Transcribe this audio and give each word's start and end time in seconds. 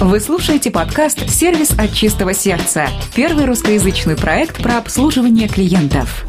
Вы 0.00 0.20
слушаете 0.20 0.70
подкаст 0.70 1.28
«Сервис 1.28 1.72
от 1.76 1.92
чистого 1.92 2.32
сердца»– 2.32 2.86
первый 3.16 3.46
русскоязычный 3.46 4.16
проект 4.16 4.62
про 4.62 4.78
обслуживание 4.78 5.48
клиентов. 5.48 6.24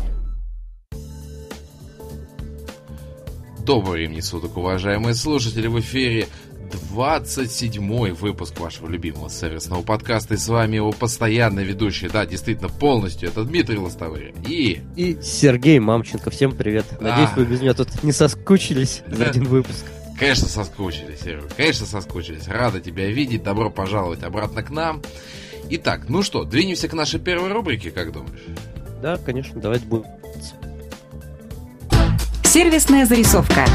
Доброго 3.63 3.91
времени 3.91 4.21
суток, 4.21 4.57
уважаемые 4.57 5.13
слушатели, 5.13 5.67
в 5.67 5.79
эфире 5.81 6.27
27-й 6.91 8.13
выпуск 8.13 8.59
вашего 8.59 8.89
любимого 8.89 9.29
сервисного 9.29 9.83
подкаста. 9.83 10.33
И 10.33 10.37
с 10.37 10.47
вами 10.47 10.77
его 10.77 10.91
постоянный 10.91 11.63
ведущий, 11.63 12.09
да, 12.09 12.25
действительно, 12.25 12.69
полностью, 12.69 13.29
это 13.29 13.43
Дмитрий 13.43 13.77
Лостовырь. 13.77 14.33
И... 14.47 14.81
И 14.95 15.19
Сергей 15.21 15.77
Мамченко. 15.77 16.31
Всем 16.31 16.53
привет. 16.53 16.85
Надеюсь, 16.99 17.29
вы 17.35 17.45
без 17.45 17.61
меня 17.61 17.75
тут 17.75 18.01
не 18.01 18.13
соскучились 18.13 19.03
за 19.05 19.25
один 19.27 19.43
выпуск. 19.43 19.85
Конечно, 20.19 20.47
соскучились, 20.47 21.21
Серега. 21.21 21.47
Конечно, 21.55 21.85
соскучились. 21.85 22.47
Рада 22.47 22.81
тебя 22.81 23.07
видеть. 23.07 23.41
Добро 23.41 23.69
пожаловать 23.69 24.21
обратно 24.23 24.61
к 24.63 24.69
нам. 24.69 25.01
Итак, 25.69 26.09
ну 26.09 26.23
что, 26.23 26.43
двинемся 26.43 26.89
к 26.89 26.93
нашей 26.93 27.19
первой 27.19 27.51
рубрике, 27.53 27.91
как 27.91 28.11
думаешь? 28.11 28.41
Да, 29.01 29.17
конечно, 29.17 29.61
давайте 29.61 29.85
будем. 29.85 30.05
Сервисная 32.43 33.05
зарисовка. 33.05 33.65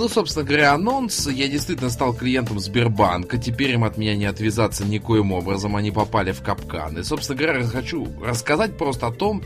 Ну, 0.00 0.08
собственно 0.08 0.46
говоря, 0.46 0.72
анонс. 0.72 1.26
Я 1.26 1.46
действительно 1.46 1.90
стал 1.90 2.14
клиентом 2.14 2.58
Сбербанка. 2.58 3.36
Теперь 3.36 3.72
им 3.72 3.84
от 3.84 3.98
меня 3.98 4.16
не 4.16 4.24
отвязаться 4.24 4.82
никоим 4.82 5.30
образом. 5.30 5.76
Они 5.76 5.90
попали 5.90 6.32
в 6.32 6.40
капкан. 6.40 6.96
И, 6.96 7.02
собственно 7.02 7.38
говоря, 7.38 7.62
хочу 7.64 8.08
рассказать 8.24 8.78
просто 8.78 9.08
о 9.08 9.12
том, 9.12 9.42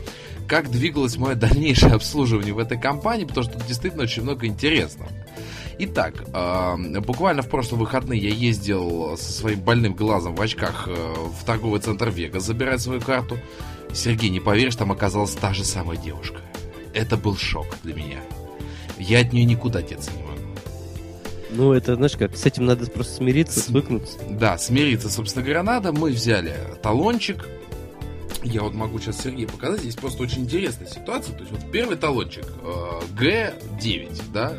как 0.47 0.71
двигалось 0.71 1.17
мое 1.17 1.35
дальнейшее 1.35 1.95
обслуживание 1.95 2.53
в 2.53 2.59
этой 2.59 2.79
компании, 2.79 3.25
потому 3.25 3.43
что 3.43 3.55
тут 3.55 3.67
действительно 3.67 4.03
очень 4.03 4.23
много 4.23 4.47
интересного. 4.47 5.11
Итак, 5.77 6.23
буквально 7.05 7.41
в 7.41 7.49
прошлые 7.49 7.81
выходные 7.81 8.21
я 8.21 8.29
ездил 8.29 9.17
со 9.17 9.33
своим 9.33 9.59
больным 9.59 9.93
глазом 9.93 10.35
в 10.35 10.41
очках 10.41 10.87
э, 10.87 10.93
в 11.37 11.43
торговый 11.43 11.81
центр 11.81 12.09
Вега 12.11 12.39
забирать 12.39 12.79
свою 12.79 13.01
карту. 13.01 13.37
Сергей, 13.93 14.29
не 14.29 14.39
поверишь, 14.39 14.77
там 14.77 14.93
оказалась 14.93 15.33
та 15.33 15.53
же 15.53 15.65
самая 15.65 15.97
девушка. 15.97 16.39
Это 16.93 17.17
был 17.17 17.35
шок 17.35 17.67
для 17.83 17.93
меня. 17.93 18.21
Я 18.97 19.19
от 19.19 19.33
нее 19.33 19.43
никуда 19.43 19.81
деться 19.81 20.11
не. 20.11 20.24
Ну, 21.55 21.73
это, 21.73 21.95
знаешь 21.95 22.17
как, 22.17 22.35
с 22.35 22.45
этим 22.45 22.65
надо 22.65 22.85
просто 22.87 23.13
смириться, 23.13 23.59
с... 23.59 23.65
свыкнуться. 23.65 24.17
Да, 24.29 24.57
смириться, 24.57 25.09
собственно 25.09 25.43
говоря, 25.43 25.63
надо. 25.63 25.91
Мы 25.93 26.11
взяли 26.11 26.55
талончик. 26.81 27.47
Я 28.43 28.61
вот 28.61 28.75
могу 28.75 28.99
сейчас 28.99 29.21
Сергею 29.21 29.49
показать. 29.49 29.79
Здесь 29.79 29.95
просто 29.95 30.21
очень 30.21 30.43
интересная 30.43 30.87
ситуация. 30.87 31.33
То 31.33 31.39
есть 31.41 31.51
вот 31.51 31.71
первый 31.71 31.97
талончик 31.97 32.45
э, 32.61 33.01
Г9, 33.19 34.21
да? 34.31 34.53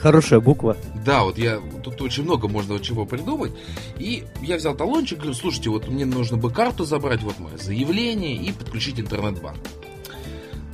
Хорошая 0.00 0.40
буква. 0.40 0.76
Да, 1.04 1.24
вот 1.24 1.38
я 1.38 1.60
тут 1.82 2.00
очень 2.02 2.24
много 2.24 2.48
можно 2.48 2.78
чего 2.78 3.06
придумать. 3.06 3.52
И 3.98 4.24
я 4.42 4.56
взял 4.56 4.74
талончик, 4.74 5.18
говорю, 5.18 5.34
слушайте, 5.34 5.70
вот 5.70 5.88
мне 5.88 6.04
нужно 6.04 6.36
бы 6.36 6.50
карту 6.50 6.84
забрать, 6.84 7.22
вот 7.22 7.38
мое 7.38 7.56
заявление 7.56 8.36
и 8.36 8.52
подключить 8.52 9.00
интернет-банк. 9.00 9.58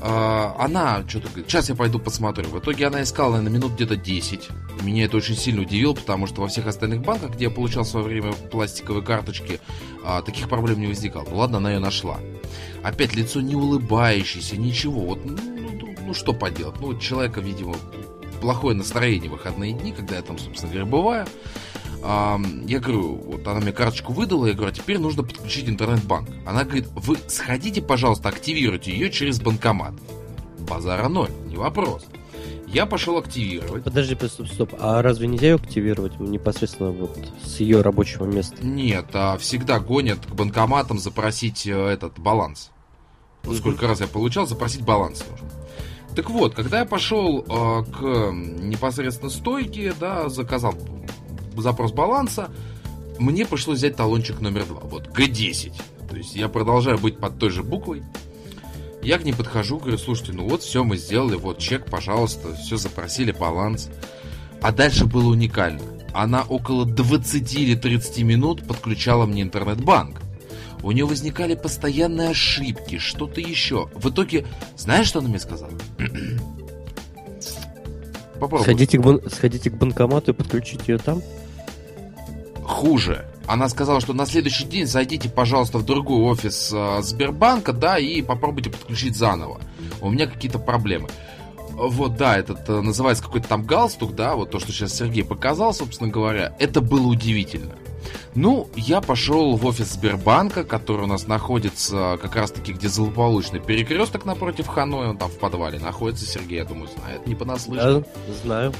А, 0.01 0.55
она 0.59 1.03
что-то 1.09 1.29
говорит, 1.29 1.47
сейчас 1.49 1.69
я 1.69 1.75
пойду 1.75 1.99
посмотрю. 1.99 2.49
В 2.49 2.59
итоге 2.59 2.87
она 2.87 3.03
искала, 3.03 3.37
наверное, 3.37 3.59
минут 3.59 3.73
где-то 3.73 3.97
10. 3.97 4.49
Меня 4.83 5.05
это 5.05 5.17
очень 5.17 5.37
сильно 5.37 5.63
удивило, 5.63 5.95
потому 5.95 6.27
что 6.27 6.43
во 6.43 6.49
всех 6.49 6.67
остальных 6.67 7.03
банках, 7.03 7.33
где 7.33 7.45
я 7.45 7.51
получал 7.51 7.83
в 7.83 7.89
свое 7.89 8.07
время 8.07 8.33
пластиковые 8.33 9.05
карточки, 9.05 9.61
а, 10.05 10.23
таких 10.23 10.49
проблем 10.49 10.81
не 10.81 10.87
возникало. 10.87 11.27
Ну 11.29 11.37
ладно, 11.37 11.59
она 11.59 11.73
ее 11.73 11.81
нашла. 11.81 12.19
Опять 12.83 13.15
лицо 13.15 13.41
не 13.41 13.57
улыбающееся, 13.57 14.57
ничего. 14.57 15.01
Вот, 15.01 15.25
ну, 15.25 15.37
ну, 15.37 15.95
ну 16.07 16.15
что 16.15 16.33
поделать? 16.33 16.81
Ну, 16.81 16.89
у 16.89 16.99
человека, 16.99 17.41
видимо, 17.41 17.75
плохое 18.41 18.77
настроение 18.77 19.29
в 19.29 19.33
выходные 19.33 19.73
дни, 19.73 19.93
когда 19.93 20.17
я 20.17 20.23
там, 20.23 20.39
собственно 20.39 20.73
говоря, 20.73 20.87
бываю. 20.87 21.27
Я 22.03 22.81
говорю, 22.81 23.17
вот 23.17 23.47
она 23.47 23.61
мне 23.61 23.73
карточку 23.73 24.13
выдала, 24.13 24.47
я 24.47 24.55
говорю, 24.55 24.71
а 24.71 24.75
теперь 24.75 24.99
нужно 24.99 25.23
подключить 25.23 25.69
интернет-банк. 25.69 26.29
Она 26.47 26.65
говорит, 26.65 26.87
вы 26.95 27.17
сходите, 27.27 27.83
пожалуйста, 27.83 28.29
активируйте 28.29 28.93
ее 28.93 29.11
через 29.11 29.41
банкомат. 29.41 29.95
Базара 30.61 31.09
ноль, 31.09 31.31
не 31.47 31.57
вопрос. 31.57 32.07
Я 32.69 32.85
пошел 32.85 33.17
активировать. 33.17 33.83
Подожди, 33.83 34.15
стоп, 34.29 34.47
стоп. 34.47 34.75
А 34.79 35.01
разве 35.01 35.27
нельзя 35.27 35.49
ее 35.49 35.55
активировать 35.55 36.21
непосредственно 36.21 36.91
вот 36.91 37.19
с 37.43 37.61
ее 37.61 37.81
рабочего 37.81 38.27
места? 38.27 38.57
Нет, 38.65 39.07
а 39.15 39.39
всегда 39.39 39.81
гонят 39.81 40.27
к 40.27 40.35
банкоматам 40.35 40.99
запросить 40.99 41.67
э, 41.67 41.73
этот 41.73 42.19
баланс. 42.19 42.71
Вот 43.45 43.57
сколько 43.57 43.87
раз 43.87 44.01
я 44.01 44.07
получал, 44.07 44.47
запросить 44.47 44.83
баланс 44.83 45.25
нужно. 45.31 45.49
Так 46.15 46.29
вот, 46.29 46.55
когда 46.55 46.81
я 46.81 46.85
пошел 46.85 47.41
э, 47.41 47.85
к 47.91 48.33
непосредственно 48.33 49.31
стойке, 49.31 49.95
да, 49.99 50.29
заказал 50.29 50.75
запрос 51.63 51.93
баланса, 51.93 52.51
мне 53.19 53.45
пришлось 53.47 53.79
взять 53.79 53.97
талончик 53.97 54.41
номер 54.41 54.67
два, 54.67 54.81
вот 54.81 55.09
Г10. 55.09 55.73
То 56.09 56.17
есть 56.17 56.35
я 56.37 56.49
продолжаю 56.49 56.99
быть 56.99 57.19
под 57.19 57.39
той 57.39 57.51
же 57.51 57.63
буквой. 57.63 58.03
Я 59.03 59.19
к 59.19 59.25
ней 59.25 59.33
подхожу, 59.33 59.79
говорю, 59.79 59.99
слушайте, 59.99 60.33
ну 60.33 60.49
вот 60.49 60.63
все 60.63 60.83
мы 60.85 60.97
сделали, 60.97 61.37
вот 61.37 61.59
чек, 61.59 61.87
пожалуйста, 61.87 62.55
все 62.57 62.77
запросили, 62.77 63.33
баланс. 63.33 63.91
А 64.61 64.73
дальше 64.73 65.07
было 65.07 65.31
уникально. 65.31 65.83
Она 66.13 66.43
около 66.43 66.85
20 66.85 67.55
или 67.55 67.75
30 67.75 68.19
минут 68.25 68.67
подключала 68.67 69.27
мне 69.27 69.43
интернет-банк. 69.43 70.21
У 70.83 70.93
нее 70.93 71.05
возникали 71.05 71.55
постоянные 71.55 72.31
ошибки, 72.31 72.99
что-то 72.99 73.41
еще. 73.41 73.89
В 73.95 74.11
итоге, 74.11 74.47
знаешь, 74.77 75.07
что 75.09 75.19
она 75.19 75.29
мне 75.29 75.39
сказала? 75.39 75.73
Попробуй. 78.41 78.63
Сходите 78.63 78.99
к, 78.99 79.03
бан- 79.03 79.21
сходите 79.31 79.71
к 79.71 79.75
банкомату 79.75 80.31
и 80.31 80.35
подключите 80.35 80.93
ее 80.93 80.99
там? 80.99 81.23
Хуже. 82.69 83.25
Она 83.47 83.69
сказала, 83.69 84.01
что 84.01 84.13
на 84.13 84.27
следующий 84.27 84.65
день 84.65 84.87
зайдите, 84.87 85.29
пожалуйста, 85.31 85.79
в 85.79 85.85
другой 85.85 86.21
офис 86.21 86.71
э, 86.73 86.99
Сбербанка, 87.01 87.73
да, 87.73 87.99
и 87.99 88.21
попробуйте 88.21 88.71
подключить 88.71 89.17
заново. 89.17 89.61
У 90.01 90.11
меня 90.11 90.27
какие-то 90.27 90.59
проблемы. 90.59 91.09
Вот, 91.71 92.17
да, 92.17 92.37
этот 92.37 92.69
э, 92.69 92.81
называется 92.81 93.25
какой-то 93.25 93.49
там 93.49 93.65
галстук, 93.65 94.15
да, 94.15 94.35
вот 94.35 94.51
то, 94.51 94.59
что 94.59 94.71
сейчас 94.71 94.95
Сергей 94.95 95.25
показал, 95.25 95.73
собственно 95.73 96.11
говоря, 96.11 96.55
это 96.59 96.81
было 96.81 97.07
удивительно. 97.07 97.75
Ну, 98.35 98.69
я 98.77 99.01
пошел 99.01 99.57
в 99.57 99.65
офис 99.65 99.93
Сбербанка, 99.95 100.65
который 100.65 101.03
у 101.03 101.07
нас 101.07 101.27
находится 101.27 102.19
как 102.21 102.37
раз-таки, 102.37 102.73
где 102.73 102.89
злополучный 102.89 103.61
перекресток 103.61 104.25
напротив 104.25 104.67
Ханой, 104.67 105.09
он 105.09 105.19
там 105.19 105.31
в 105.31 105.39
подвале 105.39 105.79
находится, 105.79 106.27
Сергей, 106.27 106.59
я 106.59 106.65
думаю, 106.65 106.89
знает, 106.99 107.27
не 107.27 107.35
понаслышке. 107.35 107.85
Да, 107.85 108.35
знаю. 108.43 108.75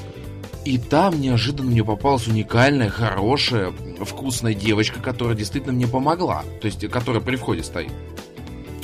И 0.65 0.77
там 0.77 1.19
неожиданно 1.19 1.71
мне 1.71 1.83
попалась 1.83 2.27
уникальная, 2.27 2.89
хорошая, 2.89 3.73
вкусная 4.01 4.53
девочка, 4.53 4.99
которая 4.99 5.35
действительно 5.35 5.73
мне 5.73 5.87
помогла. 5.87 6.43
То 6.61 6.67
есть, 6.67 6.85
которая 6.89 7.21
при 7.21 7.37
входе 7.37 7.63
стоит. 7.63 7.91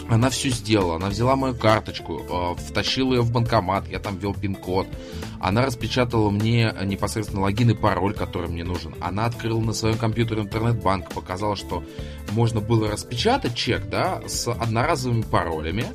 Она 0.07 0.29
все 0.29 0.49
сделала. 0.49 0.95
Она 0.95 1.09
взяла 1.09 1.35
мою 1.35 1.55
карточку, 1.55 2.21
э, 2.29 2.55
втащила 2.61 3.15
ее 3.15 3.21
в 3.21 3.31
банкомат, 3.31 3.87
я 3.89 3.99
там 3.99 4.17
ввел 4.17 4.33
пин-код. 4.33 4.87
Она 5.39 5.65
распечатала 5.65 6.29
мне 6.29 6.73
непосредственно 6.83 7.41
логин 7.41 7.71
и 7.71 7.73
пароль, 7.73 8.13
который 8.13 8.49
мне 8.49 8.63
нужен. 8.63 8.93
Она 9.01 9.25
открыла 9.25 9.61
на 9.61 9.73
своем 9.73 9.97
компьютере 9.97 10.41
интернет-банк, 10.41 11.09
показала, 11.09 11.55
что 11.55 11.83
можно 12.31 12.61
было 12.61 12.89
распечатать 12.89 13.55
чек, 13.55 13.89
да, 13.89 14.21
с 14.27 14.47
одноразовыми 14.47 15.23
паролями, 15.23 15.85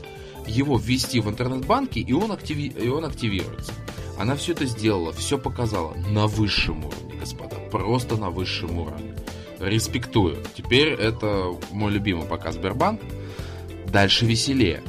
его 0.47 0.77
ввести 0.77 1.21
в 1.21 1.29
интернет-банке, 1.29 2.01
и 2.01 2.13
он, 2.13 2.33
активи... 2.33 2.69
и 2.69 2.89
он 2.89 3.05
активируется. 3.05 3.73
Она 4.21 4.37
все 4.37 4.53
это 4.53 4.67
сделала, 4.67 5.13
все 5.15 5.39
показала 5.39 5.95
на 6.11 6.27
высшем 6.27 6.85
уровне, 6.85 7.15
господа. 7.19 7.57
Просто 7.71 8.19
на 8.19 8.29
высшем 8.29 8.79
уровне. 8.79 9.15
Респектую. 9.59 10.37
Теперь 10.55 10.89
это 10.89 11.55
мой 11.73 11.91
любимый 11.91 12.27
пока 12.27 12.53
Сбербанк. 12.53 13.01
Дальше 13.87 14.27
веселее. 14.27 14.83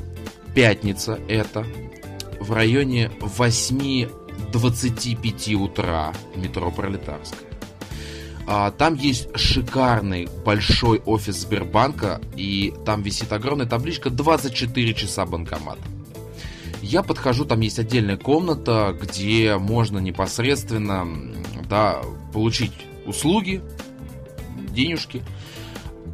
Пятница 0.54 1.18
это 1.30 1.66
в 2.42 2.52
районе 2.52 3.10
8.25 3.22 5.56
утра 5.56 6.12
метро 6.36 6.70
Пролетарская. 6.70 7.48
А, 8.48 8.72
там 8.72 8.96
есть 8.96 9.30
шикарный 9.38 10.28
большой 10.44 11.00
офис 11.06 11.38
Сбербанка, 11.38 12.20
и 12.36 12.74
там 12.86 13.02
висит 13.02 13.32
огромная 13.32 13.66
табличка 13.66 14.10
24 14.10 14.94
часа 14.94 15.26
банкомата. 15.26 15.91
Я 16.82 17.04
подхожу, 17.04 17.46
там 17.46 17.60
есть 17.62 17.80
отдельная 17.80 18.18
комната, 18.18 18.96
где 19.00 19.58
можно 19.58 20.00
непосредственно 20.00 21.08
да, 21.70 22.02
получить 22.34 22.74
услуги, 23.06 23.62
денежки. 24.74 25.24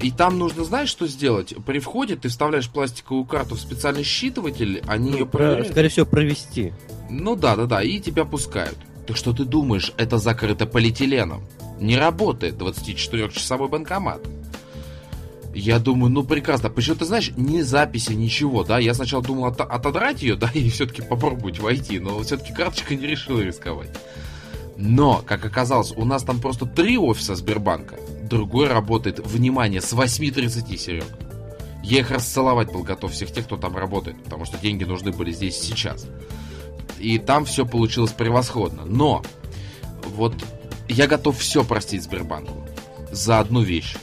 И 0.01 0.11
там 0.11 0.37
нужно, 0.37 0.63
знаешь, 0.63 0.89
что 0.89 1.07
сделать? 1.07 1.55
При 1.65 1.79
входе 1.79 2.15
ты 2.15 2.29
вставляешь 2.29 2.69
пластиковую 2.69 3.25
карту 3.25 3.55
в 3.55 3.59
специальный 3.59 4.03
считыватель, 4.03 4.83
они 4.87 5.11
ну, 5.11 5.17
ее 5.17 5.25
проверяют. 5.25 5.69
Скорее 5.69 5.89
всего, 5.89 6.05
провести. 6.05 6.73
Ну 7.09 7.35
да, 7.35 7.55
да, 7.55 7.65
да, 7.65 7.81
и 7.81 7.99
тебя 7.99 8.25
пускают. 8.25 8.77
Так 9.07 9.17
что 9.17 9.33
ты 9.33 9.45
думаешь, 9.45 9.93
это 9.97 10.17
закрыто 10.17 10.65
полиэтиленом? 10.67 11.43
Не 11.79 11.97
работает 11.97 12.55
24-часовой 12.55 13.69
банкомат. 13.69 14.21
Я 15.57 15.79
думаю, 15.79 16.11
ну 16.11 16.23
прекрасно. 16.23 16.69
Почему 16.69 16.97
ты 16.97 17.05
знаешь, 17.05 17.31
ни 17.35 17.61
записи, 17.61 18.13
ничего, 18.13 18.63
да? 18.63 18.77
Я 18.77 18.93
сначала 18.93 19.23
думал 19.23 19.45
от- 19.45 19.59
отодрать 19.61 20.21
ее, 20.21 20.35
да, 20.37 20.51
и 20.53 20.69
все-таки 20.69 21.01
попробовать 21.01 21.59
войти, 21.59 21.99
но 21.99 22.21
все-таки 22.21 22.53
карточка 22.53 22.93
не 22.95 23.07
решила 23.07 23.39
рисковать. 23.41 23.89
Но, 24.77 25.23
как 25.25 25.43
оказалось, 25.45 25.91
у 25.95 26.05
нас 26.05 26.21
там 26.21 26.39
просто 26.39 26.67
три 26.67 26.99
офиса 26.99 27.33
Сбербанка. 27.35 27.95
Другой 28.29 28.67
работает, 28.67 29.19
внимание, 29.25 29.81
с 29.81 29.93
8.30, 29.93 30.77
Серег. 30.77 31.07
Я 31.83 32.01
их 32.01 32.11
расцеловать 32.11 32.71
был 32.71 32.83
готов, 32.83 33.11
всех 33.11 33.31
тех, 33.31 33.45
кто 33.45 33.57
там 33.57 33.75
работает, 33.75 34.23
потому 34.23 34.45
что 34.45 34.59
деньги 34.59 34.83
нужны 34.83 35.11
были 35.11 35.31
здесь 35.31 35.59
сейчас. 35.59 36.05
И 36.99 37.17
там 37.17 37.45
все 37.45 37.65
получилось 37.65 38.11
превосходно. 38.11 38.85
Но, 38.85 39.23
вот 40.15 40.35
я 40.87 41.07
готов 41.07 41.39
все 41.39 41.63
простить 41.63 42.03
Сбербанку 42.03 42.63
за 43.11 43.39
одну 43.39 43.61
вещь. 43.61 43.95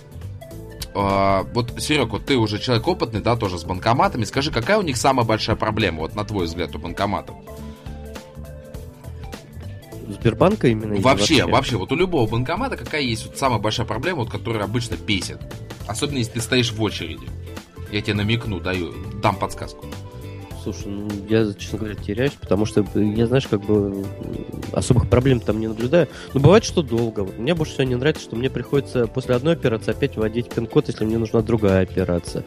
А, 0.94 1.42
вот, 1.52 1.72
Серег, 1.78 2.10
вот 2.10 2.24
ты 2.24 2.36
уже 2.36 2.58
человек 2.58 2.86
опытный, 2.86 3.20
да, 3.20 3.36
тоже 3.36 3.58
с 3.58 3.64
банкоматами. 3.64 4.24
Скажи, 4.24 4.50
какая 4.50 4.78
у 4.78 4.82
них 4.82 4.96
самая 4.96 5.26
большая 5.26 5.56
проблема, 5.56 6.00
вот 6.00 6.14
на 6.14 6.24
твой 6.24 6.46
взгляд, 6.46 6.74
у 6.74 6.78
банкоматов? 6.78 7.36
Сбербанка 10.08 10.68
именно? 10.68 10.94
Вообще, 11.00 11.40
вообще, 11.40 11.46
вообще, 11.46 11.76
вот 11.76 11.90
у 11.92 11.96
любого 11.96 12.28
банкомата 12.28 12.76
какая 12.76 13.00
есть 13.00 13.26
вот 13.26 13.38
самая 13.38 13.58
большая 13.58 13.86
проблема, 13.86 14.20
вот, 14.20 14.30
которая 14.30 14.64
обычно 14.64 14.96
бесит. 14.96 15.38
Особенно 15.86 16.18
если 16.18 16.32
ты 16.32 16.40
стоишь 16.40 16.72
в 16.72 16.80
очереди. 16.82 17.26
Я 17.90 18.00
тебе 18.00 18.14
намекну, 18.14 18.60
даю, 18.60 18.92
дам 19.22 19.36
подсказку. 19.36 19.86
Слушай, 20.64 20.86
ну, 20.86 21.08
я, 21.28 21.52
честно 21.52 21.78
говоря, 21.78 21.94
теряюсь, 21.94 22.32
потому 22.40 22.64
что 22.64 22.86
я, 22.94 23.26
знаешь, 23.26 23.46
как 23.46 23.60
бы 23.60 24.06
особых 24.72 25.10
проблем 25.10 25.40
там 25.40 25.60
не 25.60 25.68
наблюдаю. 25.68 26.08
Но 26.32 26.40
бывает, 26.40 26.64
что 26.64 26.82
долго. 26.82 27.20
Вот 27.20 27.38
мне 27.38 27.54
больше 27.54 27.74
всего 27.74 27.86
не 27.86 27.96
нравится, 27.96 28.22
что 28.22 28.34
мне 28.34 28.48
приходится 28.48 29.06
после 29.06 29.34
одной 29.34 29.52
операции 29.52 29.90
опять 29.90 30.16
вводить 30.16 30.48
пин-код, 30.48 30.88
если 30.88 31.04
мне 31.04 31.18
нужна 31.18 31.42
другая 31.42 31.82
операция. 31.82 32.44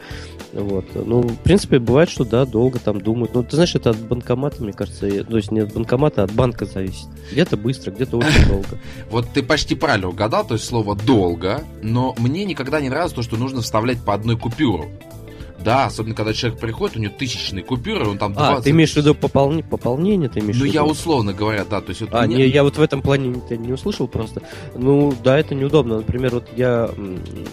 Вот. 0.52 0.84
Ну, 0.94 1.22
в 1.22 1.38
принципе, 1.38 1.78
бывает, 1.78 2.10
что 2.10 2.24
да, 2.24 2.44
долго 2.44 2.80
там 2.80 3.00
думают. 3.00 3.34
Ну, 3.34 3.44
ты 3.44 3.54
знаешь, 3.54 3.76
это 3.76 3.90
от 3.90 3.98
банкомата, 3.98 4.62
мне 4.64 4.72
кажется, 4.72 5.08
то 5.24 5.36
есть 5.36 5.52
не 5.52 5.60
от 5.60 5.72
банкомата, 5.72 6.22
а 6.22 6.24
от 6.24 6.32
банка 6.32 6.64
зависит. 6.64 7.06
Где-то 7.30 7.56
быстро, 7.56 7.92
где-то 7.92 8.16
очень 8.16 8.46
долго. 8.48 8.78
Вот 9.10 9.28
ты 9.32 9.44
почти 9.44 9.76
правильно 9.76 10.08
угадал, 10.08 10.44
то 10.44 10.54
есть 10.54 10.66
слово 10.66 10.96
«долго», 10.96 11.62
но 11.82 12.16
мне 12.18 12.44
никогда 12.44 12.80
не 12.80 12.88
нравится 12.88 13.14
то, 13.14 13.22
что 13.22 13.36
нужно 13.36 13.60
вставлять 13.60 14.02
по 14.04 14.12
одной 14.12 14.36
купюру. 14.36 14.90
Да, 15.62 15.86
особенно 15.86 16.14
когда 16.14 16.32
человек 16.32 16.60
приходит, 16.60 16.96
у 16.96 17.00
него 17.00 17.12
тысячные 17.16 17.64
купюры, 17.64 18.08
он 18.08 18.18
там 18.18 18.32
20... 18.32 18.58
А, 18.58 18.62
ты 18.62 18.70
имеешь 18.70 18.92
в 18.92 18.96
виду 18.96 19.14
пополни... 19.14 19.62
пополнение, 19.62 20.28
ты 20.28 20.40
имеешь 20.40 20.56
Ну, 20.56 20.62
в 20.62 20.64
виду? 20.66 20.74
я 20.74 20.84
условно 20.84 21.32
говоря, 21.32 21.64
да, 21.64 21.80
то 21.80 21.90
есть... 21.90 22.00
Вот 22.02 22.10
а, 22.12 22.22
мне... 22.22 22.36
не, 22.36 22.46
я 22.46 22.62
вот 22.62 22.76
в 22.76 22.82
этом 22.82 23.02
плане 23.02 23.28
не, 23.28 23.56
не 23.56 23.72
услышал 23.72 24.06
просто. 24.06 24.42
Ну, 24.74 25.14
да, 25.22 25.38
это 25.38 25.54
неудобно. 25.54 25.96
Например, 25.96 26.34
вот 26.34 26.48
я 26.56 26.90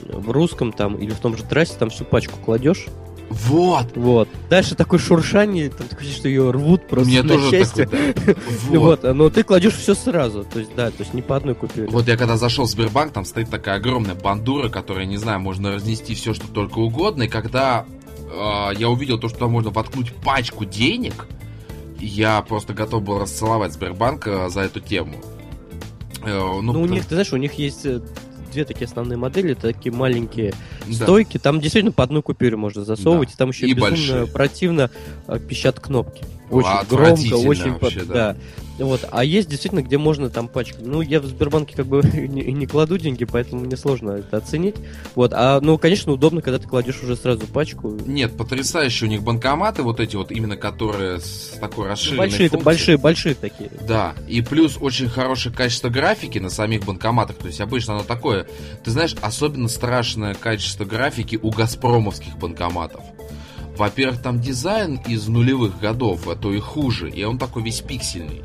в 0.10 0.32
русском 0.32 0.72
там 0.72 0.96
или 0.96 1.12
в 1.12 1.20
том 1.20 1.36
же 1.36 1.44
трассе 1.44 1.76
там 1.80 1.90
всю 1.90 2.06
пачку 2.06 2.38
кладешь, 2.44 2.86
вот. 3.30 3.96
Вот. 3.96 4.30
Дальше 4.50 4.76
такое 4.76 5.00
шуршание, 5.00 5.70
там 5.70 5.88
такое, 5.88 6.08
что 6.08 6.28
ее 6.28 6.52
рвут 6.52 6.88
просто 6.88 7.10
Мне 7.10 7.24
на 7.24 7.30
тоже 7.30 7.52
части. 7.52 7.86
такое, 7.86 8.14
да. 8.14 8.34
Вот. 8.70 9.04
вот. 9.04 9.16
Но 9.16 9.30
ты 9.30 9.44
кладешь 9.44 9.76
все 9.76 9.96
сразу. 9.96 10.44
То 10.44 10.60
есть, 10.60 10.76
да, 10.76 10.92
то 10.92 11.02
есть 11.02 11.14
не 11.14 11.22
по 11.22 11.36
одной 11.36 11.56
купюре. 11.56 11.88
Вот 11.90 12.08
я 12.08 12.18
когда 12.18 12.38
зашел 12.38 12.66
в 12.66 12.70
Сбербанк, 12.70 13.14
там 13.14 13.26
стоит 13.26 13.50
такая 13.50 13.78
огромная 13.78 14.16
бандура, 14.16 14.70
которая, 14.70 15.06
не 15.06 15.18
знаю, 15.18 15.40
можно 15.40 15.74
разнести 15.74 16.14
все, 16.14 16.34
что 16.34 16.48
только 16.48 16.80
угодно. 16.80 17.24
И 17.24 17.28
когда 17.28 17.86
э, 18.32 18.70
я 18.78 18.90
увидел 18.90 19.20
то, 19.20 19.28
что 19.28 19.40
там 19.40 19.52
можно 19.52 19.72
воткнуть 19.72 20.14
пачку 20.14 20.66
денег, 20.66 21.28
я 22.00 22.42
просто 22.42 22.74
готов 22.74 23.04
был 23.04 23.20
расцеловать 23.20 23.74
Сбербанк 23.74 24.28
э, 24.28 24.50
за 24.50 24.62
эту 24.62 24.80
тему. 24.80 25.22
Э, 26.24 26.60
ну, 26.62 26.74
ну, 26.74 26.82
у 26.82 26.86
них, 26.86 27.06
ты 27.06 27.16
знаешь, 27.16 27.34
у 27.34 27.38
них 27.38 27.54
есть 27.54 27.86
э, 27.86 28.02
две 28.56 28.66
такие 28.66 28.86
основные 28.86 29.18
модели, 29.18 29.54
такие 29.54 29.94
маленькие 29.94 30.54
да. 30.88 30.94
стойки, 30.94 31.38
там 31.38 31.60
действительно 31.60 31.92
по 31.92 32.04
одной 32.04 32.24
купюре 32.24 32.56
можно 32.56 32.84
засовывать, 32.84 33.30
да. 33.30 33.34
и 33.34 33.38
там 33.38 33.50
еще 33.50 33.68
и 33.68 33.74
безумно 33.74 33.92
большие. 33.92 34.28
противно 34.28 34.92
э, 35.28 35.40
пищат 35.40 35.80
кнопки. 35.80 36.24
Очень 36.50 36.88
громко, 36.90 37.34
очень 37.36 37.74
вообще, 37.74 38.00
под... 38.00 38.08
да. 38.08 38.14
да. 38.14 38.36
Вот. 38.78 39.08
А 39.12 39.24
есть 39.24 39.50
действительно, 39.50 39.82
где 39.82 39.98
можно 39.98 40.30
там 40.30 40.48
пачку. 40.48 40.80
Ну, 40.82 41.02
я 41.02 41.22
в 41.22 41.26
Сбербанке 41.26 41.76
как 41.76 41.86
бы 41.86 42.02
не, 42.14 42.52
не 42.52 42.68
кладу 42.68 42.98
деньги, 42.98 43.26
поэтому 43.26 43.62
мне 43.62 43.78
сложно 43.78 44.12
это 44.12 44.38
оценить. 44.38 44.76
Вот. 45.16 45.32
А, 45.34 45.60
ну, 45.62 45.78
конечно, 45.78 46.12
удобно, 46.12 46.42
когда 46.42 46.60
ты 46.60 46.68
кладешь 46.68 47.02
уже 47.02 47.16
сразу 47.16 47.48
пачку. 47.48 47.98
Нет, 48.06 48.36
потрясающие 48.36 49.08
у 49.08 49.12
них 49.12 49.24
банкоматы, 49.24 49.84
вот 49.84 50.00
эти 50.00 50.16
вот, 50.16 50.32
именно 50.32 50.58
которые 50.58 51.20
с 51.20 51.58
такой 51.60 51.88
расширенной 51.88 52.18
Большие, 52.18 52.50
функцией. 52.50 52.64
большие, 52.64 52.98
большие 52.98 53.36
такие. 53.36 53.70
Да. 53.88 54.14
И 54.28 54.42
плюс 54.42 54.78
очень 54.80 55.08
хорошее 55.08 55.56
качество 55.56 55.90
графики 55.90 56.40
на 56.40 56.50
самих 56.50 56.84
банкоматах. 56.86 57.38
То 57.38 57.48
есть 57.48 57.62
обычно 57.62 57.96
оно 57.96 58.04
такое. 58.04 58.48
Ты 58.84 58.92
знаешь, 58.92 59.16
особенно 59.22 59.70
страшное 59.70 60.34
качество 60.34 60.86
графики 60.86 61.40
у 61.42 61.52
газпромовских 61.52 62.38
банкоматов. 62.38 63.02
Во-первых, 63.78 64.22
там 64.22 64.40
дизайн 64.40 65.00
из 65.08 65.28
нулевых 65.28 65.80
годов, 65.80 66.28
а 66.28 66.36
то 66.36 66.54
и 66.54 66.60
хуже, 66.60 67.10
и 67.10 67.24
он 67.24 67.38
такой 67.38 67.64
весь 67.64 67.82
пиксельный. 67.82 68.44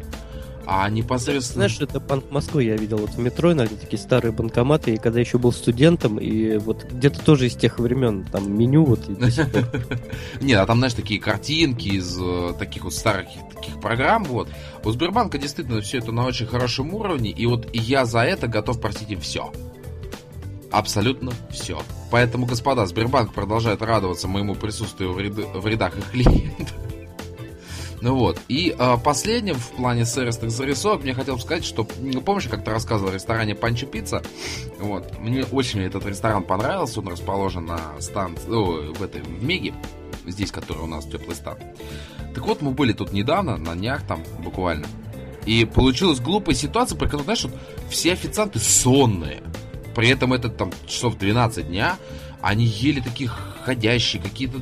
А 0.73 0.88
непосредственно... 0.88 1.69
Знаешь, 1.69 1.81
это 1.81 1.99
банк 1.99 2.31
Москвы 2.31 2.65
я 2.65 2.77
видел 2.77 2.99
вот 2.99 3.11
в 3.11 3.19
метро, 3.19 3.53
иногда 3.53 3.75
такие 3.75 3.99
старые 3.99 4.31
банкоматы, 4.31 4.94
и 4.94 4.97
когда 4.99 5.19
еще 5.19 5.38
был 5.38 5.53
студентом, 5.53 6.19
и 6.19 6.59
вот 6.59 6.85
где-то 6.85 7.25
тоже 7.25 7.49
из 7.49 7.56
тех 7.56 7.81
времен, 7.81 8.25
там 8.25 8.56
меню 8.56 8.85
вот 8.85 9.09
Нет, 10.41 10.59
а 10.61 10.67
там, 10.67 10.79
знаешь, 10.79 10.94
такие 10.94 11.21
картинки 11.21 11.88
из 11.88 12.17
э, 12.21 12.55
таких 12.59 12.85
вот 12.85 12.94
старых 12.94 13.26
таких 13.53 13.81
программ, 13.81 14.23
вот. 14.25 14.49
У 14.85 14.91
Сбербанка 14.91 15.38
действительно 15.38 15.81
все 15.81 15.99
это 15.99 16.12
на 16.12 16.25
очень 16.25 16.47
хорошем 16.47 16.94
уровне, 16.94 17.31
и 17.31 17.47
вот 17.47 17.69
я 17.73 18.05
за 18.05 18.21
это 18.21 18.47
готов 18.47 18.81
простить 18.81 19.11
им 19.11 19.21
все. 19.21 19.53
Абсолютно 20.70 21.32
все. 21.50 21.82
Поэтому, 22.11 22.46
господа, 22.46 22.87
Сбербанк 22.87 23.32
продолжает 23.32 23.82
радоваться 23.82 24.28
моему 24.28 24.55
присутствию 24.55 25.12
в, 25.12 25.20
ряд... 25.20 25.34
в 25.34 25.67
рядах 25.67 25.96
их 25.96 26.11
клиентов. 26.11 26.72
Ну 28.02 28.14
вот. 28.14 28.40
И 28.49 28.75
э, 28.78 28.96
последним 29.05 29.56
в 29.56 29.72
плане 29.72 30.06
сервисных 30.06 30.50
зарисовок 30.50 31.02
мне 31.02 31.12
хотелось 31.12 31.43
сказать, 31.43 31.64
что 31.64 31.84
помнишь, 31.84 32.49
как 32.49 32.64
ты 32.64 32.70
рассказывал 32.70 33.11
о 33.11 33.14
ресторане 33.14 33.55
Панчо 33.55 33.87
Пицца? 33.87 34.22
Вот. 34.78 35.19
Мне 35.19 35.44
очень 35.44 35.81
этот 35.82 36.06
ресторан 36.06 36.44
понравился. 36.44 37.00
Он 37.00 37.08
расположен 37.08 37.66
на 37.66 38.00
станции, 38.00 38.49
ну, 38.49 38.94
в 38.94 39.02
этой 39.02 39.20
в 39.20 39.44
Меге, 39.44 39.75
здесь, 40.26 40.50
который 40.50 40.82
у 40.82 40.87
нас 40.87 41.05
теплый 41.05 41.34
стан. 41.34 41.58
Так 42.34 42.46
вот, 42.46 42.62
мы 42.62 42.70
были 42.70 42.93
тут 42.93 43.12
недавно, 43.12 43.56
на 43.56 43.75
днях 43.75 44.06
там 44.06 44.23
буквально. 44.38 44.87
И 45.46 45.64
получилась 45.64 46.20
глупая 46.20 46.55
ситуация, 46.55 46.99
при 46.99 47.06
которой, 47.06 47.25
знаешь, 47.25 47.44
вот, 47.44 47.55
все 47.90 48.12
официанты 48.12 48.58
сонные. 48.58 49.43
При 49.94 50.08
этом 50.08 50.32
это 50.32 50.48
там 50.48 50.70
часов 50.87 51.19
12 51.19 51.69
дня, 51.69 51.96
они 52.40 52.64
ели 52.64 53.00
такие 53.00 53.28
ходящие, 53.28 54.22
какие-то 54.22 54.60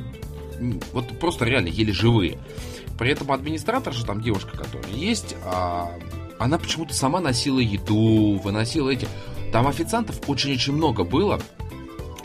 вот 0.91 1.19
просто 1.19 1.45
реально 1.45 1.67
еле 1.67 1.93
живые. 1.93 2.37
При 2.97 3.11
этом 3.11 3.31
администратор 3.31 3.93
же 3.93 4.05
там 4.05 4.21
девушка, 4.21 4.57
которая 4.57 4.91
есть, 4.91 5.35
а, 5.45 5.91
она 6.37 6.57
почему-то 6.57 6.93
сама 6.93 7.19
носила 7.19 7.59
еду, 7.59 8.39
выносила 8.43 8.89
эти. 8.89 9.07
Там 9.51 9.67
официантов 9.67 10.19
очень-очень 10.27 10.73
много 10.73 11.03
было. 11.03 11.39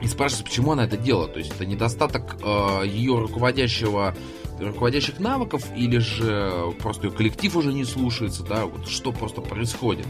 И 0.00 0.06
спрашивается, 0.06 0.44
почему 0.44 0.72
она 0.72 0.84
это 0.84 0.96
делала. 0.96 1.28
То 1.28 1.38
есть 1.38 1.52
это 1.52 1.64
недостаток 1.64 2.36
э, 2.42 2.82
ее 2.86 3.18
руководящего 3.18 4.14
руководящих 4.58 5.18
навыков, 5.20 5.64
или 5.76 5.98
же 5.98 6.74
просто 6.80 7.10
коллектив 7.10 7.56
уже 7.56 7.72
не 7.72 7.84
слушается, 7.84 8.42
да, 8.42 8.66
вот 8.66 8.88
что 8.88 9.12
просто 9.12 9.40
происходит. 9.40 10.06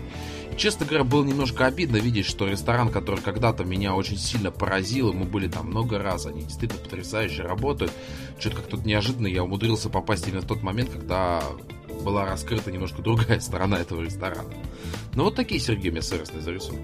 Честно 0.57 0.87
говоря, 0.87 1.05
было 1.05 1.25
немножко 1.25 1.67
обидно 1.67 1.97
видеть, 1.97 2.27
что 2.27 2.47
ресторан, 2.47 2.91
который 2.91 3.21
когда-то 3.21 3.65
меня 3.65 3.95
очень 3.95 4.17
сильно 4.17 4.51
поразил, 4.51 5.13
мы 5.13 5.25
были 5.25 5.49
там 5.49 5.67
много 5.67 5.99
раз, 5.99 6.27
они 6.27 6.43
действительно 6.43 6.81
потрясающе 6.81 7.43
работают. 7.43 7.93
Что-то 8.39 8.57
как 8.57 8.67
тут 8.67 8.85
неожиданно 8.85 9.27
я 9.27 9.43
умудрился 9.43 9.89
попасть 9.89 10.29
именно 10.29 10.43
в 10.43 10.47
тот 10.47 10.63
момент, 10.63 10.91
когда 10.91 11.43
была 12.05 12.25
раскрыта 12.25 12.71
немножко 12.71 13.03
другая 13.03 13.41
сторона 13.41 13.79
этого 13.79 14.03
ресторана. 14.03 14.51
Ну 15.15 15.25
вот 15.25 15.35
такие, 15.35 15.61
Сергей, 15.61 15.91
меня 15.91 16.03
сервисные 16.03 16.43
зарисовки. 16.43 16.79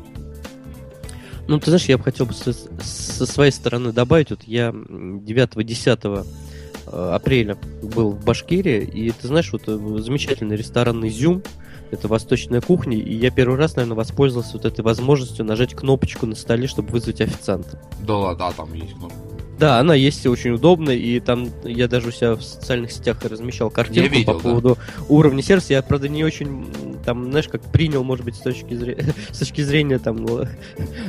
Ну, 1.46 1.58
ты 1.58 1.66
знаешь, 1.66 1.86
я 1.86 1.98
бы 1.98 2.04
хотел 2.04 2.26
бы 2.26 2.32
со, 2.32 2.52
со 2.52 3.26
своей 3.26 3.50
стороны 3.50 3.92
добавить, 3.92 4.30
вот 4.30 4.44
я 4.44 4.68
9-10 4.68 5.98
э, 6.04 6.24
апреля 6.86 7.56
был 7.82 8.10
в 8.10 8.24
Башкирии, 8.24 8.82
и 8.82 9.10
ты 9.10 9.28
знаешь, 9.28 9.52
вот 9.52 9.62
э, 9.66 9.98
замечательный 9.98 10.56
ресторан 10.56 11.06
«Изюм», 11.06 11.42
это 11.90 12.08
восточная 12.08 12.60
кухня, 12.60 12.96
и 12.96 13.14
я 13.14 13.30
первый 13.30 13.58
раз, 13.58 13.76
наверное, 13.76 13.96
воспользовался 13.96 14.54
вот 14.54 14.64
этой 14.64 14.82
возможностью 14.82 15.44
нажать 15.44 15.74
кнопочку 15.74 16.26
на 16.26 16.36
столе, 16.36 16.68
чтобы 16.68 16.90
вызвать 16.90 17.20
официанта. 17.20 17.82
Да, 18.06 18.34
да, 18.34 18.52
там 18.52 18.72
есть 18.74 18.94
кнопка. 18.94 19.16
Да, 19.60 19.78
она 19.78 19.94
есть 19.94 20.26
очень 20.26 20.52
удобно, 20.52 20.88
и 20.88 21.20
там 21.20 21.50
я 21.64 21.86
даже 21.86 22.08
у 22.08 22.10
себя 22.12 22.34
в 22.34 22.42
социальных 22.42 22.92
сетях 22.92 23.22
размещал 23.24 23.68
картинку 23.68 24.14
видел, 24.14 24.34
по 24.34 24.38
поводу 24.38 24.78
да. 24.78 25.04
уровня 25.10 25.42
сервиса. 25.42 25.74
Я, 25.74 25.82
правда, 25.82 26.08
не 26.08 26.24
очень, 26.24 26.66
там, 27.04 27.30
знаешь, 27.30 27.48
как 27.48 27.60
принял, 27.70 28.02
может 28.02 28.24
быть, 28.24 28.36
с 28.36 28.40
точки 28.40 28.72
зрения, 28.72 29.14
с 29.30 29.38
точки 29.38 29.60
зрения 29.60 29.98
там, 29.98 30.16
ну 30.16 30.46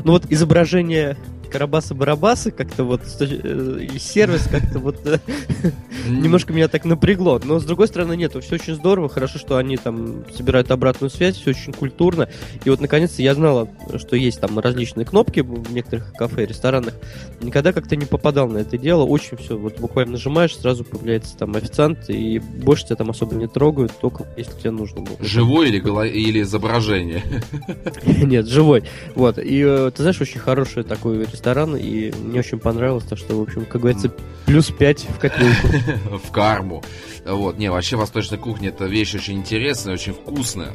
вот 0.03 0.25
изображение 0.29 1.15
Карабасы-Барабасы, 1.51 2.51
как-то 2.51 2.83
вот 2.83 3.01
э, 3.19 3.87
и 3.93 3.99
сервис 3.99 4.47
как-то 4.49 4.79
вот 4.79 5.05
э, 5.05 5.19
немножко 6.07 6.53
меня 6.53 6.67
так 6.67 6.85
напрягло. 6.85 7.39
Но 7.43 7.59
с 7.59 7.65
другой 7.65 7.87
стороны, 7.87 8.15
нет, 8.15 8.35
все 8.41 8.55
очень 8.55 8.75
здорово, 8.75 9.09
хорошо, 9.09 9.39
что 9.39 9.57
они 9.57 9.77
там 9.77 10.23
собирают 10.35 10.71
обратную 10.71 11.09
связь, 11.09 11.35
все 11.35 11.51
очень 11.51 11.73
культурно. 11.73 12.29
И 12.63 12.69
вот 12.69 12.79
наконец-то 12.79 13.21
я 13.21 13.35
знала, 13.35 13.67
что 13.97 14.15
есть 14.15 14.39
там 14.39 14.57
различные 14.59 15.05
кнопки 15.05 15.41
в 15.41 15.71
некоторых 15.71 16.13
кафе, 16.13 16.45
ресторанах. 16.45 16.93
Никогда 17.41 17.73
как-то 17.73 17.95
не 17.95 18.05
попадал 18.05 18.47
на 18.47 18.59
это 18.59 18.77
дело. 18.77 19.03
Очень 19.03 19.37
все, 19.37 19.57
вот 19.57 19.79
буквально 19.79 20.13
нажимаешь, 20.13 20.55
сразу 20.55 20.83
появляется 20.83 21.37
там 21.37 21.55
официант, 21.55 22.09
и 22.09 22.39
больше 22.39 22.85
тебя 22.85 22.95
там 22.97 23.09
особо 23.09 23.35
не 23.35 23.47
трогают, 23.47 23.91
только 23.99 24.25
если 24.37 24.53
тебе 24.59 24.71
нужно 24.71 25.01
было. 25.01 25.17
Живой 25.19 25.69
или, 25.69 25.79
голо... 25.79 26.05
или 26.05 26.41
изображение? 26.41 27.23
Нет, 28.05 28.47
живой. 28.47 28.83
Вот. 29.15 29.37
И 29.37 29.61
э, 29.65 29.91
ты 29.95 30.01
знаешь, 30.01 30.21
очень 30.21 30.39
хороший 30.39 30.83
такой 30.83 31.19
ресторан, 31.19 31.40
и 31.75 32.11
мне 32.11 32.39
очень 32.39 32.59
понравилось, 32.59 33.03
то 33.05 33.15
что, 33.15 33.35
в 33.37 33.41
общем, 33.41 33.65
как 33.65 33.81
говорится, 33.81 34.09
плюс 34.45 34.69
5 34.69 35.07
в 35.09 35.19
котлетку. 35.19 35.67
В 36.23 36.31
карму. 36.31 36.83
Вот. 37.25 37.57
Не, 37.57 37.71
вообще 37.71 37.95
восточная 37.95 38.39
кухня 38.39 38.69
это 38.69 38.85
вещь 38.85 39.15
очень 39.15 39.37
интересная, 39.37 39.93
очень 39.93 40.13
вкусная. 40.13 40.73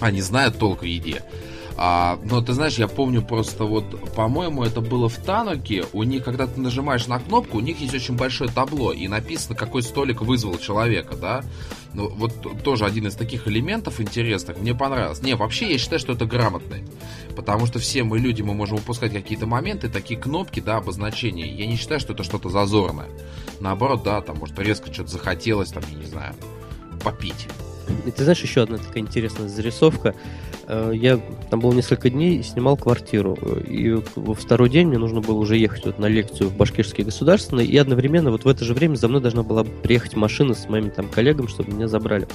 Они 0.00 0.20
знают 0.20 0.58
толк 0.58 0.82
в 0.82 0.84
еде. 0.84 1.22
А, 1.76 2.18
но 2.24 2.40
ты 2.40 2.52
знаешь, 2.52 2.74
я 2.74 2.86
помню 2.86 3.22
просто 3.22 3.64
вот, 3.64 4.12
по-моему, 4.14 4.62
это 4.62 4.80
было 4.80 5.08
в 5.08 5.16
Тануке. 5.16 5.84
У 5.92 6.02
них, 6.02 6.24
когда 6.24 6.46
ты 6.46 6.60
нажимаешь 6.60 7.06
на 7.06 7.18
кнопку, 7.18 7.58
у 7.58 7.60
них 7.60 7.80
есть 7.80 7.94
очень 7.94 8.16
большое 8.16 8.50
табло, 8.50 8.92
и 8.92 9.08
написано, 9.08 9.56
какой 9.56 9.82
столик 9.82 10.20
вызвал 10.20 10.58
человека, 10.58 11.16
да. 11.16 11.42
Ну, 11.94 12.08
вот 12.08 12.62
тоже 12.62 12.84
один 12.84 13.06
из 13.06 13.14
таких 13.14 13.48
элементов 13.48 14.00
интересных. 14.00 14.58
Мне 14.58 14.74
понравилось. 14.74 15.22
Не, 15.22 15.34
вообще 15.34 15.72
я 15.72 15.78
считаю, 15.78 15.98
что 15.98 16.12
это 16.12 16.24
грамотно. 16.24 16.78
Потому 17.36 17.66
что 17.66 17.78
все 17.78 18.02
мы 18.02 18.18
люди, 18.18 18.42
мы 18.42 18.54
можем 18.54 18.78
упускать 18.78 19.12
какие-то 19.12 19.46
моменты, 19.46 19.88
такие 19.88 20.18
кнопки, 20.18 20.60
да, 20.60 20.78
обозначения. 20.78 21.46
Я 21.46 21.66
не 21.66 21.76
считаю, 21.76 22.00
что 22.00 22.12
это 22.12 22.22
что-то 22.22 22.48
зазорное. 22.48 23.08
Наоборот, 23.60 24.02
да, 24.02 24.20
там, 24.20 24.38
может, 24.38 24.58
резко 24.58 24.92
что-то 24.92 25.10
захотелось, 25.10 25.70
там, 25.70 25.82
я 25.90 25.98
не 25.98 26.06
знаю, 26.06 26.34
попить. 27.02 27.48
И 28.06 28.10
ты 28.10 28.24
знаешь, 28.24 28.40
еще 28.42 28.62
одна 28.62 28.78
такая 28.78 29.02
интересная 29.02 29.48
зарисовка. 29.48 30.14
Э, 30.66 30.92
я 30.94 31.20
там 31.50 31.60
был 31.60 31.72
несколько 31.72 32.10
дней 32.10 32.38
и 32.38 32.42
снимал 32.42 32.76
квартиру. 32.76 33.34
И 33.68 33.98
во 34.16 34.34
второй 34.34 34.70
день 34.70 34.88
мне 34.88 34.98
нужно 34.98 35.20
было 35.20 35.38
уже 35.38 35.56
ехать 35.56 35.86
вот 35.86 35.98
на 35.98 36.06
лекцию 36.06 36.50
в 36.50 36.56
Башкирский 36.56 37.04
государственный. 37.04 37.66
И 37.66 37.76
одновременно 37.76 38.30
вот 38.30 38.44
в 38.44 38.48
это 38.48 38.64
же 38.64 38.74
время 38.74 38.96
за 38.96 39.08
мной 39.08 39.20
должна 39.20 39.42
была 39.42 39.64
приехать 39.64 40.16
машина 40.16 40.54
с 40.54 40.68
моими 40.68 40.90
там 40.90 41.08
коллегами, 41.08 41.46
чтобы 41.46 41.72
меня 41.72 41.88
забрали. 41.88 42.26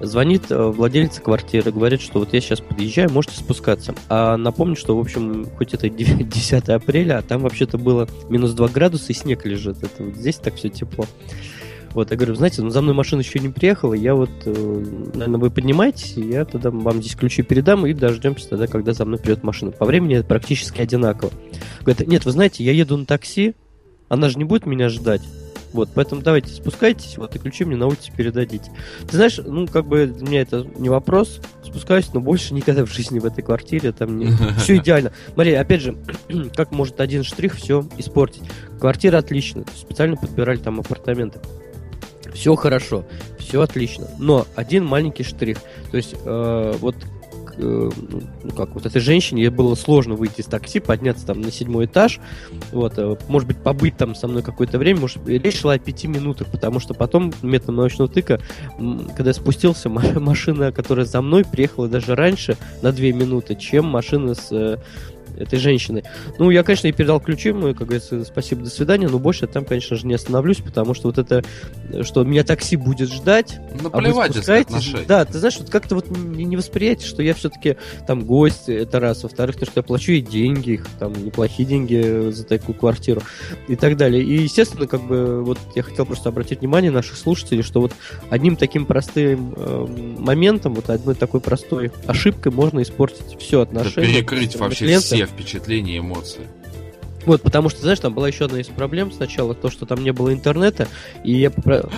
Звонит 0.00 0.50
э, 0.50 0.56
владелица 0.56 1.20
квартиры, 1.20 1.72
говорит, 1.72 2.00
что 2.00 2.20
вот 2.20 2.32
я 2.32 2.40
сейчас 2.40 2.60
подъезжаю, 2.60 3.10
можете 3.10 3.36
спускаться. 3.36 3.94
А 4.08 4.36
напомню, 4.36 4.76
что, 4.76 4.96
в 4.96 5.00
общем, 5.00 5.46
хоть 5.56 5.74
это 5.74 5.88
10 5.88 6.68
апреля, 6.68 7.18
а 7.18 7.22
там 7.22 7.42
вообще-то 7.42 7.78
было 7.78 8.08
минус 8.28 8.52
2 8.52 8.68
градуса 8.68 9.06
и 9.08 9.14
снег 9.14 9.44
лежит. 9.44 9.78
Это 9.82 10.04
вот 10.04 10.14
здесь 10.14 10.36
так 10.36 10.54
все 10.54 10.68
тепло. 10.68 11.06
Вот, 11.94 12.10
я 12.10 12.16
говорю, 12.16 12.34
знаете, 12.34 12.62
ну 12.62 12.70
за 12.70 12.82
мной 12.82 12.94
машина 12.94 13.20
еще 13.20 13.38
не 13.38 13.48
приехала, 13.48 13.94
я 13.94 14.14
вот, 14.14 14.30
э, 14.44 14.84
наверное, 15.14 15.40
вы 15.40 15.50
поднимаетесь, 15.50 16.16
я 16.16 16.44
тогда 16.44 16.70
вам 16.70 17.00
здесь 17.00 17.16
ключи 17.16 17.42
передам 17.42 17.86
и 17.86 17.94
дождемся 17.94 18.50
тогда, 18.50 18.66
когда 18.66 18.92
за 18.92 19.04
мной 19.04 19.18
придет 19.18 19.42
машина. 19.42 19.72
По 19.72 19.86
времени 19.86 20.16
это 20.16 20.26
практически 20.26 20.80
одинаково. 20.80 21.32
Говорит, 21.80 22.06
нет, 22.06 22.24
вы 22.24 22.32
знаете, 22.32 22.62
я 22.64 22.72
еду 22.72 22.96
на 22.96 23.06
такси, 23.06 23.54
она 24.08 24.28
же 24.28 24.38
не 24.38 24.44
будет 24.44 24.66
меня 24.66 24.88
ждать. 24.88 25.22
Вот, 25.72 25.90
поэтому 25.94 26.22
давайте 26.22 26.50
спускайтесь, 26.50 27.18
вот, 27.18 27.34
и 27.36 27.38
ключи 27.38 27.64
мне 27.64 27.76
на 27.76 27.86
улице 27.86 28.10
передадите. 28.16 28.70
Ты 29.06 29.16
знаешь, 29.16 29.38
ну, 29.44 29.66
как 29.66 29.86
бы 29.86 30.06
для 30.06 30.26
меня 30.26 30.40
это 30.40 30.66
не 30.78 30.88
вопрос, 30.88 31.40
спускаюсь, 31.62 32.12
но 32.14 32.20
больше 32.20 32.54
никогда 32.54 32.86
в 32.86 32.92
жизни 32.92 33.18
в 33.18 33.26
этой 33.26 33.42
квартире, 33.42 33.92
там 33.92 34.18
не... 34.18 34.30
все 34.58 34.76
идеально. 34.76 35.12
Смотри, 35.34 35.52
опять 35.52 35.82
же, 35.82 35.96
как 36.56 36.72
может 36.72 37.00
один 37.00 37.22
штрих 37.22 37.54
все 37.54 37.86
испортить. 37.98 38.42
Квартира 38.80 39.18
отличная, 39.18 39.66
специально 39.76 40.16
подбирали 40.16 40.58
там 40.58 40.80
апартаменты 40.80 41.40
все 42.34 42.54
хорошо, 42.54 43.04
все 43.38 43.62
отлично. 43.62 44.08
Но 44.18 44.46
один 44.54 44.84
маленький 44.84 45.24
штрих. 45.24 45.58
То 45.90 45.96
есть, 45.96 46.14
э, 46.24 46.74
вот 46.80 46.96
э, 47.56 47.90
ну 48.44 48.50
как, 48.56 48.74
вот 48.74 48.86
этой 48.86 49.00
женщине 49.00 49.42
ей 49.42 49.48
было 49.48 49.74
сложно 49.74 50.14
выйти 50.14 50.40
из 50.40 50.46
такси, 50.46 50.80
подняться 50.80 51.26
там 51.26 51.40
на 51.40 51.50
седьмой 51.50 51.86
этаж, 51.86 52.20
вот, 52.72 52.94
э, 52.96 53.16
может 53.28 53.48
быть, 53.48 53.58
побыть 53.58 53.96
там 53.96 54.14
со 54.14 54.28
мной 54.28 54.42
какое-то 54.42 54.78
время, 54.78 55.00
может, 55.00 55.26
речь 55.26 55.60
шла 55.60 55.74
о 55.74 55.78
пяти 55.78 56.06
минутах, 56.06 56.48
потому 56.48 56.80
что 56.80 56.94
потом 56.94 57.32
методом 57.42 57.76
научного 57.76 58.10
тыка, 58.10 58.40
когда 58.78 59.30
я 59.30 59.34
спустился, 59.34 59.88
машина, 60.20 60.72
которая 60.72 61.06
за 61.06 61.20
мной, 61.20 61.44
приехала 61.44 61.88
даже 61.88 62.14
раньше 62.14 62.56
на 62.82 62.92
две 62.92 63.12
минуты, 63.12 63.54
чем 63.56 63.86
машина 63.86 64.34
с 64.34 64.52
э, 64.52 64.78
этой 65.38 65.58
женщины. 65.58 66.04
Ну, 66.38 66.50
я, 66.50 66.62
конечно, 66.62 66.88
и 66.88 66.92
передал 66.92 67.20
ключи, 67.20 67.52
мы, 67.52 67.74
как 67.74 67.88
говорится, 67.88 68.24
спасибо, 68.24 68.62
до 68.62 68.70
свидания, 68.70 69.08
но 69.08 69.18
больше 69.18 69.46
там, 69.46 69.64
конечно 69.64 69.96
же, 69.96 70.06
не 70.06 70.14
остановлюсь, 70.14 70.58
потому 70.58 70.94
что 70.94 71.08
вот 71.08 71.18
это, 71.18 71.44
что 72.02 72.24
меня 72.24 72.44
такси 72.44 72.76
будет 72.76 73.10
ждать, 73.10 73.58
ну, 73.82 73.90
а 73.92 73.98
плевать, 73.98 74.34
вы 74.34 74.42
Да, 75.06 75.24
ты 75.24 75.38
знаешь, 75.38 75.58
вот 75.58 75.70
как-то 75.70 75.94
вот 75.94 76.10
не 76.10 76.56
восприятие, 76.56 77.08
что 77.08 77.22
я 77.22 77.34
все-таки 77.34 77.76
там 78.06 78.24
гость, 78.24 78.68
это 78.68 79.00
раз, 79.00 79.22
во-вторых, 79.22 79.56
то, 79.56 79.64
что 79.64 79.74
я 79.76 79.82
плачу 79.82 80.12
и 80.12 80.20
деньги, 80.20 80.72
их 80.72 80.86
там 80.98 81.12
неплохие 81.12 81.68
деньги 81.68 82.30
за 82.30 82.44
такую 82.44 82.76
квартиру 82.76 83.22
и 83.68 83.76
так 83.76 83.96
далее. 83.96 84.22
И, 84.22 84.42
естественно, 84.42 84.86
как 84.86 85.02
бы, 85.02 85.42
вот 85.44 85.58
я 85.74 85.82
хотел 85.82 86.06
просто 86.06 86.28
обратить 86.28 86.60
внимание 86.60 86.90
наших 86.90 87.16
слушателей, 87.16 87.62
что 87.62 87.80
вот 87.80 87.92
одним 88.30 88.56
таким 88.56 88.86
простым 88.86 89.54
э, 89.56 89.86
моментом, 90.18 90.74
вот 90.74 90.90
одной 90.90 91.14
такой 91.14 91.40
простой 91.40 91.92
ошибкой 92.06 92.52
можно 92.52 92.82
испортить 92.82 93.38
все 93.38 93.60
отношения. 93.60 94.14
перекрыть 94.14 94.56
вообще 94.56 94.98
все 94.98 95.27
впечатления 95.28 95.96
и 95.96 95.98
эмоции. 95.98 96.46
Вот, 97.26 97.42
потому 97.42 97.68
что, 97.68 97.82
знаешь, 97.82 98.00
там 98.00 98.14
была 98.14 98.28
еще 98.28 98.46
одна 98.46 98.60
из 98.60 98.68
проблем. 98.68 99.12
Сначала, 99.12 99.54
то, 99.54 99.70
что 99.70 99.84
там 99.84 100.02
не 100.02 100.12
было 100.12 100.32
интернета, 100.32 100.88
и 101.24 101.32
я, 101.32 101.52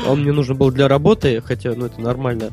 он 0.08 0.22
мне 0.22 0.32
нужен 0.32 0.56
был 0.56 0.70
для 0.70 0.88
работы, 0.88 1.40
хотя, 1.40 1.72
ну, 1.74 1.86
это 1.86 2.00
нормально, 2.00 2.50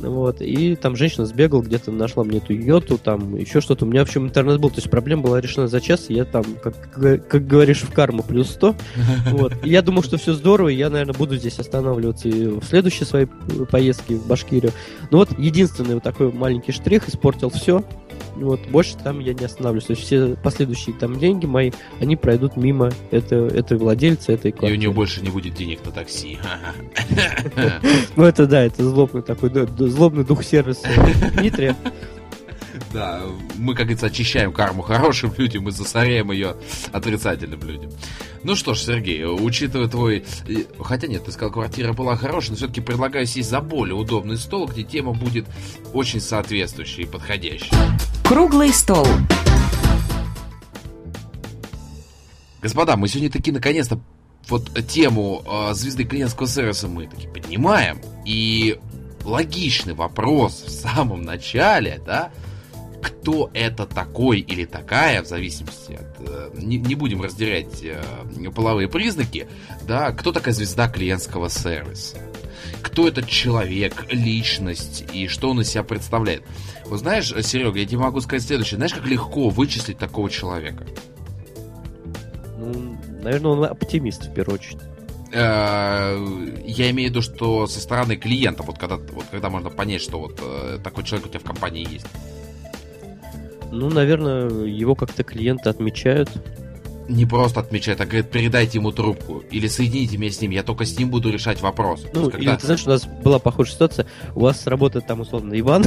вот, 0.00 0.40
и 0.40 0.76
там 0.76 0.96
женщина 0.96 1.26
сбегала, 1.26 1.62
где-то 1.62 1.90
нашла 1.90 2.24
мне 2.24 2.38
эту 2.38 2.52
йоту, 2.52 2.98
там, 2.98 3.36
еще 3.36 3.60
что-то, 3.60 3.84
у 3.84 3.88
меня, 3.88 4.04
в 4.04 4.08
общем, 4.08 4.26
интернет 4.26 4.60
был, 4.60 4.70
то 4.70 4.76
есть 4.76 4.90
проблема 4.90 5.22
была 5.22 5.40
решена 5.40 5.68
за 5.68 5.80
час, 5.80 6.06
и 6.08 6.14
я 6.14 6.24
там, 6.24 6.44
как, 6.62 7.28
как 7.28 7.46
говоришь, 7.46 7.82
в 7.82 7.92
карму 7.92 8.22
плюс 8.22 8.50
100, 8.50 8.76
вот, 9.30 9.54
и 9.64 9.70
я 9.70 9.82
думал, 9.82 10.02
что 10.02 10.16
все 10.16 10.34
здорово, 10.34 10.68
и 10.68 10.76
я, 10.76 10.90
наверное, 10.90 11.14
буду 11.14 11.36
здесь 11.36 11.58
останавливаться 11.58 12.28
и 12.28 12.46
в 12.46 12.64
следующей 12.64 13.04
своей 13.04 13.26
поездке 13.70 14.16
в 14.16 14.26
Башкирию, 14.26 14.72
но 15.10 15.18
вот 15.18 15.36
единственный 15.38 15.94
вот 15.94 16.02
такой 16.02 16.32
маленький 16.32 16.72
штрих 16.72 17.08
испортил 17.08 17.50
все, 17.50 17.82
вот, 18.36 18.60
больше 18.68 18.96
там 18.96 19.20
я 19.20 19.34
не 19.34 19.44
останавливаюсь. 19.44 19.86
То 19.86 19.92
есть 19.92 20.04
все 20.04 20.36
последующие 20.42 20.94
там 20.96 21.18
деньги 21.18 21.46
мои, 21.46 21.70
они 22.00 22.16
пройдут 22.16 22.56
мимо 22.56 22.90
это, 23.10 23.36
этой 23.36 23.78
владельца 23.78 24.32
этой 24.32 24.52
квартиры. 24.52 24.74
И 24.74 24.78
у 24.78 24.80
него 24.80 24.92
больше 24.92 25.20
не 25.20 25.30
будет 25.30 25.54
денег 25.54 25.84
на 25.84 25.92
такси. 25.92 26.38
Ну 28.16 28.24
это 28.24 28.46
да, 28.46 28.64
это 28.64 28.82
злобный 28.82 29.22
такой, 29.22 29.50
злобный 29.50 30.24
дух 30.24 30.42
сервиса 30.42 30.88
Дмитрия. 31.34 31.76
Да, 32.92 33.22
мы, 33.56 33.74
как 33.74 33.86
говорится, 33.86 34.06
очищаем 34.06 34.52
карму 34.52 34.82
хорошим 34.82 35.34
людям 35.36 35.68
и 35.68 35.72
засоряем 35.72 36.32
ее 36.32 36.56
отрицательным 36.92 37.60
людям. 37.60 37.90
Ну 38.42 38.54
что 38.54 38.74
ж, 38.74 38.78
Сергей, 38.78 39.24
учитывая 39.24 39.88
твой... 39.88 40.24
Хотя 40.80 41.06
нет, 41.06 41.24
ты 41.24 41.32
сказал, 41.32 41.52
квартира 41.52 41.92
была 41.92 42.16
хорошая, 42.16 42.52
но 42.52 42.56
все-таки 42.56 42.80
предлагаю 42.80 43.26
сесть 43.26 43.50
за 43.50 43.60
более 43.60 43.94
удобный 43.94 44.38
стол, 44.38 44.66
где 44.68 44.84
тема 44.84 45.12
будет 45.12 45.46
очень 45.92 46.20
соответствующая 46.20 47.02
и 47.02 47.06
подходящая. 47.06 47.98
Круглый 48.24 48.72
стол. 48.72 49.06
Господа, 52.62 52.96
мы 52.96 53.08
сегодня 53.08 53.30
таки 53.30 53.52
наконец-то 53.52 54.00
вот 54.48 54.70
тему 54.88 55.42
э, 55.46 55.74
звезды 55.74 56.04
клиентского 56.04 56.48
сервиса 56.48 56.88
мы 56.88 57.06
таки 57.06 57.28
поднимаем. 57.28 58.00
И 58.24 58.80
логичный 59.24 59.94
вопрос 59.94 60.64
в 60.66 60.70
самом 60.70 61.22
начале, 61.22 62.00
да, 62.04 62.30
кто 63.02 63.50
это 63.54 63.86
такой 63.86 64.40
или 64.40 64.64
такая, 64.64 65.22
в 65.22 65.26
зависимости 65.26 65.92
от... 65.92 66.28
Э, 66.28 66.50
не, 66.54 66.78
не 66.78 66.94
будем 66.94 67.22
разделять 67.22 67.82
э, 67.82 68.02
половые 68.54 68.88
признаки, 68.88 69.48
да, 69.86 70.12
кто 70.12 70.32
такая 70.32 70.54
звезда 70.54 70.88
клиентского 70.88 71.48
сервиса. 71.48 72.18
Кто 72.82 73.06
этот 73.08 73.26
человек, 73.28 74.06
личность 74.10 75.04
и 75.12 75.28
что 75.28 75.50
он 75.50 75.60
из 75.60 75.68
себя 75.68 75.84
представляет. 75.84 76.42
Вот 76.86 77.00
знаешь, 77.00 77.32
Серега, 77.42 77.78
я 77.78 77.86
тебе 77.86 77.98
могу 77.98 78.20
сказать 78.20 78.42
следующее. 78.42 78.76
Знаешь, 78.76 78.94
как 78.94 79.06
легко 79.06 79.48
вычислить 79.48 79.98
такого 79.98 80.30
человека? 80.30 80.84
Ну, 82.58 82.98
наверное, 83.22 83.52
он 83.52 83.64
оптимист 83.64 84.26
в 84.26 84.34
первую 84.34 84.58
очередь 84.58 84.78
э, 85.32 86.62
я 86.64 86.90
имею 86.90 87.10
в 87.10 87.12
виду, 87.12 87.22
что 87.22 87.66
со 87.66 87.80
стороны 87.80 88.16
клиента, 88.16 88.62
вот 88.62 88.78
когда, 88.78 88.96
вот 88.96 89.26
когда 89.30 89.50
можно 89.50 89.70
понять, 89.70 90.00
что 90.00 90.18
вот 90.18 90.82
такой 90.82 91.04
человек 91.04 91.26
у 91.26 91.28
тебя 91.28 91.40
в 91.40 91.44
компании 91.44 91.86
есть. 91.92 92.06
Ну, 93.70 93.90
наверное, 93.90 94.48
его 94.48 94.94
как-то 94.94 95.24
клиенты 95.24 95.68
отмечают. 95.68 96.30
Не 97.08 97.24
просто 97.24 97.60
отмечают, 97.60 98.00
а 98.00 98.06
говорят, 98.06 98.30
передайте 98.30 98.78
ему 98.78 98.92
трубку. 98.92 99.42
Или 99.50 99.66
соедините 99.66 100.18
меня 100.18 100.30
с 100.30 100.40
ним, 100.40 100.50
я 100.50 100.62
только 100.62 100.84
с 100.84 100.98
ним 100.98 101.10
буду 101.10 101.30
решать 101.30 101.62
вопрос. 101.62 102.04
Ну, 102.12 102.30
когда... 102.30 102.38
или 102.38 102.56
ты 102.56 102.66
знаешь, 102.66 102.86
у 102.86 102.90
нас 102.90 103.06
была 103.06 103.38
похожая 103.38 103.74
ситуация. 103.74 104.06
У 104.34 104.40
вас 104.40 104.66
работает 104.66 105.06
там, 105.06 105.20
условно, 105.20 105.58
Иван. 105.58 105.84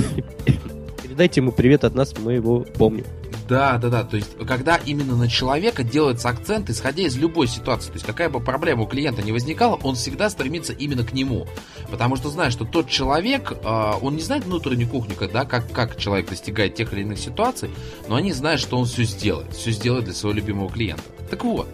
Передайте 1.04 1.42
ему 1.42 1.52
привет 1.52 1.84
от 1.84 1.94
нас, 1.94 2.18
мы 2.18 2.34
его 2.34 2.62
помним. 2.62 3.06
Да, 3.52 3.78
да, 3.78 3.90
да. 3.90 4.04
То 4.06 4.16
есть, 4.16 4.38
когда 4.48 4.78
именно 4.78 5.18
на 5.18 5.28
человека 5.28 5.84
делается 5.84 6.30
акцент, 6.30 6.70
исходя 6.70 7.04
из 7.04 7.18
любой 7.18 7.48
ситуации. 7.50 7.88
То 7.88 7.96
есть, 7.96 8.06
какая 8.06 8.30
бы 8.30 8.40
проблема 8.40 8.84
у 8.84 8.88
клиента 8.88 9.22
не 9.22 9.34
возникала, 9.34 9.76
он 9.84 9.96
всегда 9.96 10.30
стремится 10.30 10.72
именно 10.72 11.04
к 11.04 11.12
нему. 11.12 11.46
Потому 11.90 12.16
что 12.16 12.30
знает, 12.30 12.54
что 12.54 12.64
тот 12.64 12.88
человек, 12.88 13.52
а, 13.66 13.98
он 14.02 14.16
не 14.16 14.22
знает 14.22 14.46
внутреннюю 14.46 14.88
кухню, 14.88 15.18
да, 15.34 15.44
как, 15.44 15.70
как 15.74 15.98
человек 15.98 16.30
достигает 16.30 16.76
тех 16.76 16.94
или 16.94 17.02
иных 17.02 17.20
ситуаций, 17.20 17.70
но 18.08 18.16
они 18.16 18.32
знают, 18.32 18.62
что 18.62 18.78
он 18.78 18.86
все 18.86 19.04
сделает. 19.04 19.54
Все 19.54 19.72
сделает 19.72 20.06
для 20.06 20.14
своего 20.14 20.38
любимого 20.38 20.70
клиента. 20.70 21.04
Так 21.30 21.44
вот, 21.44 21.68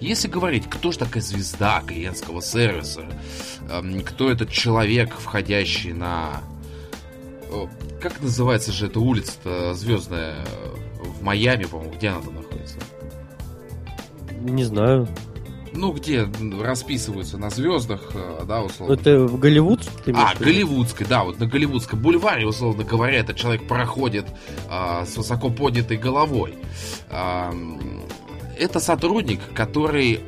если 0.00 0.26
говорить, 0.26 0.64
кто 0.68 0.90
же 0.90 0.98
такая 0.98 1.22
звезда 1.22 1.84
клиентского 1.86 2.42
сервиса, 2.42 3.04
эм, 3.70 4.00
кто 4.00 4.28
этот 4.28 4.50
человек, 4.50 5.14
входящий 5.16 5.92
на 5.92 6.40
как 8.00 8.20
называется 8.22 8.72
же 8.72 8.86
эта 8.86 8.98
улица 8.98 9.74
звездная 9.74 10.44
в 11.22 11.24
Майами, 11.24 11.64
по-моему, 11.64 11.94
где 11.94 12.08
она 12.08 12.20
там 12.20 12.34
находится? 12.34 12.78
Не 14.40 14.64
знаю. 14.64 15.08
Ну, 15.72 15.92
где 15.92 16.28
расписываются 16.60 17.38
на 17.38 17.48
звездах, 17.48 18.10
э, 18.12 18.42
да, 18.46 18.62
условно. 18.62 18.92
Это 18.92 19.20
в 19.20 19.38
Голливудской? 19.38 20.12
А, 20.14 20.34
Голливудской, 20.38 21.06
да, 21.06 21.24
вот 21.24 21.38
на 21.38 21.46
Голливудском 21.46 21.98
бульваре, 22.02 22.46
условно 22.46 22.84
говоря, 22.84 23.20
этот 23.20 23.36
человек 23.36 23.66
проходит 23.66 24.26
а, 24.68 25.06
с 25.06 25.16
высоко 25.16 25.48
поднятой 25.48 25.96
головой. 25.96 26.56
А, 27.08 27.54
это 28.58 28.80
сотрудник, 28.80 29.40
который 29.54 30.20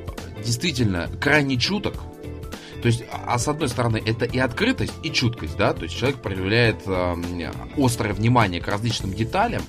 действительно 0.43 1.11
крайне 1.21 1.59
чуток, 1.59 1.95
то 2.85 2.89
есть, 2.89 3.03
а, 3.11 3.35
а 3.35 3.39
с 3.39 3.49
одной 3.49 3.71
стороны, 3.71 4.03
это 4.05 4.27
и 4.27 4.39
открытость, 4.39 4.93
и 5.03 5.11
чуткость, 5.11 5.57
да, 5.57 5.73
то 5.73 5.85
есть 5.85 5.97
человек 5.97 6.21
проявляет 6.21 6.83
э, 6.87 7.51
острое 7.79 8.13
внимание 8.13 8.61
к 8.61 8.69
различным 8.69 9.15
деталям. 9.15 9.63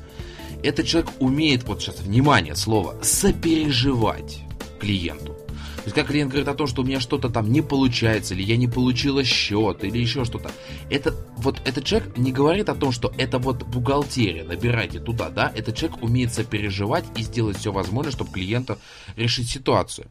Этот 0.66 0.88
человек 0.88 1.12
умеет, 1.20 1.64
вот 1.64 1.82
сейчас, 1.82 2.00
внимание, 2.00 2.56
слово, 2.56 2.96
сопереживать 3.04 4.40
клиенту. 4.80 5.34
То 5.34 5.90
есть, 5.90 5.96
как 5.96 6.08
клиент 6.08 6.32
говорит 6.32 6.48
о 6.48 6.56
том, 6.56 6.66
что 6.66 6.82
у 6.82 6.86
меня 6.86 7.00
что-то 7.00 7.30
там 7.30 7.52
не 7.52 7.62
получается, 7.62 8.34
или 8.34 8.42
я 8.42 8.58
не 8.58 8.68
получила 8.68 9.24
счет, 9.24 9.84
или 9.84 10.00
еще 10.00 10.26
что-то. 10.26 10.52
Это, 10.90 11.16
вот 11.38 11.62
этот 11.66 11.86
человек 11.86 12.18
не 12.18 12.32
говорит 12.32 12.70
о 12.70 12.74
том, 12.74 12.92
что 12.92 13.14
это 13.20 13.38
вот 13.38 13.62
бухгалтерия, 13.62 14.44
набирайте 14.44 15.00
туда, 15.00 15.30
да. 15.30 15.52
Этот 15.56 15.76
человек 15.76 16.02
умеет 16.02 16.34
сопереживать 16.34 17.06
и 17.16 17.22
сделать 17.22 17.58
все 17.58 17.72
возможное, 17.72 18.12
чтобы 18.12 18.32
клиенту 18.32 18.80
решить 19.16 19.48
ситуацию. 19.48 20.08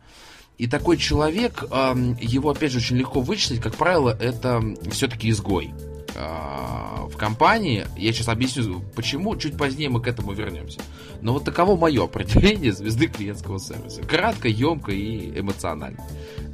И 0.59 0.69
такой 0.69 0.99
человек, 0.99 1.65
его 1.65 2.51
опять 2.51 2.71
же 2.71 2.79
очень 2.79 2.97
легко 2.97 3.21
вычислить, 3.21 3.61
как 3.61 3.75
правило, 3.75 4.17
это 4.21 4.63
все-таки 4.93 5.29
изгой 5.31 5.75
в 6.15 7.17
компании. 7.17 7.87
Я 7.97 8.13
сейчас 8.13 8.29
объясню, 8.29 8.83
почему, 8.95 9.37
чуть 9.37 9.57
позднее 9.57 9.89
мы 9.89 10.01
к 10.01 10.07
этому 10.07 10.33
вернемся. 10.33 10.81
Но 11.21 11.33
вот 11.33 11.45
таково 11.45 11.77
мое 11.77 12.05
определение 12.05 12.73
звезды 12.73 13.09
клиентского 13.09 13.59
сервиса. 13.59 14.03
Кратко, 14.03 14.49
емко 14.49 14.93
и 14.93 15.39
эмоционально. 15.39 15.99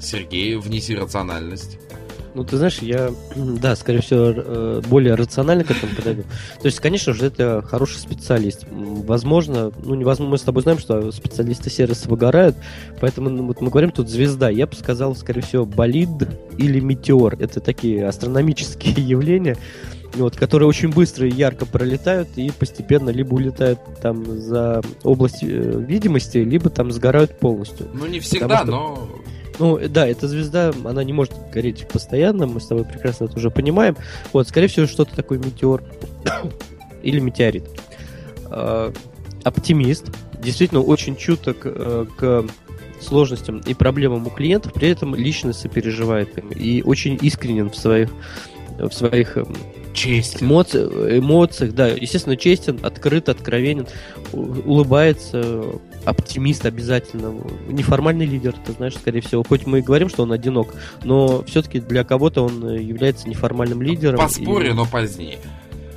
Сергей, 0.01 0.57
внеси 0.57 0.95
рациональность. 0.95 1.79
Ну, 2.35 2.45
ты 2.45 2.57
знаешь, 2.57 2.79
я, 2.79 3.11
да, 3.37 3.77
скорее 3.77 4.01
всего, 4.01 4.33
э, 4.35 4.83
более 4.87 5.15
рационально 5.15 5.65
к 5.65 5.71
этому 5.71 5.95
подойду. 5.95 6.23
То 6.61 6.67
есть, 6.67 6.81
конечно 6.81 7.13
же, 7.13 7.27
это 7.27 7.63
хороший 7.67 7.99
специалист. 7.99 8.67
Возможно, 8.71 9.73
ну, 9.83 9.95
невозможно, 9.95 10.33
мы 10.33 10.39
с 10.39 10.43
тобой 10.43 10.63
знаем, 10.63 10.79
что 10.79 11.11
специалисты 11.13 11.71
сервиса 11.71 12.09
выгорают, 12.09 12.57
поэтому 13.01 13.31
ну, 13.31 13.47
вот 13.47 13.61
мы 13.61 13.71
говорим 13.71 13.91
тут 13.91 14.09
звезда. 14.09 14.49
Я 14.51 14.67
бы 14.67 14.75
сказал, 14.75 15.15
скорее 15.17 15.43
всего, 15.43 15.65
болид 15.65 16.09
или 16.59 16.81
метеор. 16.81 17.37
Это 17.39 17.61
такие 17.61 18.07
астрономические 18.07 18.95
явления, 18.97 19.57
вот, 20.15 20.37
которые 20.37 20.69
очень 20.69 20.91
быстро 20.91 21.27
и 21.27 21.33
ярко 21.33 21.67
пролетают 21.67 22.29
и 22.37 22.51
постепенно 22.51 23.11
либо 23.11 23.35
улетают 23.35 23.79
там 24.01 24.25
за 24.41 24.83
область 25.05 25.43
э, 25.43 25.47
видимости, 25.47 26.39
либо 26.39 26.71
там 26.71 26.91
сгорают 26.91 27.39
полностью. 27.39 27.89
Ну, 27.93 28.07
не 28.07 28.21
всегда, 28.21 28.59
что... 28.59 28.67
но 28.67 29.09
ну, 29.61 29.79
да, 29.89 30.09
эта 30.09 30.27
звезда, 30.27 30.73
она 30.85 31.05
не 31.05 31.13
может 31.13 31.35
гореть 31.53 31.87
постоянно, 31.87 32.47
мы 32.47 32.61
с 32.61 32.67
тобой 32.67 32.85
прекрасно 32.85 33.27
это 33.27 33.37
уже 33.37 33.51
понимаем. 33.51 33.97
Вот, 34.33 34.49
скорее 34.49 34.69
всего, 34.69 34.87
что-то 34.87 35.15
такое 35.15 35.39
метеор 35.39 35.85
или 37.03 37.21
метеорит. 37.21 37.69
А, 38.47 38.93
оптимист, 39.45 40.07
действительно 40.43 40.81
очень 40.81 41.15
чуток 41.15 41.59
э, 41.65 42.07
к 42.17 42.47
сложностям 43.01 43.59
и 43.59 43.75
проблемам 43.75 44.27
у 44.27 44.31
клиентов, 44.31 44.73
при 44.73 44.89
этом 44.89 45.15
лично 45.15 45.53
сопереживает 45.53 46.37
им 46.39 46.49
и 46.51 46.83
очень 46.83 47.19
искренен 47.21 47.71
в 47.71 47.77
своих, 47.77 48.11
в 48.79 48.91
своих 48.93 49.37
эм, 49.37 49.55
честен. 49.93 50.47
Эмоци... 50.47 50.79
эмоциях, 51.19 51.75
да, 51.75 51.89
естественно, 51.89 52.37
честен, 52.37 52.79
открыт, 52.83 53.29
откровенен, 53.29 53.87
улыбается, 54.33 55.65
оптимист 56.05 56.67
обязательно, 56.67 57.35
неформальный 57.69 58.27
лидер, 58.27 58.55
ты 58.65 58.73
знаешь, 58.73 58.95
скорее 58.95 59.21
всего. 59.21 59.45
Хоть 59.47 59.67
мы 59.67 59.79
и 59.79 59.83
говорим, 59.83 60.09
что 60.09 60.23
он 60.23 60.33
одинок, 60.33 60.75
но 61.05 61.43
все-таки 61.45 61.81
для 61.81 62.05
кого-то 62.05 62.45
он 62.45 62.75
является 62.75 63.29
неформальным 63.29 63.83
лидером. 63.83 64.19
Поспорю, 64.19 64.71
и... 64.71 64.73
но 64.73 64.87
позднее. 64.87 65.39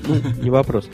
Ну, 0.08 0.16
не 0.42 0.50
вопрос. 0.50 0.88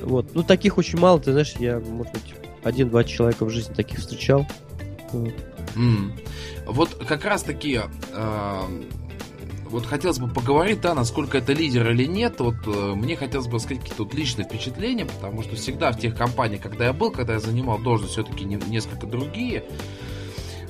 Вот. 0.00 0.34
Ну, 0.34 0.42
таких 0.42 0.78
очень 0.78 0.98
мало, 0.98 1.20
ты 1.20 1.32
знаешь, 1.32 1.54
я, 1.58 1.80
может 1.80 2.12
быть, 2.12 2.34
один-два 2.62 3.04
человека 3.04 3.44
в 3.44 3.50
жизни 3.50 3.72
таких 3.72 4.00
встречал. 4.00 4.46
Mm. 5.12 6.12
Вот 6.66 6.90
как 7.06 7.24
раз 7.24 7.42
таки 7.42 7.80
э, 8.12 8.62
вот 9.70 9.86
хотелось 9.86 10.18
бы 10.18 10.28
поговорить, 10.28 10.80
да, 10.80 10.94
насколько 10.94 11.38
это 11.38 11.52
лидер 11.52 11.90
или 11.90 12.04
нет. 12.04 12.40
Вот 12.40 12.56
э, 12.66 12.94
мне 12.94 13.16
хотелось 13.16 13.46
бы 13.46 13.58
сказать 13.60 13.80
какие-то 13.80 14.04
вот 14.04 14.14
личные 14.14 14.44
впечатления, 14.44 15.06
потому 15.06 15.42
что 15.42 15.56
всегда 15.56 15.92
в 15.92 15.98
тех 15.98 16.16
компаниях, 16.16 16.62
когда 16.62 16.86
я 16.86 16.92
был, 16.92 17.10
когда 17.10 17.34
я 17.34 17.40
занимал 17.40 17.78
должность 17.78 18.12
все-таки 18.14 18.44
не, 18.44 18.56
несколько 18.56 19.06
другие, 19.06 19.64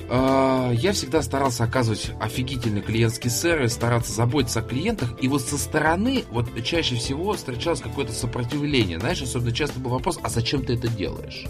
э, 0.07 0.71
я 0.73 0.93
всегда 0.93 1.21
старался 1.23 1.63
оказывать 1.63 2.11
офигительный 2.19 2.81
клиентский 2.81 3.31
сервис, 3.31 3.73
стараться 3.73 4.11
заботиться 4.11 4.59
о 4.59 4.63
клиентах. 4.63 5.15
И 5.19 5.27
вот 5.27 5.41
со 5.41 5.57
стороны, 5.57 6.23
вот 6.29 6.47
чаще 6.63 6.95
всего 6.95 7.33
встречалось 7.33 7.81
какое-то 7.81 8.13
сопротивление. 8.13 8.99
Знаешь, 8.99 9.21
особенно 9.21 9.51
часто 9.51 9.79
был 9.79 9.91
вопрос, 9.91 10.19
а 10.21 10.29
зачем 10.29 10.63
ты 10.63 10.73
это 10.73 10.87
делаешь? 10.87 11.47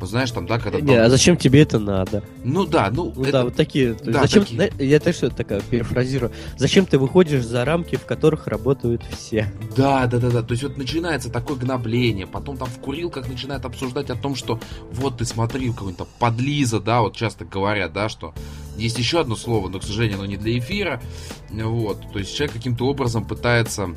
Вот 0.00 0.08
знаешь, 0.08 0.30
там, 0.30 0.46
да, 0.46 0.58
когда... 0.58 0.80
Не, 0.80 0.94
а 0.94 1.10
зачем 1.10 1.36
тебе 1.36 1.62
это 1.62 1.78
надо? 1.78 2.22
Ну 2.44 2.64
да, 2.64 2.90
ну... 2.92 3.12
ну 3.14 3.22
это... 3.22 3.32
Да, 3.32 3.44
вот 3.44 3.56
такие... 3.56 3.94
Да, 3.94 4.22
зачем... 4.22 4.44
такие... 4.44 4.70
Я 4.78 5.00
так 5.00 5.14
что 5.14 5.30
такая 5.30 5.60
перефразирую. 5.60 6.32
Зачем 6.56 6.86
ты 6.86 6.98
выходишь 6.98 7.44
за 7.44 7.64
рамки, 7.64 7.96
в 7.96 8.04
которых 8.04 8.46
работают 8.46 9.02
все? 9.10 9.52
Да, 9.76 10.06
да, 10.06 10.18
да, 10.18 10.30
да. 10.30 10.42
То 10.42 10.52
есть 10.52 10.62
вот 10.62 10.76
начинается 10.76 11.30
такое 11.30 11.56
гнобление, 11.56 12.26
потом 12.26 12.56
там 12.56 12.68
в 12.68 12.78
курилках 12.78 13.28
начинают 13.28 13.64
обсуждать 13.64 14.10
о 14.10 14.14
том, 14.14 14.36
что 14.36 14.60
вот 14.92 15.18
ты 15.18 15.24
смотри, 15.24 15.70
какой-то 15.70 16.06
подлиза, 16.18 16.80
да, 16.80 17.00
вот 17.00 17.16
часто 17.16 17.44
говорят, 17.44 17.92
да, 17.92 18.08
что 18.08 18.34
есть 18.76 18.98
еще 18.98 19.20
одно 19.20 19.34
слово, 19.36 19.68
но, 19.68 19.80
к 19.80 19.82
сожалению, 19.82 20.18
оно 20.18 20.26
не 20.26 20.36
для 20.36 20.58
эфира. 20.58 21.02
Вот, 21.50 22.00
то 22.12 22.18
есть 22.18 22.34
человек 22.34 22.54
каким-то 22.54 22.86
образом 22.86 23.24
пытается 23.24 23.88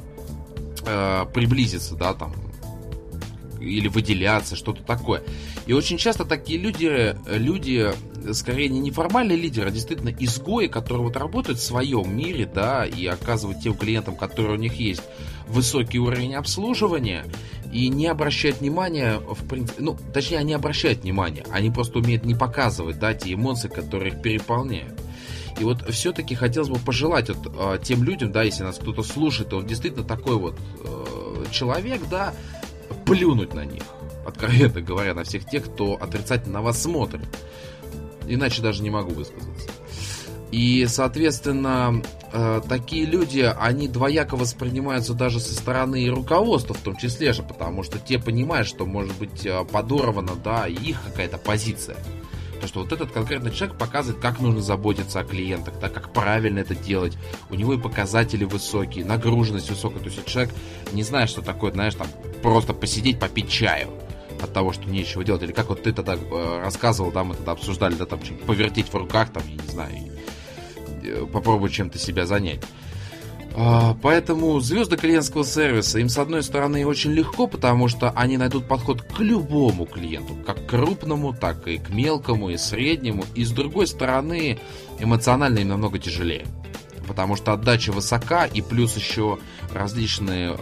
э, 0.86 1.26
приблизиться, 1.34 1.96
да, 1.96 2.14
там, 2.14 2.34
или 3.62 3.88
выделяться, 3.88 4.56
что-то 4.56 4.84
такое. 4.84 5.24
И 5.66 5.74
очень 5.74 5.98
часто 5.98 6.26
такие 6.26 6.60
люди, 6.60 7.16
люди 7.28 7.92
скорее 8.34 8.70
не 8.70 8.80
неформальные 8.80 9.38
лидеры, 9.38 9.70
а 9.70 9.72
действительно 9.72 10.10
изгои, 10.10 10.68
которые 10.68 11.04
вот 11.04 11.18
работают 11.18 11.60
в 11.60 11.64
своем 11.64 12.16
мире, 12.16 12.50
да, 12.52 12.86
и 12.86 13.06
оказывают 13.06 13.62
тем 13.62 13.76
клиентам, 13.76 14.16
которые 14.16 14.54
у 14.54 14.60
них 14.60 14.74
есть, 14.76 15.04
высокий 15.48 16.00
уровень 16.00 16.36
обслуживания, 16.36 17.26
и 17.72 17.88
не 17.90 18.08
обращают 18.08 18.60
внимания, 18.60 19.20
в 19.20 19.48
принципе, 19.48 19.82
ну, 19.82 19.98
точнее, 20.14 20.40
они 20.40 20.54
обращают 20.54 21.04
внимание, 21.04 21.46
они 21.52 21.72
просто 21.72 22.00
умеют 22.00 22.26
не 22.26 22.36
показывать, 22.36 23.00
да, 23.00 23.14
те 23.14 23.34
эмоции, 23.34 23.70
которые 23.70 24.14
их 24.14 24.22
переполняют. 24.22 25.00
И 25.60 25.64
вот 25.64 25.88
все-таки 25.92 26.34
хотелось 26.34 26.70
бы 26.70 26.80
пожелать 26.80 27.30
вот, 27.30 27.54
э, 27.56 27.80
тем 27.84 28.04
людям, 28.04 28.32
да, 28.32 28.44
если 28.44 28.64
нас 28.64 28.78
кто-то 28.78 29.04
слушает, 29.04 29.54
он 29.54 29.68
действительно 29.68 30.04
такой 30.04 30.36
вот 30.36 30.58
э, 30.84 31.46
человек, 31.52 32.02
да, 32.10 32.34
плюнуть 33.06 33.54
на 33.54 33.66
них, 33.66 33.84
откровенно 34.26 34.82
говоря, 34.82 35.14
на 35.14 35.24
всех 35.24 35.46
тех, 35.46 35.66
кто 35.66 35.96
отрицательно 35.96 36.56
на 36.56 36.62
вас 36.62 36.82
смотрит. 36.82 37.28
Иначе 38.28 38.62
даже 38.62 38.84
не 38.84 38.90
могу 38.90 39.14
высказаться. 39.14 39.70
И, 40.52 40.86
соответственно, 40.90 42.04
э, 42.34 42.62
такие 42.68 43.06
люди, 43.06 43.40
они 43.58 43.88
двояко 43.88 44.36
воспринимаются 44.36 45.14
даже 45.14 45.40
со 45.40 45.54
стороны 45.56 46.10
руководства, 46.10 46.74
в 46.74 46.82
том 46.82 46.98
числе 46.98 47.32
же, 47.32 47.42
потому 47.42 47.84
что 47.84 48.00
те 48.00 48.20
понимают, 48.20 48.68
что 48.68 48.86
может 48.86 49.16
быть 49.18 49.46
э, 49.46 49.64
подорвана, 49.64 50.34
да, 50.36 50.68
их 50.68 51.02
какая-то 51.04 51.38
позиция. 51.38 51.96
То, 52.62 52.68
что 52.68 52.82
вот 52.82 52.92
этот 52.92 53.12
конкретный 53.12 53.52
человек 53.52 53.76
показывает, 53.76 54.22
как 54.22 54.40
нужно 54.40 54.62
заботиться 54.62 55.20
о 55.20 55.24
клиентах, 55.24 55.80
да, 55.82 55.90
как 55.90 56.14
правильно 56.14 56.60
это 56.60 56.76
делать. 56.76 57.18
У 57.50 57.56
него 57.56 57.74
и 57.74 57.80
показатели 57.80 58.46
высокие, 58.46 59.04
нагруженность 59.04 59.70
высокая. 59.72 60.00
То 60.00 60.06
есть 60.06 60.24
человек 60.28 60.54
не 60.94 61.02
знает, 61.02 61.30
что 61.30 61.42
такое, 61.42 61.72
знаешь, 61.72 61.96
там, 61.96 62.08
просто 62.44 62.74
посидеть, 62.74 63.20
попить 63.20 63.50
чаю 63.50 63.90
от 64.40 64.54
того, 64.54 64.74
что 64.74 64.88
нечего 64.88 65.24
делать. 65.24 65.42
Или 65.42 65.54
как 65.54 65.70
вот 65.70 65.82
ты 65.82 65.92
тогда 65.92 66.16
э, 66.16 66.62
рассказывал, 66.64 67.12
да, 67.12 67.24
мы 67.24 67.34
тогда 67.34 67.54
обсуждали, 67.54 67.96
да, 67.96 68.06
там, 68.06 68.20
повертеть 68.46 68.88
в 68.90 68.96
руках, 68.96 69.32
там, 69.32 69.44
я 69.48 69.56
не 69.56 69.68
знаю, 69.68 69.92
э, 71.04 71.26
попробовать 71.34 71.74
чем-то 71.74 71.98
себя 71.98 72.28
занять. 72.28 72.62
А, 73.54 73.98
поэтому 74.02 74.60
звезды 74.60 74.96
клиентского 74.96 75.44
сервиса 75.44 76.00
им 76.00 76.10
с 76.10 76.18
одной 76.18 76.44
стороны 76.44 76.86
очень 76.86 77.12
легко, 77.12 77.48
потому 77.48 77.88
что 77.88 78.12
они 78.12 78.38
найдут 78.38 78.68
подход 78.68 79.02
к 79.02 79.20
любому 79.20 79.86
клиенту, 79.86 80.36
как 80.46 80.66
к 80.66 80.70
крупному, 80.70 81.34
так 81.34 81.68
и 81.68 81.78
к 81.78 81.90
мелкому 81.90 82.50
и 82.50 82.58
среднему. 82.58 83.26
И 83.36 83.44
с 83.44 83.52
другой 83.52 83.88
стороны 83.88 84.60
эмоционально 85.00 85.60
им 85.60 85.68
намного 85.68 86.00
тяжелее, 86.00 86.46
потому 87.08 87.36
что 87.36 87.52
отдача 87.54 87.92
высока 87.92 88.46
и 88.46 88.62
плюс 88.62 88.96
еще 88.96 89.38
различные 89.74 90.52
э, 90.52 90.58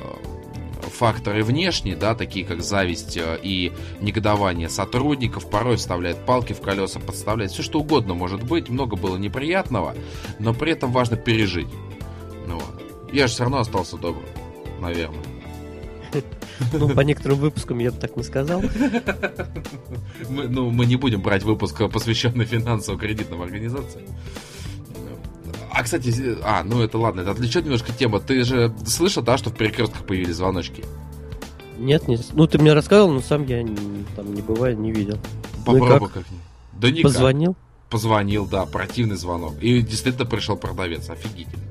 факторы 0.89 1.43
внешние, 1.43 1.95
да, 1.95 2.15
такие 2.15 2.43
как 2.43 2.63
зависть 2.63 3.17
э, 3.17 3.37
и 3.43 3.71
негодование 4.01 4.67
сотрудников, 4.67 5.47
порой 5.47 5.77
вставляет 5.77 6.25
палки 6.25 6.53
в 6.53 6.61
колеса, 6.61 6.99
подставляет 6.99 7.51
все 7.51 7.61
что 7.61 7.79
угодно 7.79 8.15
может 8.15 8.41
быть, 8.43 8.69
много 8.69 8.95
было 8.95 9.15
неприятного, 9.17 9.93
но 10.39 10.55
при 10.55 10.71
этом 10.71 10.91
важно 10.91 11.17
пережить. 11.17 11.69
Ну, 12.49 12.55
вот. 12.55 13.13
Я 13.13 13.27
же 13.27 13.33
все 13.33 13.43
равно 13.43 13.59
остался 13.59 13.95
добрым, 13.97 14.25
наверное. 14.81 15.23
Ну, 16.73 16.89
по 16.89 17.01
некоторым 17.01 17.37
выпускам 17.37 17.77
я 17.79 17.91
бы 17.91 17.97
так 17.97 18.17
не 18.17 18.23
сказал. 18.23 18.61
Мы, 20.29 20.47
ну, 20.47 20.71
мы 20.71 20.85
не 20.87 20.95
будем 20.95 21.21
брать 21.21 21.43
выпуск, 21.43 21.81
посвященный 21.91 22.45
финансово-кредитным 22.45 23.41
организациям. 23.41 24.05
А, 25.71 25.83
кстати, 25.83 26.13
а, 26.43 26.63
ну 26.63 26.81
это 26.81 26.97
ладно, 26.97 27.21
это 27.21 27.31
отвлечет 27.31 27.63
немножко 27.63 27.93
тема. 27.93 28.19
Ты 28.19 28.43
же 28.43 28.75
слышал, 28.85 29.23
да, 29.23 29.37
что 29.37 29.51
в 29.51 29.55
перекрестках 29.55 30.05
появились 30.05 30.35
звоночки? 30.35 30.83
Нет, 31.77 32.07
нет. 32.07 32.25
Ну, 32.33 32.47
ты 32.47 32.57
мне 32.57 32.73
рассказывал, 32.73 33.13
но 33.13 33.21
сам 33.21 33.45
я 33.45 33.63
не, 33.63 34.03
там 34.15 34.33
не 34.33 34.41
бываю, 34.41 34.77
не 34.77 34.91
видел. 34.91 35.19
Попробуй 35.65 35.89
ну, 35.89 35.99
как? 35.99 36.13
как-нибудь. 36.13 36.43
Да 36.73 36.89
никак. 36.89 37.03
Позвонил? 37.03 37.55
Позвонил, 37.89 38.45
да, 38.47 38.65
противный 38.65 39.15
звонок. 39.15 39.53
И 39.61 39.81
действительно 39.81 40.25
пришел 40.25 40.57
продавец, 40.57 41.09
офигительно. 41.09 41.63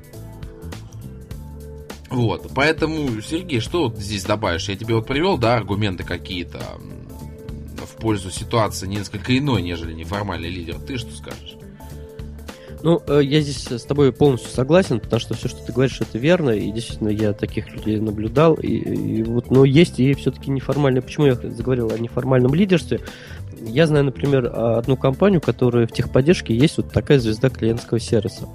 Вот, 2.09 2.49
поэтому, 2.55 3.21
Сергей, 3.21 3.59
что 3.59 3.89
вот 3.89 3.97
здесь 3.99 4.23
добавишь? 4.23 4.69
Я 4.69 4.75
тебе 4.75 4.95
вот 4.95 5.05
привел, 5.05 5.37
да, 5.37 5.55
аргументы 5.55 6.03
какие-то 6.03 6.59
в 7.85 8.01
пользу 8.01 8.31
ситуации 8.31 8.87
несколько 8.87 9.37
иной, 9.37 9.61
нежели 9.61 9.93
неформальный 9.93 10.49
лидер. 10.49 10.75
Ты 10.79 10.97
что 10.97 11.15
скажешь? 11.15 11.55
Ну, 12.81 13.01
э, 13.07 13.21
я 13.23 13.41
здесь 13.41 13.67
с 13.67 13.83
тобой 13.83 14.13
полностью 14.13 14.51
согласен, 14.51 14.99
потому 14.99 15.19
что 15.19 15.33
все, 15.33 15.49
что 15.49 15.65
ты 15.65 15.73
говоришь, 15.73 15.99
это 15.99 16.17
верно, 16.17 16.51
и 16.51 16.71
действительно 16.71 17.09
я 17.09 17.33
таких 17.33 17.69
людей 17.73 17.99
наблюдал, 17.99 18.53
и, 18.55 18.67
и 18.67 19.23
вот, 19.23 19.51
но 19.51 19.65
есть 19.65 19.99
и 19.99 20.13
все-таки 20.13 20.49
неформальное. 20.49 21.01
Почему 21.01 21.25
я 21.25 21.35
заговорил 21.35 21.91
о 21.91 21.99
неформальном 21.99 22.53
лидерстве? 22.53 23.01
Я 23.65 23.87
знаю, 23.87 24.05
например, 24.05 24.51
одну 24.53 24.95
компанию, 24.95 25.41
которая 25.41 25.87
в 25.87 25.91
техподдержке 25.91 26.55
есть 26.55 26.77
вот 26.77 26.91
такая 26.91 27.19
звезда 27.19 27.49
клиентского 27.49 27.99
сервиса. 27.99 28.47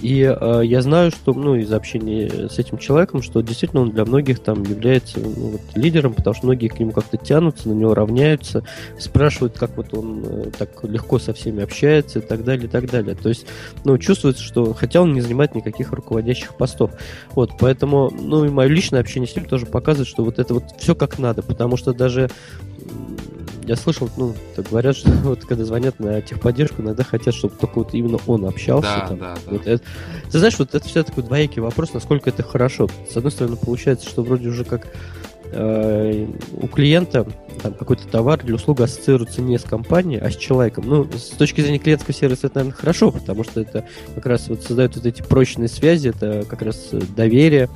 И 0.00 0.22
э, 0.22 0.60
я 0.64 0.82
знаю, 0.82 1.10
что, 1.10 1.32
ну, 1.32 1.54
из 1.56 1.72
общения 1.72 2.48
с 2.48 2.58
этим 2.58 2.78
человеком, 2.78 3.22
что 3.22 3.40
действительно 3.40 3.82
он 3.82 3.90
для 3.90 4.04
многих 4.04 4.40
там 4.40 4.62
является 4.62 5.20
ну, 5.20 5.30
вот, 5.30 5.60
лидером, 5.74 6.14
потому 6.14 6.34
что 6.34 6.46
многие 6.46 6.68
к 6.68 6.78
нему 6.78 6.92
как-то 6.92 7.16
тянутся, 7.16 7.68
на 7.68 7.72
него 7.72 7.94
равняются, 7.94 8.64
спрашивают, 8.98 9.58
как 9.58 9.76
вот 9.76 9.94
он 9.94 10.24
э, 10.24 10.50
так 10.56 10.84
легко 10.84 11.18
со 11.18 11.32
всеми 11.32 11.62
общается 11.62 12.20
и 12.20 12.22
так 12.22 12.44
далее, 12.44 12.66
и 12.66 12.68
так 12.68 12.90
далее. 12.90 13.14
То 13.14 13.28
есть, 13.28 13.46
ну, 13.84 13.98
чувствуется, 13.98 14.42
что, 14.42 14.72
хотя 14.74 15.02
он 15.02 15.14
не 15.14 15.20
занимает 15.20 15.54
никаких 15.54 15.92
руководящих 15.92 16.54
постов. 16.54 16.92
Вот, 17.34 17.52
поэтому, 17.58 18.10
ну, 18.10 18.44
и 18.44 18.48
мое 18.48 18.68
личное 18.68 19.00
общение 19.00 19.28
с 19.28 19.34
ним 19.34 19.46
тоже 19.46 19.66
показывает, 19.66 20.08
что 20.08 20.24
вот 20.24 20.38
это 20.38 20.54
вот 20.54 20.64
все 20.78 20.94
как 20.94 21.18
надо, 21.18 21.42
потому 21.42 21.76
что 21.76 21.92
даже 21.92 22.30
я 23.68 23.76
слышал, 23.76 24.08
ну, 24.16 24.34
так 24.56 24.68
говорят, 24.70 24.96
что 24.96 25.10
вот 25.22 25.44
когда 25.44 25.64
звонят 25.64 26.00
на 26.00 26.20
техподдержку, 26.22 26.82
иногда 26.82 27.04
хотят, 27.04 27.34
чтобы 27.34 27.54
только 27.54 27.78
вот 27.78 27.94
именно 27.94 28.18
он 28.26 28.46
общался. 28.46 28.88
Да, 28.88 29.08
там. 29.08 29.18
да, 29.18 29.34
да. 29.34 29.50
Вот 29.50 29.66
это, 29.66 29.84
ты 30.30 30.38
знаешь, 30.38 30.58
вот 30.58 30.74
это 30.74 30.86
все 30.86 31.02
такой 31.02 31.22
двоякий 31.22 31.60
вопрос, 31.60 31.92
насколько 31.92 32.30
это 32.30 32.42
хорошо. 32.42 32.88
С 33.10 33.16
одной 33.16 33.30
стороны, 33.30 33.56
получается, 33.56 34.08
что 34.08 34.22
вроде 34.22 34.48
уже 34.48 34.64
как 34.64 34.86
э, 35.52 36.26
у 36.60 36.66
клиента 36.68 37.26
там 37.62 37.74
какой-то 37.74 38.06
товар 38.08 38.40
или 38.42 38.52
услуга 38.52 38.84
ассоциируется 38.84 39.42
не 39.42 39.58
с 39.58 39.64
компанией, 39.64 40.20
а 40.20 40.30
с 40.30 40.36
человеком. 40.36 40.84
Ну, 40.86 41.10
с 41.12 41.30
точки 41.30 41.60
зрения 41.60 41.78
клиентского 41.78 42.14
сервиса 42.14 42.46
это, 42.46 42.56
наверное, 42.56 42.78
хорошо, 42.78 43.10
потому 43.10 43.44
что 43.44 43.60
это 43.60 43.84
как 44.14 44.24
раз 44.24 44.48
вот 44.48 44.62
создает 44.62 44.96
вот 44.96 45.04
эти 45.04 45.22
прочные 45.22 45.68
связи, 45.68 46.08
это 46.08 46.44
как 46.48 46.62
раз 46.62 46.88
доверие. 46.90 47.68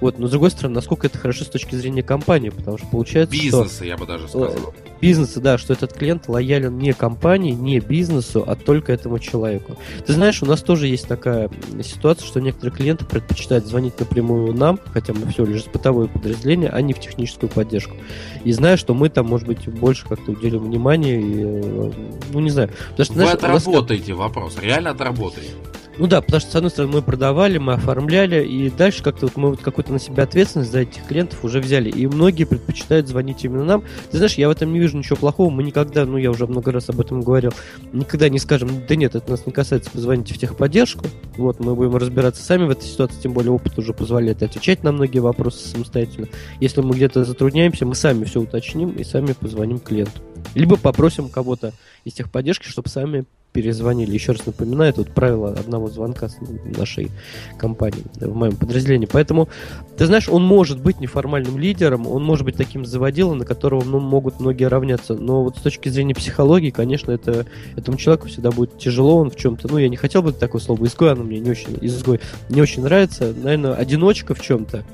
Вот, 0.00 0.18
но 0.18 0.28
с 0.28 0.30
другой 0.30 0.50
стороны, 0.50 0.74
насколько 0.74 1.06
это 1.06 1.18
хорошо 1.18 1.44
с 1.44 1.48
точки 1.48 1.74
зрения 1.74 2.02
компании, 2.02 2.50
потому 2.50 2.78
что 2.78 2.86
получается, 2.86 3.32
Бизнеса, 3.32 3.76
что... 3.76 3.84
я 3.84 3.96
бы 3.96 4.06
даже 4.06 4.28
сказал. 4.28 4.74
Бизнеса, 5.00 5.40
да, 5.40 5.58
что 5.58 5.72
этот 5.72 5.92
клиент 5.92 6.28
лоялен 6.28 6.76
не 6.78 6.92
компании, 6.92 7.52
не 7.52 7.80
бизнесу, 7.80 8.44
а 8.46 8.56
только 8.56 8.92
этому 8.92 9.18
человеку. 9.18 9.76
Ты 10.06 10.12
знаешь, 10.12 10.42
у 10.42 10.46
нас 10.46 10.62
тоже 10.62 10.86
есть 10.86 11.06
такая 11.06 11.50
ситуация, 11.82 12.26
что 12.26 12.40
некоторые 12.40 12.74
клиенты 12.74 13.04
предпочитают 13.04 13.66
звонить 13.66 13.98
напрямую 13.98 14.54
нам, 14.54 14.78
хотя 14.92 15.12
мы 15.12 15.26
все 15.30 15.44
лишь 15.44 15.64
бытовое 15.64 16.08
подразделение, 16.08 16.70
а 16.70 16.80
не 16.80 16.92
в 16.92 17.00
техническую 17.00 17.50
поддержку. 17.50 17.96
И 18.44 18.52
зная, 18.52 18.76
что 18.76 18.94
мы 18.94 19.08
там, 19.08 19.26
может 19.26 19.46
быть, 19.46 19.68
больше 19.68 20.06
как-то 20.06 20.32
уделим 20.32 20.64
внимание, 20.64 21.20
и, 21.20 21.42
э, 21.42 21.92
ну, 22.32 22.40
не 22.40 22.50
знаю. 22.50 22.70
Потому 22.90 23.04
что, 23.04 23.12
Вы 23.14 23.20
знаешь, 23.20 23.34
отработаете 23.34 24.12
нас... 24.12 24.18
вопрос, 24.18 24.56
реально 24.60 24.90
отработаете. 24.90 25.50
Ну 25.98 26.06
да, 26.06 26.20
потому 26.20 26.40
что, 26.40 26.50
с 26.50 26.54
одной 26.54 26.70
стороны, 26.70 26.94
мы 26.94 27.02
продавали, 27.02 27.56
мы 27.56 27.72
оформляли, 27.72 28.44
и 28.44 28.68
дальше 28.68 29.02
как-то 29.02 29.26
вот 29.26 29.36
мы 29.36 29.50
вот 29.50 29.60
какую-то 29.60 29.92
на 29.92 29.98
себя 29.98 30.24
ответственность 30.24 30.70
за 30.70 30.80
этих 30.80 31.06
клиентов 31.06 31.42
уже 31.42 31.58
взяли. 31.58 31.88
И 31.88 32.06
многие 32.06 32.44
предпочитают 32.44 33.08
звонить 33.08 33.44
именно 33.44 33.64
нам. 33.64 33.84
Ты 34.10 34.18
знаешь, 34.18 34.34
я 34.34 34.48
в 34.48 34.50
этом 34.50 34.72
не 34.74 34.78
вижу 34.78 34.98
ничего 34.98 35.16
плохого. 35.16 35.50
Мы 35.50 35.62
никогда, 35.62 36.04
ну 36.04 36.18
я 36.18 36.30
уже 36.30 36.46
много 36.46 36.70
раз 36.70 36.90
об 36.90 37.00
этом 37.00 37.22
говорил, 37.22 37.52
никогда 37.92 38.28
не 38.28 38.38
скажем, 38.38 38.68
да 38.86 38.94
нет, 38.94 39.14
это 39.14 39.30
нас 39.30 39.46
не 39.46 39.52
касается, 39.52 39.90
позвоните 39.90 40.34
в 40.34 40.38
техподдержку. 40.38 41.06
Вот, 41.38 41.60
мы 41.60 41.74
будем 41.74 41.96
разбираться 41.96 42.42
сами 42.42 42.64
в 42.64 42.70
этой 42.70 42.84
ситуации, 42.84 43.22
тем 43.22 43.32
более 43.32 43.52
опыт 43.52 43.78
уже 43.78 43.94
позволяет 43.94 44.42
отвечать 44.42 44.82
на 44.82 44.92
многие 44.92 45.20
вопросы 45.20 45.66
самостоятельно. 45.66 46.28
Если 46.60 46.82
мы 46.82 46.94
где-то 46.94 47.24
затрудняемся, 47.24 47.86
мы 47.86 47.94
сами 47.94 48.24
все 48.24 48.42
уточним 48.42 48.90
и 48.90 49.02
сами 49.02 49.32
позвоним 49.32 49.78
клиенту. 49.78 50.20
Либо 50.54 50.76
попросим 50.76 51.30
кого-то 51.30 51.72
из 52.04 52.12
техподдержки, 52.12 52.68
чтобы 52.68 52.88
сами 52.90 53.24
перезвонили. 53.56 54.12
Еще 54.12 54.32
раз 54.32 54.44
напоминаю, 54.44 54.90
это 54.90 55.00
вот 55.00 55.14
правило 55.14 55.48
одного 55.48 55.88
звонка 55.88 56.28
нашей 56.76 57.10
компании, 57.56 58.02
в 58.16 58.36
моем 58.36 58.54
подразделении. 58.54 59.08
Поэтому, 59.10 59.48
ты 59.96 60.04
знаешь, 60.04 60.28
он 60.28 60.42
может 60.42 60.78
быть 60.78 61.00
неформальным 61.00 61.58
лидером, 61.58 62.06
он 62.06 62.22
может 62.22 62.44
быть 62.44 62.56
таким 62.56 62.84
заводилом, 62.84 63.38
на 63.38 63.46
которого 63.46 63.82
ну, 63.82 63.98
могут 63.98 64.40
многие 64.40 64.64
равняться. 64.64 65.14
Но 65.14 65.42
вот 65.42 65.56
с 65.56 65.62
точки 65.62 65.88
зрения 65.88 66.14
психологии, 66.14 66.68
конечно, 66.68 67.10
это, 67.12 67.46
этому 67.76 67.96
человеку 67.96 68.28
всегда 68.28 68.50
будет 68.50 68.76
тяжело, 68.76 69.16
он 69.16 69.30
в 69.30 69.36
чем-то, 69.36 69.68
ну, 69.70 69.78
я 69.78 69.88
не 69.88 69.96
хотел 69.96 70.20
бы 70.20 70.32
такое 70.32 70.60
слово 70.60 70.84
изгой, 70.84 71.12
оно 71.12 71.24
мне 71.24 71.38
не 71.38 71.50
очень, 71.50 71.78
изгой, 71.80 72.20
не 72.50 72.60
очень 72.60 72.82
нравится, 72.82 73.32
наверное, 73.42 73.72
одиночка 73.72 74.34
в 74.34 74.42
чем-то. 74.42 74.84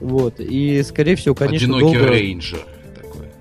Вот, 0.00 0.40
и, 0.40 0.82
скорее 0.82 1.14
всего, 1.14 1.36
конечно, 1.36 1.76
Одинокий 1.76 1.98
долго... 1.98 2.12
рейнджер. 2.12 2.66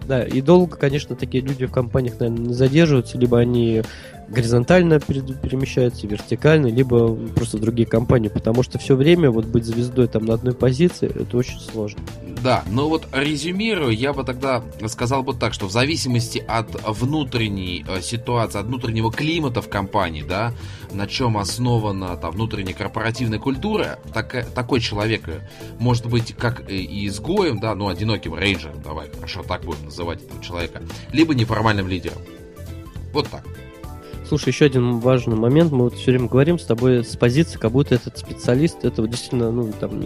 Да, 0.07 0.23
и 0.23 0.39
долго, 0.39 0.77
конечно, 0.77 1.15
такие 1.15 1.43
люди 1.43 1.65
в 1.65 1.71
компаниях, 1.71 2.19
наверное, 2.19 2.47
не 2.47 2.53
задерживаются, 2.53 3.17
либо 3.17 3.39
они 3.39 3.81
горизонтально 4.29 4.99
перемещаются, 4.99 6.07
вертикально, 6.07 6.67
либо 6.67 7.15
просто 7.35 7.57
другие 7.57 7.87
компании, 7.87 8.27
потому 8.27 8.63
что 8.63 8.77
все 8.77 8.95
время 8.95 9.31
вот 9.31 9.45
быть 9.45 9.65
звездой 9.65 10.07
там 10.07 10.25
на 10.25 10.33
одной 10.33 10.53
позиции, 10.53 11.07
это 11.07 11.37
очень 11.37 11.59
сложно. 11.59 12.01
Да, 12.43 12.63
но 12.69 12.87
вот 12.87 13.07
резюмируя, 13.11 13.91
я 13.91 14.13
бы 14.13 14.23
тогда 14.23 14.63
сказал 14.87 15.23
бы 15.23 15.33
так, 15.33 15.53
что 15.53 15.67
в 15.67 15.71
зависимости 15.71 16.43
от 16.47 16.69
внутренней 16.87 17.83
э, 17.87 18.01
ситуации, 18.01 18.59
от 18.59 18.67
внутреннего 18.67 19.11
климата 19.11 19.61
в 19.61 19.69
компании, 19.69 20.23
да, 20.27 20.53
на 20.91 21.07
чем 21.07 21.37
основана 21.37 22.15
там 22.17 22.31
внутренняя 22.31 22.75
корпоративная 22.75 23.39
культура, 23.39 23.99
так, 24.13 24.47
такой 24.53 24.81
человек 24.81 25.27
э, 25.27 25.39
может 25.79 26.05
быть 26.07 26.35
как 26.35 26.69
и 26.69 27.07
изгоем, 27.07 27.59
да, 27.59 27.73
ну, 27.75 27.87
одиноким 27.87 28.35
рейнджером, 28.35 28.81
давай, 28.83 29.09
хорошо, 29.09 29.43
так 29.43 29.63
будем 29.63 29.85
называть 29.85 30.21
этого 30.21 30.43
человека, 30.43 30.83
либо 31.11 31.33
неформальным 31.33 31.87
лидером. 31.87 32.19
Вот 33.13 33.29
так. 33.29 33.43
Слушай, 34.27 34.49
еще 34.49 34.65
один 34.65 34.99
важный 34.99 35.37
момент. 35.37 35.71
Мы 35.71 35.85
вот 35.85 35.93
все 35.93 36.11
время 36.11 36.27
говорим 36.27 36.59
с 36.59 36.65
тобой 36.65 37.05
с 37.05 37.15
позиции, 37.15 37.57
как 37.57 37.71
будто 37.71 37.95
этот 37.95 38.17
специалист, 38.17 38.83
это 38.83 39.01
вот 39.01 39.11
действительно, 39.11 39.51
ну, 39.51 39.71
там, 39.79 40.01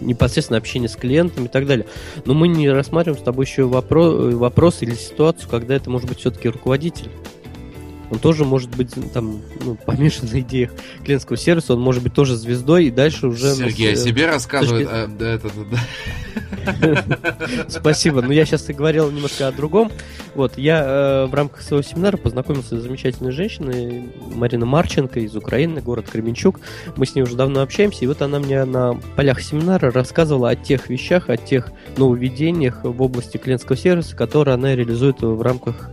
непосредственно 0.00 0.58
общение 0.58 0.88
с 0.88 0.96
клиентами 0.96 1.46
и 1.46 1.48
так 1.48 1.66
далее. 1.66 1.86
Но 2.24 2.34
мы 2.34 2.48
не 2.48 2.68
рассматриваем 2.68 3.20
с 3.20 3.24
тобой 3.24 3.44
еще 3.44 3.64
вопрос, 3.64 4.34
вопрос 4.34 4.82
или 4.82 4.94
ситуацию, 4.94 5.48
когда 5.48 5.76
это 5.76 5.90
может 5.90 6.08
быть 6.08 6.18
все-таки 6.18 6.48
руководитель 6.48 7.08
он 8.10 8.18
тоже 8.18 8.44
может 8.44 8.74
быть 8.76 8.90
там 9.12 9.40
ну, 9.64 9.74
помешан 9.74 10.28
на 10.32 10.40
идеях 10.40 10.70
клиентского 11.04 11.36
сервиса, 11.36 11.74
он 11.74 11.80
может 11.80 12.02
быть 12.02 12.14
тоже 12.14 12.36
звездой, 12.36 12.86
и 12.86 12.90
дальше 12.90 13.26
уже... 13.26 13.54
Сергей 13.54 13.90
нас, 13.90 14.00
о 14.00 14.04
себе 14.04 14.26
рассказывает. 14.26 14.88
Точки... 14.88 15.04
А, 15.04 15.06
да, 15.06 15.28
это, 15.34 15.50
да. 15.70 15.78
Спасибо. 17.68 18.22
Но 18.22 18.32
я 18.32 18.44
сейчас 18.44 18.68
и 18.68 18.72
говорил 18.72 19.10
немножко 19.10 19.48
о 19.48 19.52
другом. 19.52 19.90
Вот, 20.34 20.58
я 20.58 20.84
э, 20.84 21.26
в 21.26 21.34
рамках 21.34 21.62
своего 21.62 21.82
семинара 21.82 22.16
познакомился 22.16 22.78
с 22.78 22.82
замечательной 22.82 23.32
женщиной, 23.32 24.08
Марина 24.34 24.66
Марченко 24.66 25.20
из 25.20 25.34
Украины, 25.34 25.80
город 25.80 26.06
Кременчук. 26.10 26.60
Мы 26.96 27.06
с 27.06 27.14
ней 27.14 27.22
уже 27.22 27.36
давно 27.36 27.62
общаемся, 27.62 28.04
и 28.04 28.06
вот 28.06 28.22
она 28.22 28.38
мне 28.38 28.64
на 28.64 28.94
полях 29.16 29.40
семинара 29.40 29.90
рассказывала 29.90 30.50
о 30.50 30.56
тех 30.56 30.88
вещах, 30.88 31.28
о 31.28 31.36
тех 31.36 31.72
нововведениях 31.96 32.84
в 32.84 33.02
области 33.02 33.36
клиентского 33.36 33.76
сервиса, 33.76 34.16
которые 34.16 34.54
она 34.54 34.74
реализует 34.74 35.22
в 35.22 35.42
рамках 35.42 35.90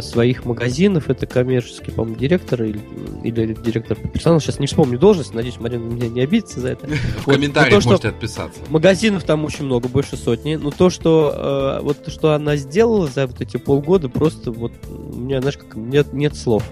своих 0.00 0.44
магазинов. 0.44 1.10
Это 1.10 1.26
коммерческий, 1.26 1.90
по-моему, 1.90 2.18
директор 2.18 2.62
или, 2.62 2.80
или 3.22 3.54
директор 3.54 3.96
по 3.96 4.08
персоналу. 4.08 4.40
Сейчас 4.40 4.58
не 4.58 4.66
вспомню 4.66 4.98
должность. 4.98 5.34
Надеюсь, 5.34 5.58
Марина 5.60 5.84
меня 5.84 6.08
не 6.08 6.20
обидится 6.22 6.60
за 6.60 6.70
это. 6.70 6.86
В 7.18 7.24
комментариях 7.24 7.84
можете 7.84 8.08
отписаться. 8.08 8.60
Магазинов 8.68 9.24
там 9.24 9.44
очень 9.44 9.64
много, 9.64 9.88
больше 9.88 10.16
сотни. 10.16 10.56
Но 10.56 10.70
то, 10.70 10.90
что 10.90 11.80
вот 11.82 12.08
что 12.08 12.32
она 12.32 12.56
сделала 12.56 13.06
за 13.06 13.26
вот 13.26 13.40
эти 13.40 13.56
полгода, 13.56 14.08
просто 14.08 14.50
вот 14.50 14.72
у 14.88 15.16
меня, 15.16 15.40
знаешь, 15.40 15.56
как 15.56 15.76
нет, 15.76 16.12
нет 16.12 16.36
слов. 16.36 16.64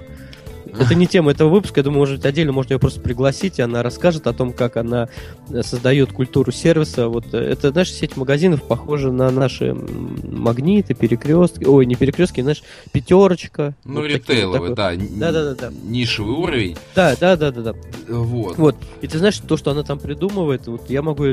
Это 0.79 0.95
не 0.95 1.07
тема 1.07 1.33
этого 1.33 1.49
выпуска, 1.49 1.81
я 1.81 1.85
думаю, 1.85 2.01
может 2.01 2.17
быть, 2.17 2.27
отдельно 2.27 2.53
можно 2.53 2.75
ее 2.75 2.79
просто 2.79 3.01
пригласить, 3.01 3.59
и 3.59 3.63
она 3.63 3.83
расскажет 3.83 4.27
о 4.27 4.33
том, 4.33 4.53
как 4.53 4.77
она 4.77 5.09
э, 5.51 5.63
создает 5.63 6.13
культуру 6.13 6.51
сервиса. 6.51 7.09
Вот 7.09 7.35
э, 7.35 7.39
это, 7.39 7.71
знаешь, 7.73 7.93
сеть 7.93 8.17
магазинов 8.17 8.63
похожа 8.63 9.13
на 9.13 9.31
наши 9.31 9.75
магниты, 9.75 10.95
перекрестки, 10.95 11.65
ой, 11.65 11.87
не 11.87 11.95
перекрестки, 11.95 12.41
знаешь, 12.41 12.63
пятерочка. 12.93 13.75
Ну, 13.85 14.01
вот 14.01 14.07
ритейловый, 14.07 14.75
да. 14.75 14.93
Да, 14.97 15.33
да, 15.33 15.45
да, 15.45 15.55
да. 15.55 15.73
Нишевый 15.85 16.35
уровень. 16.35 16.77
Да, 16.95 17.15
да, 17.21 17.37
да, 17.37 17.51
да, 17.51 17.63
да. 17.63 17.75
Вот. 18.09 18.57
Вот. 18.59 18.77
И 19.01 19.09
ты 19.09 19.19
знаешь, 19.19 19.39
то, 19.39 19.57
что 19.57 19.71
она 19.71 19.83
там 19.83 19.99
придумывает, 19.99 20.67
вот 20.67 20.89
я 20.89 21.03
могу 21.03 21.25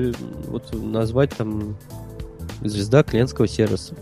вот 0.48 0.74
назвать 0.74 1.36
там 1.36 1.78
звезда 2.62 3.04
клиентского 3.04 3.48
сервиса. 3.48 3.96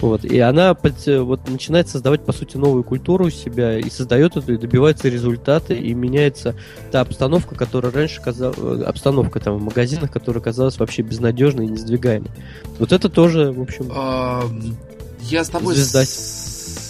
Вот. 0.00 0.24
И 0.24 0.38
она 0.38 0.76
вот, 0.82 1.48
начинает 1.48 1.88
создавать, 1.88 2.24
по 2.24 2.32
сути, 2.32 2.56
новую 2.56 2.84
культуру 2.84 3.26
у 3.26 3.30
себя 3.30 3.78
и 3.78 3.88
создает 3.90 4.36
это, 4.36 4.52
и 4.52 4.56
добивается 4.56 5.08
результаты, 5.08 5.74
и 5.74 5.94
меняется 5.94 6.54
та 6.90 7.00
обстановка, 7.00 7.54
которая 7.54 7.92
раньше 7.92 8.20
казалась... 8.20 8.82
Обстановка 8.86 9.40
там 9.40 9.58
в 9.58 9.62
магазинах, 9.62 10.10
которая 10.10 10.42
казалась 10.42 10.78
вообще 10.78 11.02
безнадежной 11.02 11.66
и 11.66 11.68
несдвигаемой. 11.70 12.30
Вот 12.78 12.92
это 12.92 13.08
тоже, 13.08 13.52
в 13.52 13.60
общем... 13.60 13.90
Я 15.20 15.42
с 15.42 15.48
тобой 15.48 15.74
звезда 15.74 16.04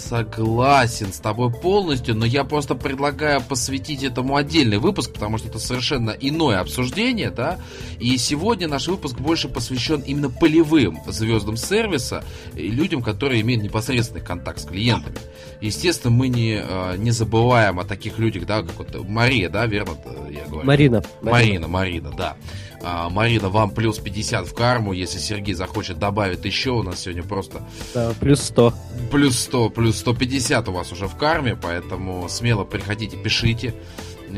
согласен 0.09 1.13
с 1.13 1.19
тобой 1.19 1.51
полностью, 1.51 2.15
но 2.15 2.27
я 2.27 2.45
просто 2.45 2.75
предлагаю 2.75 3.41
посвятить 3.41 4.03
этому 4.03 4.37
отдельный 4.37 4.79
выпуск, 4.79 5.13
потому 5.13 5.39
что 5.39 5.49
это 5.49 5.59
совершенно 5.59 6.11
иное 6.11 6.61
обсуждение, 6.61 7.31
да. 7.31 7.59
И 7.99 8.17
сегодня 8.19 8.69
наш 8.69 8.89
выпуск 8.89 9.19
больше 9.19 9.49
посвящен 9.49 10.01
именно 10.01 10.31
полевым 10.31 10.99
звездам 11.07 11.57
сервиса 11.57 12.25
и 12.55 12.69
людям, 12.69 13.03
которые 13.03 13.41
имеют 13.41 13.63
непосредственный 13.63 14.21
контакт 14.21 14.61
с 14.61 14.65
клиентами. 14.65 15.17
Естественно, 15.65 16.13
мы 16.13 16.29
не, 16.29 16.61
а, 16.63 16.95
не 16.99 17.11
забываем 17.11 17.81
о 17.81 17.85
таких 17.85 18.19
людях, 18.19 18.45
да, 18.45 18.61
как 18.61 18.77
вот 18.77 19.09
Мария, 19.09 19.49
да, 19.49 19.65
верно 19.65 19.97
я 20.31 20.45
говорю? 20.45 20.67
Марина. 20.67 21.03
Марина, 21.23 21.69
Марина, 21.69 22.13
да. 22.15 22.37
А, 22.83 23.09
Марина, 23.09 23.49
вам 23.49 23.71
плюс 23.71 23.99
50 23.99 24.47
в 24.47 24.55
карму, 24.55 24.93
если 24.93 25.19
Сергей 25.19 25.55
захочет 25.55 25.99
добавить 25.99 26.45
еще, 26.45 26.73
у 26.73 26.83
нас 26.83 27.01
сегодня 27.01 27.23
просто... 27.23 27.63
Да, 27.95 28.13
плюс 28.21 28.43
100. 28.43 28.75
Плюс 29.11 29.39
100, 29.39 29.71
плюс 29.71 29.97
150 30.01 30.69
у 30.69 30.73
вас 30.73 30.93
уже 30.93 31.07
в 31.07 31.17
карме, 31.17 31.57
поэтому 31.57 32.29
смело 32.29 32.65
приходите, 32.65 33.17
пишите 33.17 33.75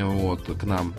вот, 0.04 0.42
к 0.42 0.64
нам, 0.64 0.94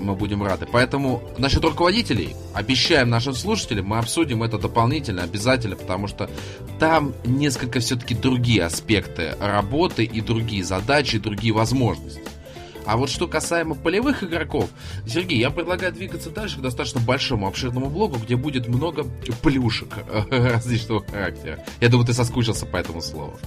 мы 0.00 0.14
будем 0.14 0.42
рады. 0.42 0.66
Поэтому 0.70 1.22
насчет 1.38 1.64
руководителей, 1.64 2.34
обещаем 2.54 3.10
нашим 3.10 3.34
слушателям, 3.34 3.86
мы 3.86 3.98
обсудим 3.98 4.42
это 4.42 4.58
дополнительно, 4.58 5.22
обязательно, 5.22 5.76
потому 5.76 6.08
что 6.08 6.30
там 6.78 7.14
несколько 7.24 7.80
все-таки 7.80 8.14
другие 8.14 8.64
аспекты 8.64 9.34
работы 9.40 10.04
и 10.04 10.20
другие 10.20 10.64
задачи, 10.64 11.16
и 11.16 11.20
другие 11.20 11.52
возможности. 11.52 12.20
А 12.86 12.96
вот 12.96 13.10
что 13.10 13.28
касаемо 13.28 13.74
полевых 13.74 14.24
игроков, 14.24 14.68
Сергей, 15.06 15.38
я 15.38 15.50
предлагаю 15.50 15.92
двигаться 15.92 16.30
дальше 16.30 16.58
к 16.58 16.60
достаточно 16.60 17.00
большому 17.00 17.46
обширному 17.46 17.88
блогу, 17.88 18.16
где 18.16 18.36
будет 18.36 18.68
много 18.68 19.04
плюшек 19.42 19.94
различного 20.30 21.04
характера. 21.04 21.64
Я 21.80 21.88
думаю, 21.88 22.06
ты 22.06 22.14
соскучился 22.14 22.66
по 22.66 22.78
этому 22.78 23.00
слову. 23.00 23.38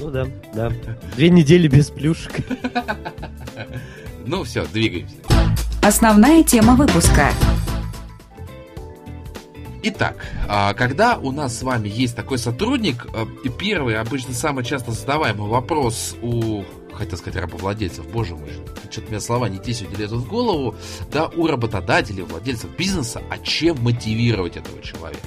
Ну 0.00 0.10
да, 0.10 0.26
да. 0.54 0.72
Две 1.14 1.30
недели 1.30 1.68
без 1.68 1.90
плюшек. 1.90 2.32
Ну 4.26 4.44
все, 4.44 4.64
двигаемся. 4.66 5.16
Основная 5.82 6.42
тема 6.44 6.74
выпуска. 6.74 7.30
Итак, 9.84 10.28
а, 10.48 10.74
когда 10.74 11.18
у 11.18 11.32
нас 11.32 11.58
с 11.58 11.62
вами 11.62 11.88
есть 11.88 12.14
такой 12.14 12.38
сотрудник, 12.38 13.06
а, 13.14 13.26
первый, 13.58 13.98
обычно 13.98 14.32
самый 14.32 14.64
часто 14.64 14.92
задаваемый 14.92 15.48
вопрос 15.48 16.14
у 16.22 16.62
хотел 16.92 17.18
сказать 17.18 17.40
рабовладельцев, 17.40 18.06
боже 18.08 18.36
мой, 18.36 18.50
что-то 18.90 19.08
мне 19.08 19.20
слова 19.20 19.48
не 19.48 19.58
те 19.58 19.72
сегодня 19.72 19.98
лезут 19.98 20.24
в 20.24 20.28
голову, 20.28 20.76
да, 21.10 21.26
у 21.28 21.46
работодателей, 21.46 22.22
владельцев 22.22 22.70
бизнеса, 22.76 23.22
а 23.28 23.38
чем 23.38 23.82
мотивировать 23.82 24.56
этого 24.56 24.80
человека? 24.82 25.26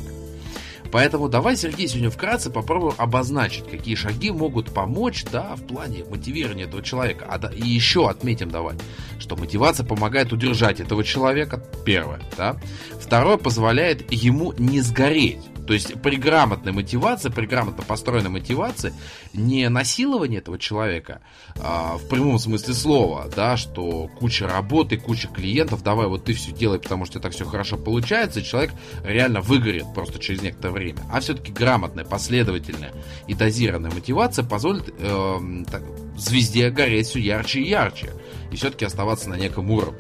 Поэтому 0.96 1.28
давай, 1.28 1.58
Сергей, 1.58 1.90
сегодня 1.90 2.10
вкратце 2.10 2.50
попробуем 2.50 2.94
обозначить, 2.98 3.70
какие 3.70 3.96
шаги 3.96 4.32
могут 4.32 4.74
помочь, 4.74 5.26
да, 5.30 5.58
в 5.58 5.64
плане 5.68 6.06
мотивирования 6.06 6.68
этого 6.68 6.82
человека. 6.82 7.26
А 7.30 7.38
да, 7.38 7.50
и 7.50 7.68
еще 7.68 8.10
отметим 8.10 8.50
давай, 8.50 8.78
что 9.20 9.36
мотивация 9.36 9.86
помогает 9.86 10.32
удержать 10.32 10.80
этого 10.80 11.04
человека, 11.04 11.62
первое, 11.86 12.22
да. 12.38 12.56
Второе, 12.98 13.36
позволяет 13.36 14.10
ему 14.10 14.54
не 14.54 14.80
сгореть 14.80 15.42
то 15.66 15.74
есть 15.74 16.02
при 16.02 16.18
грамотной 16.18 16.72
мотивации, 16.72 17.30
при 17.30 17.46
грамотно 17.46 17.84
построенной 17.84 18.30
мотивации, 18.30 18.94
не 19.34 19.68
насилование 19.70 20.40
этого 20.40 20.60
человека 20.60 21.22
а, 21.60 21.98
в 21.98 22.08
прямом 22.08 22.40
смысле 22.40 22.74
слова, 22.74 23.30
да, 23.36 23.58
что 23.58 24.08
куча 24.20 24.48
работы, 24.48 24.98
куча 24.98 25.28
клиентов, 25.28 25.84
давай 25.84 26.08
вот 26.08 26.26
ты 26.26 26.34
все 26.34 26.52
делай, 26.52 26.80
потому 26.80 27.06
что 27.06 27.20
так 27.20 27.34
все 27.34 27.46
хорошо 27.46 27.78
получается, 27.78 28.40
и 28.40 28.44
человек 28.44 28.72
реально 29.04 29.42
выгорит 29.42 29.86
просто 29.94 30.20
через 30.20 30.42
некоторое 30.42 30.74
время. 30.74 31.00
А 31.12 31.20
все-таки 31.20 31.52
грамотная, 31.52 32.06
последовательная 32.06 32.94
и 33.28 33.34
дозированная 33.34 33.92
мотивация 33.92 34.46
позволит 34.46 34.94
э, 34.98 35.64
так, 35.70 35.84
звезде 36.18 36.70
гореть 36.70 37.08
все 37.08 37.20
ярче 37.20 37.62
и 37.62 37.70
ярче, 37.70 38.12
и 38.52 38.56
все-таки 38.56 38.86
оставаться 38.86 39.30
на 39.30 39.36
неком 39.36 39.72
уровне. 39.72 40.00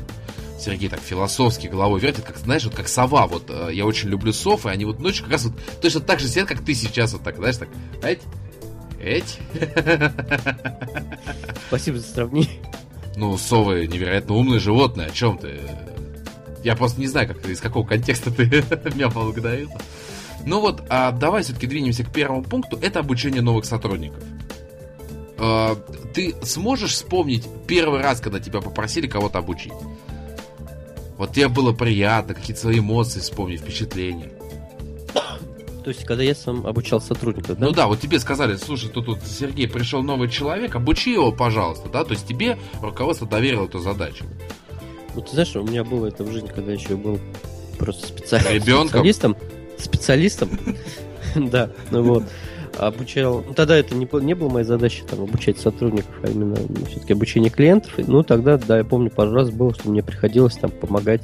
Сергей 0.60 0.90
так 0.90 1.00
философски 1.00 1.68
головой 1.68 2.00
вертит, 2.00 2.26
как, 2.26 2.38
знаешь, 2.38 2.64
вот 2.64 2.76
как 2.76 2.88
сова. 2.88 3.28
Вот 3.28 3.50
э, 3.50 3.70
я 3.74 3.86
очень 3.86 4.10
люблю 4.10 4.32
сов, 4.32 4.66
и 4.66 4.70
они 4.70 4.86
вот 4.86 5.00
ночью 5.00 5.24
как 5.24 5.34
раз 5.34 5.46
вот 5.46 5.54
точно 5.82 6.02
так 6.02 6.20
же 6.20 6.28
сидят, 6.28 6.48
как 6.48 6.64
ты 6.64 6.74
сейчас, 6.74 7.14
вот 7.14 7.24
так, 7.24 7.36
знаешь, 7.36 7.58
так, 7.58 7.70
эть, 8.02 8.22
эть. 9.02 9.40
Спасибо 11.68 11.98
за 11.98 12.08
сравнение. 12.08 12.62
Ну, 13.18 13.38
совы 13.38 13.88
невероятно 13.88 14.36
умные 14.36 14.60
животные, 14.60 15.08
о 15.08 15.12
чем 15.12 15.38
ты? 15.38 15.60
Я 16.64 16.76
просто 16.76 17.00
не 17.00 17.08
знаю, 17.08 17.28
как, 17.28 17.46
из 17.48 17.60
какого 17.60 17.86
контекста 17.86 18.32
ты 18.32 18.46
меня 18.94 19.10
поблагодарил. 19.10 19.70
Ну 20.46 20.60
вот, 20.60 20.84
а 20.90 21.12
давай 21.12 21.44
все-таки 21.44 21.68
двинемся 21.68 22.04
к 22.04 22.12
первому 22.12 22.44
пункту. 22.44 22.78
Это 22.82 23.00
обучение 23.00 23.42
новых 23.42 23.66
сотрудников. 23.66 24.24
А, 25.38 25.76
ты 26.14 26.36
сможешь 26.44 26.94
вспомнить 26.94 27.48
первый 27.68 28.02
раз, 28.02 28.20
когда 28.20 28.40
тебя 28.40 28.62
попросили 28.62 29.08
кого-то 29.08 29.40
обучить? 29.40 29.74
Вот 31.18 31.34
тебе 31.34 31.48
было 31.48 31.72
приятно, 31.72 32.34
какие-то 32.34 32.62
свои 32.62 32.80
эмоции 32.80 33.20
вспомнить, 33.20 33.62
впечатления. 33.62 34.32
То 35.84 35.90
есть, 35.90 36.04
когда 36.04 36.24
я 36.24 36.34
сам 36.34 36.66
обучал 36.66 37.00
сотрудников, 37.00 37.60
да? 37.60 37.68
Ну 37.68 37.72
да, 37.72 37.86
вот 37.86 38.00
тебе 38.00 38.20
сказали, 38.20 38.56
слушай, 38.56 38.90
тут, 38.90 39.06
тут 39.06 39.20
Сергей, 39.24 39.68
пришел 39.68 40.02
новый 40.02 40.30
человек, 40.30 40.76
обучи 40.76 41.12
его, 41.12 41.32
пожалуйста, 41.32 41.90
да? 41.90 42.04
То 42.04 42.14
есть 42.14 42.28
тебе 42.28 42.58
руководство 42.82 43.28
доверило 43.28 43.66
эту 43.66 43.78
задачу. 43.78 44.26
Ну, 45.14 45.22
ты 45.22 45.32
знаешь, 45.34 45.56
у 45.56 45.62
меня 45.62 45.84
было 45.84 46.08
это 46.08 46.24
в 46.24 46.32
жизни, 46.32 46.48
когда 46.48 46.72
я 46.72 46.80
еще 46.80 46.96
был 46.96 47.20
просто 47.78 48.08
специалистом. 48.08 48.56
Ребенком? 48.56 48.88
Специалистом. 48.88 49.38
Специалистом. 49.78 50.50
Да, 51.36 51.70
ну 51.92 52.02
вот 52.02 52.24
обучал. 52.78 53.44
Ну, 53.48 53.54
тогда 53.54 53.78
это 53.78 53.96
не, 53.96 54.08
не 54.22 54.34
было 54.34 54.50
моей 54.50 54.66
задачей 54.66 55.04
там, 55.10 55.22
обучать 55.22 55.60
сотрудников, 55.60 56.14
а 56.24 56.28
именно 56.28 56.56
ну, 56.70 56.86
все-таки 56.86 57.14
обучение 57.14 57.50
клиентов. 57.50 57.94
Ну, 57.98 58.24
тогда, 58.24 58.58
да, 58.58 58.78
я 58.78 58.84
помню, 58.84 59.10
пару 59.10 59.32
раз 59.32 59.50
было, 59.50 59.74
что 59.74 59.90
мне 59.90 60.04
приходилось 60.04 60.56
там 60.56 60.72
помогать 60.72 61.22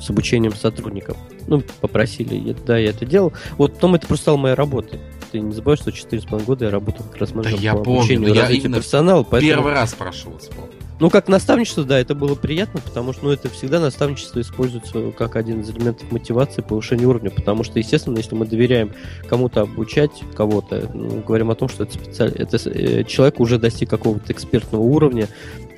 с 0.00 0.10
обучением 0.10 0.54
сотрудников. 0.54 1.16
Ну, 1.46 1.62
попросили, 1.80 2.56
да, 2.66 2.78
я 2.78 2.90
это 2.90 3.04
делал. 3.04 3.32
Вот 3.58 3.74
потом 3.74 3.94
это 3.94 4.06
просто 4.06 4.24
стало 4.24 4.36
моей 4.36 4.54
работой. 4.54 5.00
Ты 5.34 5.40
не 5.40 5.50
забывай, 5.50 5.76
что 5.76 5.90
4,5 5.90 6.44
года 6.44 6.66
я 6.66 6.70
работал 6.70 7.04
как 7.10 7.16
раз 7.16 7.34
менеджером 7.34 7.58
да 7.58 7.64
я 7.64 7.74
по 7.74 7.82
помню, 7.82 8.32
я 8.32 8.48
именно 8.50 8.76
персонала. 8.76 9.24
Поэтому... 9.24 9.52
Первый 9.52 9.72
раз 9.72 9.92
прошел, 9.92 10.38
вспомнил. 10.38 10.70
Ну, 11.00 11.10
как 11.10 11.26
наставничество, 11.26 11.82
да, 11.82 11.98
это 11.98 12.14
было 12.14 12.36
приятно, 12.36 12.80
потому 12.80 13.12
что, 13.12 13.24
ну, 13.24 13.32
это 13.32 13.48
всегда 13.48 13.80
наставничество 13.80 14.40
используется 14.40 15.10
как 15.10 15.34
один 15.34 15.62
из 15.62 15.70
элементов 15.70 16.12
мотивации 16.12 16.62
повышения 16.62 17.06
уровня, 17.06 17.30
потому 17.30 17.64
что, 17.64 17.80
естественно, 17.80 18.16
если 18.16 18.36
мы 18.36 18.46
доверяем 18.46 18.92
кому-то 19.28 19.62
обучать 19.62 20.12
кого-то, 20.36 20.88
ну, 20.94 21.20
говорим 21.26 21.50
о 21.50 21.56
том, 21.56 21.68
что 21.68 21.82
это, 21.82 21.94
специаль... 21.94 22.30
это 22.30 22.56
э, 22.70 23.02
человек 23.02 23.40
уже 23.40 23.58
достиг 23.58 23.90
какого-то 23.90 24.32
экспертного 24.32 24.82
уровня, 24.82 25.26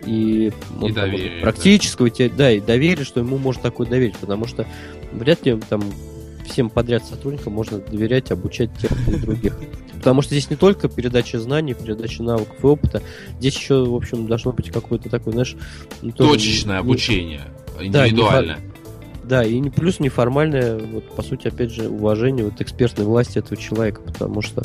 и, 0.05 0.53
и 0.83 0.93
доверие, 0.93 1.41
практического, 1.41 2.11
да. 2.11 2.29
да, 2.29 2.51
и 2.51 2.61
доверие, 2.61 3.07
что 3.07 3.21
ему 3.21 3.39
можно 3.39 3.63
такое 3.63 3.87
доверить, 3.87 4.19
потому 4.19 4.47
что 4.47 4.67
вряд 5.13 5.47
ли 5.47 5.59
там 5.67 5.83
всем 6.47 6.71
подряд 6.71 7.05
сотрудникам 7.05 7.53
можно 7.53 7.79
доверять, 7.79 8.31
обучать 8.31 8.71
тех 8.79 8.91
и 9.09 9.17
других. 9.17 9.55
Потому 9.95 10.23
что 10.23 10.35
здесь 10.35 10.51
не 10.51 10.57
только 10.57 10.89
передача 10.89 11.41
знаний, 11.41 11.75
передача 11.75 12.23
навыков 12.23 12.57
и 12.63 12.67
опыта, 12.67 13.03
здесь 13.39 13.57
еще, 13.57 13.85
в 13.85 13.95
общем, 13.95 14.27
должно 14.27 14.53
быть 14.53 14.71
какое-то 14.71 15.09
такое, 15.09 15.33
знаешь... 15.33 15.57
Точечное 16.17 16.79
тоже, 16.79 16.79
обучение, 16.79 17.43
индивидуальное. 17.81 18.59
Да, 19.25 19.43
и 19.43 19.59
не, 19.59 19.71
плюс 19.71 19.99
неформальное, 19.99 20.79
вот, 20.79 21.11
по 21.17 21.23
сути, 21.23 21.49
опять 21.49 21.73
же, 21.73 21.89
уважение 21.89 22.45
вот 22.45 22.61
экспертной 22.61 23.05
власти 23.05 23.39
этого 23.39 23.61
человека, 23.61 24.01
потому 24.01 24.41
что 24.41 24.65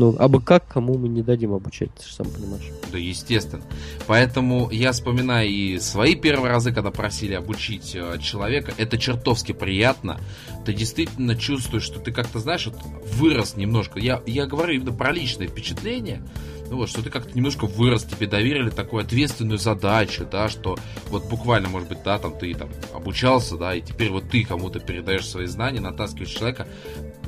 Ну, 0.00 0.16
а 0.18 0.28
бы 0.28 0.40
как, 0.40 0.66
кому 0.66 0.96
мы 0.96 1.10
не 1.10 1.20
дадим 1.20 1.52
обучать, 1.52 1.94
ты 1.94 2.08
же 2.08 2.14
сам 2.14 2.26
понимаешь. 2.30 2.64
Да, 2.90 2.96
естественно. 2.96 3.62
Поэтому 4.06 4.70
я 4.70 4.92
вспоминаю 4.92 5.50
и 5.50 5.78
свои 5.78 6.14
первые 6.14 6.50
разы, 6.50 6.72
когда 6.72 6.90
просили 6.90 7.34
обучить 7.34 7.94
э, 7.94 8.18
человека. 8.18 8.72
Это 8.78 8.96
чертовски 8.96 9.52
приятно. 9.52 10.18
Ты 10.64 10.72
действительно 10.72 11.36
чувствуешь, 11.36 11.82
что 11.82 12.00
ты 12.00 12.12
как-то, 12.12 12.38
знаешь, 12.38 12.64
вот 12.64 12.76
вырос 13.12 13.58
немножко. 13.58 13.98
Я, 13.98 14.22
я 14.24 14.46
говорю 14.46 14.72
именно 14.72 14.92
про 14.92 15.12
личные 15.12 15.50
впечатления. 15.50 16.22
Ну 16.70 16.76
вот, 16.76 16.88
что 16.88 17.02
ты 17.02 17.10
как-то 17.10 17.36
немножко 17.36 17.66
вырос, 17.66 18.04
тебе 18.04 18.26
доверили 18.26 18.70
такую 18.70 19.02
ответственную 19.02 19.58
задачу, 19.58 20.24
да, 20.24 20.48
что 20.48 20.78
вот 21.08 21.28
буквально, 21.28 21.68
может 21.68 21.88
быть, 21.88 22.02
да, 22.04 22.18
там 22.18 22.38
ты 22.38 22.54
там 22.54 22.70
обучался, 22.94 23.56
да, 23.56 23.74
и 23.74 23.82
теперь 23.82 24.10
вот 24.10 24.30
ты 24.30 24.44
кому-то 24.44 24.78
передаешь 24.78 25.28
свои 25.28 25.46
знания, 25.46 25.80
натаскиваешь 25.80 26.30
человека, 26.30 26.68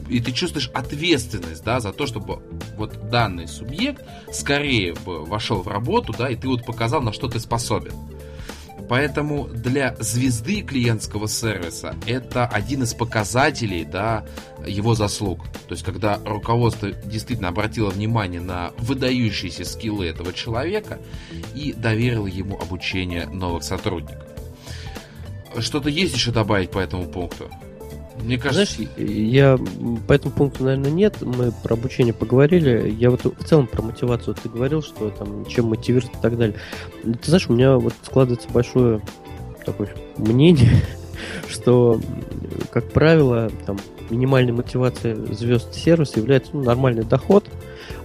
и 0.08 0.20
ты 0.20 0.32
чувствуешь 0.32 0.70
ответственность, 0.74 1.64
да, 1.64 1.80
за 1.80 1.92
то, 1.92 2.06
чтобы 2.06 2.42
вот 2.76 3.10
данный 3.10 3.48
субъект 3.48 4.04
скорее 4.32 4.94
бы 4.94 5.24
вошел 5.24 5.62
в 5.62 5.68
работу, 5.68 6.14
да, 6.16 6.28
и 6.28 6.36
ты 6.36 6.48
вот 6.48 6.64
показал, 6.64 7.02
на 7.02 7.12
что 7.12 7.28
ты 7.28 7.40
способен. 7.40 7.92
Поэтому 8.88 9.48
для 9.48 9.96
звезды 10.00 10.60
клиентского 10.60 11.26
сервиса 11.26 11.94
это 12.06 12.46
один 12.46 12.82
из 12.82 12.92
показателей 12.94 13.84
да, 13.84 14.26
его 14.66 14.94
заслуг. 14.94 15.46
То 15.66 15.72
есть, 15.72 15.82
когда 15.82 16.18
руководство 16.24 16.90
действительно 16.90 17.48
обратило 17.48 17.90
внимание 17.90 18.40
на 18.40 18.72
выдающиеся 18.78 19.64
скиллы 19.64 20.06
этого 20.06 20.32
человека 20.32 20.98
и 21.54 21.72
доверило 21.72 22.26
ему 22.26 22.58
обучение 22.60 23.26
новых 23.26 23.62
сотрудников. 23.62 24.28
Что-то 25.58 25.88
есть 25.88 26.14
еще 26.14 26.30
добавить 26.30 26.70
по 26.70 26.78
этому 26.78 27.06
пункту? 27.06 27.50
Мне 28.20 28.38
кажется... 28.38 28.76
Знаешь, 28.76 28.90
я 28.96 29.58
по 30.06 30.12
этому 30.12 30.34
пункту, 30.34 30.64
наверное, 30.64 30.90
нет. 30.90 31.16
Мы 31.22 31.52
про 31.62 31.74
обучение 31.74 32.14
поговорили. 32.14 32.90
Я 32.98 33.10
вот 33.10 33.24
в 33.24 33.44
целом 33.44 33.66
про 33.66 33.82
мотивацию 33.82 34.34
ты 34.40 34.48
говорил, 34.48 34.82
что 34.82 35.10
там 35.10 35.46
чем 35.46 35.66
мотивировать 35.66 36.14
и 36.14 36.20
так 36.20 36.36
далее. 36.36 36.56
Ты 37.02 37.26
знаешь, 37.26 37.48
у 37.48 37.54
меня 37.54 37.76
вот 37.76 37.94
складывается 38.02 38.48
большое 38.50 39.00
такое 39.64 39.90
мнение, 40.16 40.82
что, 41.48 42.00
как 42.70 42.90
правило, 42.92 43.50
там 43.66 43.78
минимальной 44.10 44.52
мотивацией 44.52 45.34
звезд 45.34 45.74
сервиса 45.74 46.20
является 46.20 46.50
ну, 46.54 46.62
нормальный 46.62 47.04
доход, 47.04 47.48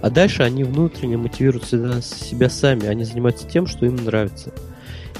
а 0.00 0.10
дальше 0.10 0.42
они 0.42 0.64
внутренне 0.64 1.16
мотивируют 1.16 1.64
себя, 1.64 2.00
себя 2.00 2.48
сами, 2.48 2.86
они 2.86 3.04
занимаются 3.04 3.46
тем, 3.46 3.66
что 3.66 3.86
им 3.86 3.96
нравится. 3.96 4.52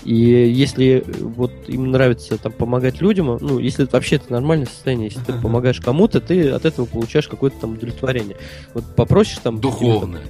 И 0.04 0.14
если 0.14 1.04
вот 1.20 1.52
им 1.66 1.90
нравится 1.90 2.38
там 2.38 2.52
помогать 2.52 3.00
людям, 3.00 3.38
ну, 3.40 3.58
если 3.58 3.84
это 3.84 3.96
вообще 3.96 4.16
это 4.16 4.32
нормальное 4.32 4.66
состояние, 4.66 5.08
если 5.08 5.20
ты 5.20 5.32
помогаешь 5.32 5.80
кому-то, 5.80 6.20
ты 6.20 6.50
от 6.50 6.64
этого 6.64 6.86
получаешь 6.86 7.28
какое-то 7.28 7.60
там 7.60 7.72
удовлетворение. 7.74 8.36
Вот 8.74 8.84
попросишь 8.96 9.38
там... 9.38 9.60
Духовное. 9.60 10.22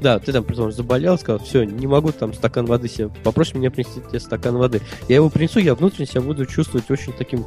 Да, 0.00 0.18
ты 0.18 0.32
там, 0.32 0.44
предположим, 0.44 0.76
заболел, 0.76 1.18
сказал, 1.18 1.42
все, 1.42 1.64
не 1.64 1.86
могу 1.86 2.12
там 2.12 2.34
стакан 2.34 2.66
воды 2.66 2.88
себе, 2.88 3.10
попросишь 3.24 3.54
меня 3.54 3.70
принести 3.70 4.00
тебе 4.00 4.20
стакан 4.20 4.56
воды. 4.56 4.80
Я 5.08 5.16
его 5.16 5.30
принесу, 5.30 5.58
я 5.58 5.74
внутренне 5.74 6.06
себя 6.06 6.20
буду 6.20 6.46
чувствовать 6.46 6.90
очень 6.90 7.12
таким, 7.12 7.44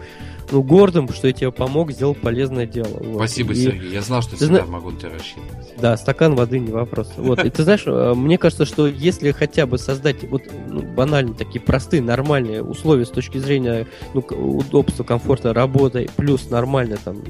ну, 0.52 0.64
гордым, 0.64 1.10
что 1.14 1.28
я 1.28 1.34
тебе 1.34 1.52
помог, 1.52 1.92
сделал 1.92 2.16
полезное 2.16 2.66
дело. 2.66 2.98
Вот. 3.00 3.18
Спасибо, 3.18 3.54
и... 3.54 3.56
Сергей, 3.56 3.92
я 3.92 4.02
знал, 4.02 4.22
что 4.22 4.32
ты 4.32 4.38
всегда 4.38 4.64
зна... 4.64 4.66
могу 4.66 4.90
на 4.92 5.00
тебя 5.00 5.12
рассчитывать. 5.12 5.50
Да, 5.80 5.96
стакан 5.98 6.36
воды 6.36 6.60
не 6.60 6.72
вопрос. 6.72 7.12
Вот, 7.18 7.44
и 7.44 7.50
ты 7.50 7.64
знаешь, 7.64 7.84
э, 7.86 8.14
мне 8.16 8.38
кажется, 8.38 8.66
что 8.66 8.88
если 8.88 9.32
хотя 9.32 9.66
бы 9.66 9.78
создать 9.78 10.24
вот 10.24 10.44
ну, 10.68 10.82
банально 10.82 11.34
такие 11.34 11.62
простые, 11.62 12.02
нормальные 12.02 12.64
условия 12.64 13.06
с 13.06 13.10
точки 13.10 13.38
зрения 13.38 13.88
ну, 14.14 14.22
удобства, 14.22 15.04
комфорта 15.04 15.54
работы, 15.54 16.10
плюс 16.18 16.50
нормальная 16.50 16.98
там, 16.98 17.24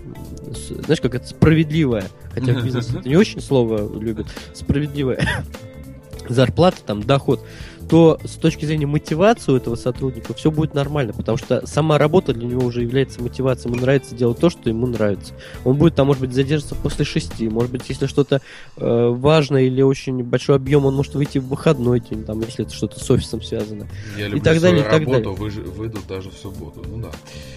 знаешь, 0.69 1.01
как 1.01 1.15
это 1.15 1.27
справедливая, 1.27 2.05
хотя 2.39 2.53
в 2.59 2.63
бизнесе 2.63 2.97
это 2.99 3.07
не 3.07 3.15
очень 3.15 3.41
слово 3.41 3.99
любят, 3.99 4.27
справедливая 4.53 5.45
зарплата, 6.29 6.77
там, 6.85 7.03
доход, 7.03 7.45
то 7.89 8.19
с 8.23 8.35
точки 8.35 8.65
зрения 8.65 8.85
мотивации 8.85 9.51
у 9.51 9.55
этого 9.55 9.75
сотрудника 9.75 10.33
все 10.35 10.51
будет 10.51 10.75
нормально, 10.75 11.11
потому 11.11 11.37
что 11.37 11.65
сама 11.65 11.97
работа 11.97 12.33
для 12.33 12.47
него 12.47 12.65
уже 12.65 12.83
является 12.83 13.21
мотивацией. 13.21 13.73
Ему 13.73 13.81
нравится 13.81 14.15
делать 14.15 14.37
то, 14.37 14.49
что 14.51 14.69
ему 14.69 14.85
нравится. 14.85 15.33
Он 15.65 15.75
будет 15.75 15.95
там, 15.95 16.07
может 16.07 16.21
быть, 16.21 16.33
задержаться 16.33 16.75
после 16.75 17.03
шести. 17.03 17.49
Может 17.49 17.71
быть, 17.71 17.83
если 17.89 18.05
что-то 18.05 18.41
э, 18.77 19.07
важное 19.09 19.63
или 19.63 19.81
очень 19.81 20.23
большой 20.23 20.57
объем, 20.57 20.85
он 20.85 20.95
может 20.95 21.15
выйти 21.15 21.39
в 21.39 21.47
выходной 21.47 21.99
день, 21.99 22.23
там, 22.23 22.41
если 22.41 22.65
это 22.65 22.73
что-то 22.73 22.99
с 22.99 23.09
офисом 23.09 23.41
связано. 23.41 23.87
Я 24.17 24.25
люблю 24.25 24.37
и 24.37 24.41
так 24.41 24.59
свою 24.59 24.61
далее, 24.61 24.83
работу, 24.87 25.01
и 25.01 25.13
так 25.13 25.53
далее. 25.55 25.71
выйдут 25.71 26.07
даже 26.07 26.29
в 26.29 26.35
субботу. 26.35 26.85
Ну 26.87 27.01
да. 27.01 27.09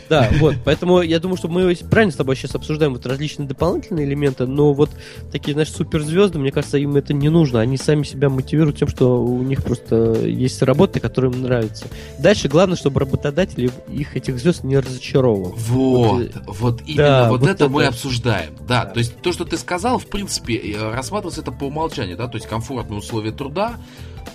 Да, 0.08 0.30
вот, 0.40 0.56
поэтому 0.64 1.02
я 1.02 1.20
думаю, 1.20 1.36
что 1.36 1.48
мы 1.48 1.74
правильно 1.90 2.12
с 2.12 2.16
тобой 2.16 2.36
сейчас 2.36 2.54
обсуждаем 2.54 2.94
вот 2.94 3.04
различные 3.04 3.46
дополнительные 3.46 4.06
элементы, 4.06 4.46
но 4.46 4.72
вот 4.72 4.90
такие, 5.30 5.52
знаешь, 5.52 5.70
суперзвезды, 5.70 6.38
мне 6.38 6.52
кажется, 6.52 6.78
им 6.78 6.96
это 6.96 7.12
не 7.12 7.28
нужно. 7.28 7.60
Они 7.60 7.76
сами 7.76 8.02
себя 8.02 8.30
мотивируют 8.30 8.78
тем, 8.78 8.88
что 8.88 9.22
у 9.22 9.42
них 9.42 9.62
просто 9.62 10.21
есть 10.26 10.60
работы, 10.62 11.00
которые 11.00 11.32
им 11.32 11.42
нравятся. 11.42 11.86
Дальше 12.18 12.48
главное, 12.48 12.76
чтобы 12.76 13.00
работодатели 13.00 13.70
их 13.88 14.16
этих 14.16 14.38
звезд 14.38 14.64
не 14.64 14.78
разочаровывал. 14.78 15.54
Вот, 15.56 16.30
вот, 16.46 16.58
вот 16.58 16.82
именно 16.86 17.02
да, 17.02 17.30
вот, 17.30 17.40
вот 17.40 17.48
это, 17.48 17.64
это 17.64 17.68
мы 17.68 17.84
обсуждаем. 17.86 18.56
Да, 18.66 18.84
да, 18.84 18.86
то 18.86 18.98
есть 18.98 19.16
то, 19.20 19.32
что 19.32 19.44
ты 19.44 19.58
сказал, 19.58 19.98
в 19.98 20.06
принципе, 20.06 20.56
э, 20.56 20.94
рассматривается 20.94 21.42
это 21.42 21.52
по 21.52 21.64
умолчанию, 21.64 22.16
да, 22.16 22.26
то 22.26 22.36
есть 22.36 22.46
комфортные 22.48 22.98
условия 22.98 23.32
труда, 23.32 23.76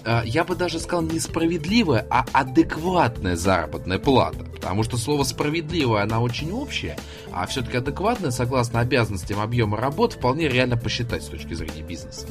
э, 0.06 0.22
я 0.26 0.44
бы 0.44 0.56
даже 0.56 0.80
сказал 0.80 1.04
не 1.04 1.20
справедливая, 1.20 2.06
а 2.10 2.26
адекватная 2.34 3.36
заработная 3.36 4.00
плата. 4.00 4.44
Потому 4.44 4.84
что 4.84 4.98
слово 4.98 5.24
справедливая, 5.24 6.04
она 6.04 6.20
очень 6.20 6.52
общая, 6.52 6.98
а 7.32 7.48
все-таки 7.48 7.78
адекватная, 7.78 8.32
согласно 8.32 8.80
обязанностям 8.80 9.40
объема 9.40 9.78
работ, 9.78 10.14
вполне 10.14 10.48
реально 10.48 10.78
посчитать 10.78 11.24
с 11.24 11.28
точки 11.28 11.54
зрения 11.54 11.82
бизнеса. 11.82 12.28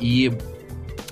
И 0.00 0.32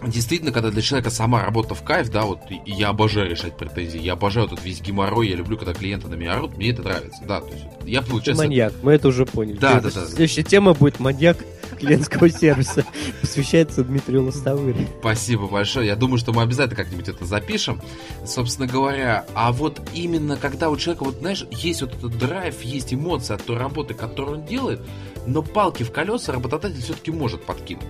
действительно, 0.07 0.53
когда 0.53 0.71
для 0.71 0.83
человека 0.83 1.11
сама 1.11 1.45
работа 1.45 1.75
в 1.75 1.83
кайф, 1.83 2.11
да, 2.11 2.23
вот 2.23 2.41
я 2.67 2.89
обожаю 2.89 3.31
решать 3.31 3.57
претензии, 3.57 4.01
я 4.01 4.15
обожаю 4.15 4.47
этот 4.47 4.65
весь 4.65 4.81
геморрой, 4.81 5.29
я 5.29 5.37
люблю, 5.37 5.57
когда 5.57 5.75
клиенты 5.75 6.09
на 6.09 6.15
меня 6.15 6.35
орут, 6.35 6.57
мне 6.57 6.71
это 6.71 6.83
нравится, 6.83 7.23
да, 7.27 7.41
то 7.41 7.49
есть 7.49 7.65
я 7.85 8.03
получаю... 8.03 8.37
маньяк, 8.37 8.73
мы 8.83 8.93
это 8.93 9.09
уже 9.09 9.27
поняли. 9.27 9.59
Да, 9.59 9.81
да, 9.81 9.91
да. 9.91 10.07
Следующая 10.07 10.43
тема 10.43 10.75
будет 10.75 11.01
маньяк 11.01 11.39
клиентского 11.79 12.29
сервиса, 12.31 12.85
посвящается 13.21 13.85
Дмитрию 13.85 14.25
Лостовыре. 14.25 14.87
Спасибо 15.01 15.47
большое, 15.47 15.87
я 15.87 15.97
думаю, 15.97 16.19
что 16.19 16.33
мы 16.33 16.43
обязательно 16.43 16.77
как-нибудь 16.77 17.09
это 17.09 17.25
запишем. 17.25 17.81
Собственно 18.27 18.67
говоря, 18.67 19.25
а 19.35 19.53
вот 19.53 19.81
именно 19.95 20.37
когда 20.37 20.71
у 20.71 20.77
человека, 20.77 21.05
вот 21.05 21.17
знаешь, 21.17 21.47
есть 21.51 21.83
вот 21.83 21.95
этот 21.95 22.17
драйв, 22.19 22.63
есть 22.63 22.93
эмоции 22.93 23.35
от 23.35 23.45
той 23.45 23.57
работы, 23.57 23.95
которую 23.95 24.41
он 24.41 24.47
делает, 24.47 24.81
но 25.27 25.43
палки 25.43 25.83
в 25.83 25.93
колеса 25.93 26.33
работодатель 26.33 26.83
все-таки 26.83 27.11
может 27.11 27.45
подкинуть. 27.45 27.85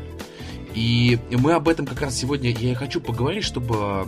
И 0.74 1.18
мы 1.30 1.54
об 1.54 1.68
этом 1.68 1.86
как 1.86 2.00
раз 2.00 2.16
сегодня 2.16 2.50
я 2.50 2.70
и 2.70 2.74
хочу 2.74 3.00
поговорить, 3.00 3.44
чтобы 3.44 4.06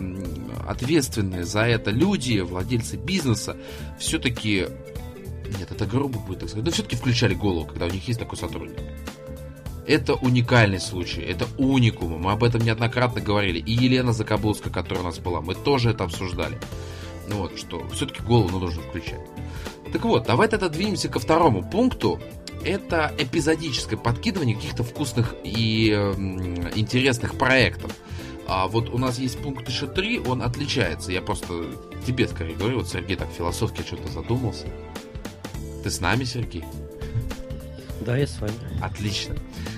ответственные 0.67 1.43
за 1.43 1.61
это 1.61 1.91
люди, 1.91 2.39
владельцы 2.39 2.95
бизнеса, 2.95 3.57
все-таки, 3.99 4.67
нет, 5.59 5.71
это 5.71 5.85
грубо 5.85 6.19
будет 6.19 6.39
так 6.39 6.49
сказать, 6.49 6.65
но 6.65 6.71
все-таки 6.71 6.95
включали 6.95 7.33
голову, 7.33 7.65
когда 7.65 7.85
у 7.85 7.89
них 7.89 8.07
есть 8.07 8.19
такой 8.19 8.37
сотрудник. 8.37 8.77
Это 9.85 10.13
уникальный 10.13 10.79
случай, 10.79 11.21
это 11.21 11.45
уникум, 11.57 12.21
мы 12.21 12.31
об 12.31 12.45
этом 12.45 12.61
неоднократно 12.61 13.19
говорили. 13.19 13.59
И 13.59 13.73
Елена 13.73 14.13
Закаблузка, 14.13 14.69
которая 14.69 15.03
у 15.03 15.07
нас 15.07 15.19
была, 15.19 15.41
мы 15.41 15.55
тоже 15.55 15.89
это 15.89 16.05
обсуждали. 16.05 16.57
Вот, 17.27 17.57
что 17.57 17.85
все-таки 17.89 18.21
голову 18.21 18.59
нужно 18.59 18.81
включать. 18.83 19.19
Так 19.91 20.05
вот, 20.05 20.25
давайте 20.27 20.57
тогда 20.57 20.69
двинемся 20.69 21.09
ко 21.09 21.19
второму 21.19 21.69
пункту, 21.69 22.21
это 22.65 23.13
эпизодическое 23.17 23.97
подкидывание 23.97 24.55
каких-то 24.55 24.83
вкусных 24.83 25.35
и 25.43 25.91
э, 25.95 26.13
интересных 26.75 27.37
проектов. 27.37 27.93
А 28.47 28.67
вот 28.67 28.89
у 28.89 28.97
нас 28.97 29.19
есть 29.19 29.39
пункт 29.39 29.67
еще 29.67 29.87
3, 29.87 30.19
он 30.19 30.41
отличается. 30.41 31.11
Я 31.11 31.21
просто 31.21 31.65
тебе 32.05 32.27
скорее 32.27 32.55
говорю, 32.55 32.77
вот 32.77 32.89
Сергей 32.89 33.15
так 33.15 33.29
философски 33.29 33.81
что-то 33.81 34.09
задумался. 34.09 34.67
Ты 35.83 35.89
с 35.89 35.99
нами, 35.99 36.23
Сергей? 36.23 36.63
Да, 38.01 38.17
я 38.17 38.27
с 38.27 38.39
вами. 38.39 38.53
Отлично. 38.81 39.35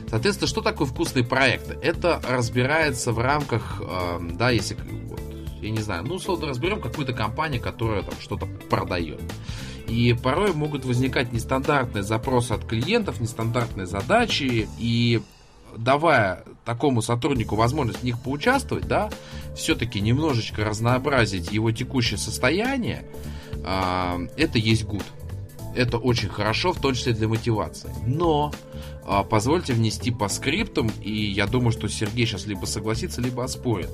Соответственно, 0.10 0.48
что 0.48 0.62
такое 0.62 0.88
вкусные 0.88 1.24
проекты? 1.26 1.78
Это 1.82 2.21
разбирается 2.28 3.12
в 3.12 3.19
рамках, 3.19 3.82
э, 3.86 4.19
да, 4.34 4.50
если, 4.50 4.76
вот, 4.76 5.21
я 5.62 5.69
не 5.69 5.82
знаю, 5.82 6.04
ну, 6.04 6.15
условно 6.15 6.48
разберем 6.48 6.82
какую-то 6.82 7.13
компанию, 7.13 7.62
которая 7.62 8.02
там 8.02 8.15
что-то 8.19 8.48
продает. 8.69 9.21
И 9.88 10.13
порой 10.13 10.54
могут 10.54 10.86
возникать 10.86 11.32
нестандартные 11.32 12.04
запросы 12.04 12.54
от 12.54 12.65
клиентов, 12.65 13.19
нестандартные 13.19 13.86
задачи, 13.86 14.67
и 14.80 15.21
давая 15.78 16.43
такому 16.63 17.02
сотруднику 17.02 17.56
возможность 17.56 18.00
в 18.00 18.04
них 18.04 18.19
поучаствовать, 18.19 18.88
да, 18.88 19.10
все-таки 19.56 20.00
немножечко 20.00 20.63
разнообразить 20.63 21.52
его 21.52 21.71
текущее 21.71 22.17
состояние, 22.17 23.06
э, 23.54 24.28
это 24.38 24.58
есть 24.58 24.86
гуд. 24.86 25.04
Это 25.76 25.98
очень 25.98 26.30
хорошо, 26.30 26.71
в 26.71 26.80
том 26.80 26.93
числе 26.93 27.13
для 27.13 27.28
мотивации. 27.28 27.89
Но 28.06 28.54
э, 29.06 29.24
позвольте 29.30 29.74
внести 29.74 30.10
по 30.10 30.30
скриптам, 30.30 30.89
и 31.02 31.12
я 31.12 31.48
думаю, 31.48 31.71
что 31.71 31.89
Сергей 31.89 32.26
сейчас 32.26 32.45
либо 32.45 32.65
согласится, 32.65 33.21
либо 33.21 33.43
оспорит. 33.43 33.89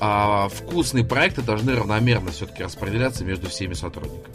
Э, 0.00 0.48
вкусные 0.48 1.04
проекты 1.04 1.42
должны 1.42 1.74
равномерно 1.74 2.30
все-таки 2.30 2.62
распределяться 2.62 3.24
между 3.24 3.48
всеми 3.48 3.74
сотрудниками. 3.74 4.34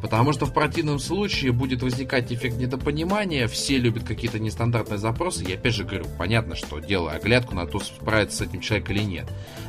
Потому 0.00 0.32
что 0.32 0.46
в 0.46 0.54
противном 0.54 0.98
случае 0.98 1.52
будет 1.52 1.82
возникать 1.82 2.32
эффект 2.32 2.56
недопонимания, 2.56 3.46
все 3.48 3.76
любят 3.76 4.04
какие-то 4.04 4.38
нестандартные 4.38 4.98
запросы. 4.98 5.44
Я 5.44 5.56
опять 5.56 5.74
же 5.74 5.84
говорю, 5.84 6.06
понятно, 6.18 6.54
что 6.54 6.78
делаю 6.78 7.14
оглядку 7.14 7.54
на 7.54 7.66
то, 7.66 7.80
справится 7.80 8.38
с 8.38 8.40
этим 8.40 8.60
человек 8.60 8.90
или 8.90 9.02
нет. 9.02 9.26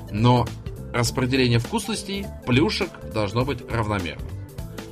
Но 0.10 0.48
распределение 0.94 1.60
вкусностей, 1.60 2.26
плюшек 2.46 2.90
должно 3.14 3.44
быть 3.44 3.60
равномерным. 3.70 4.28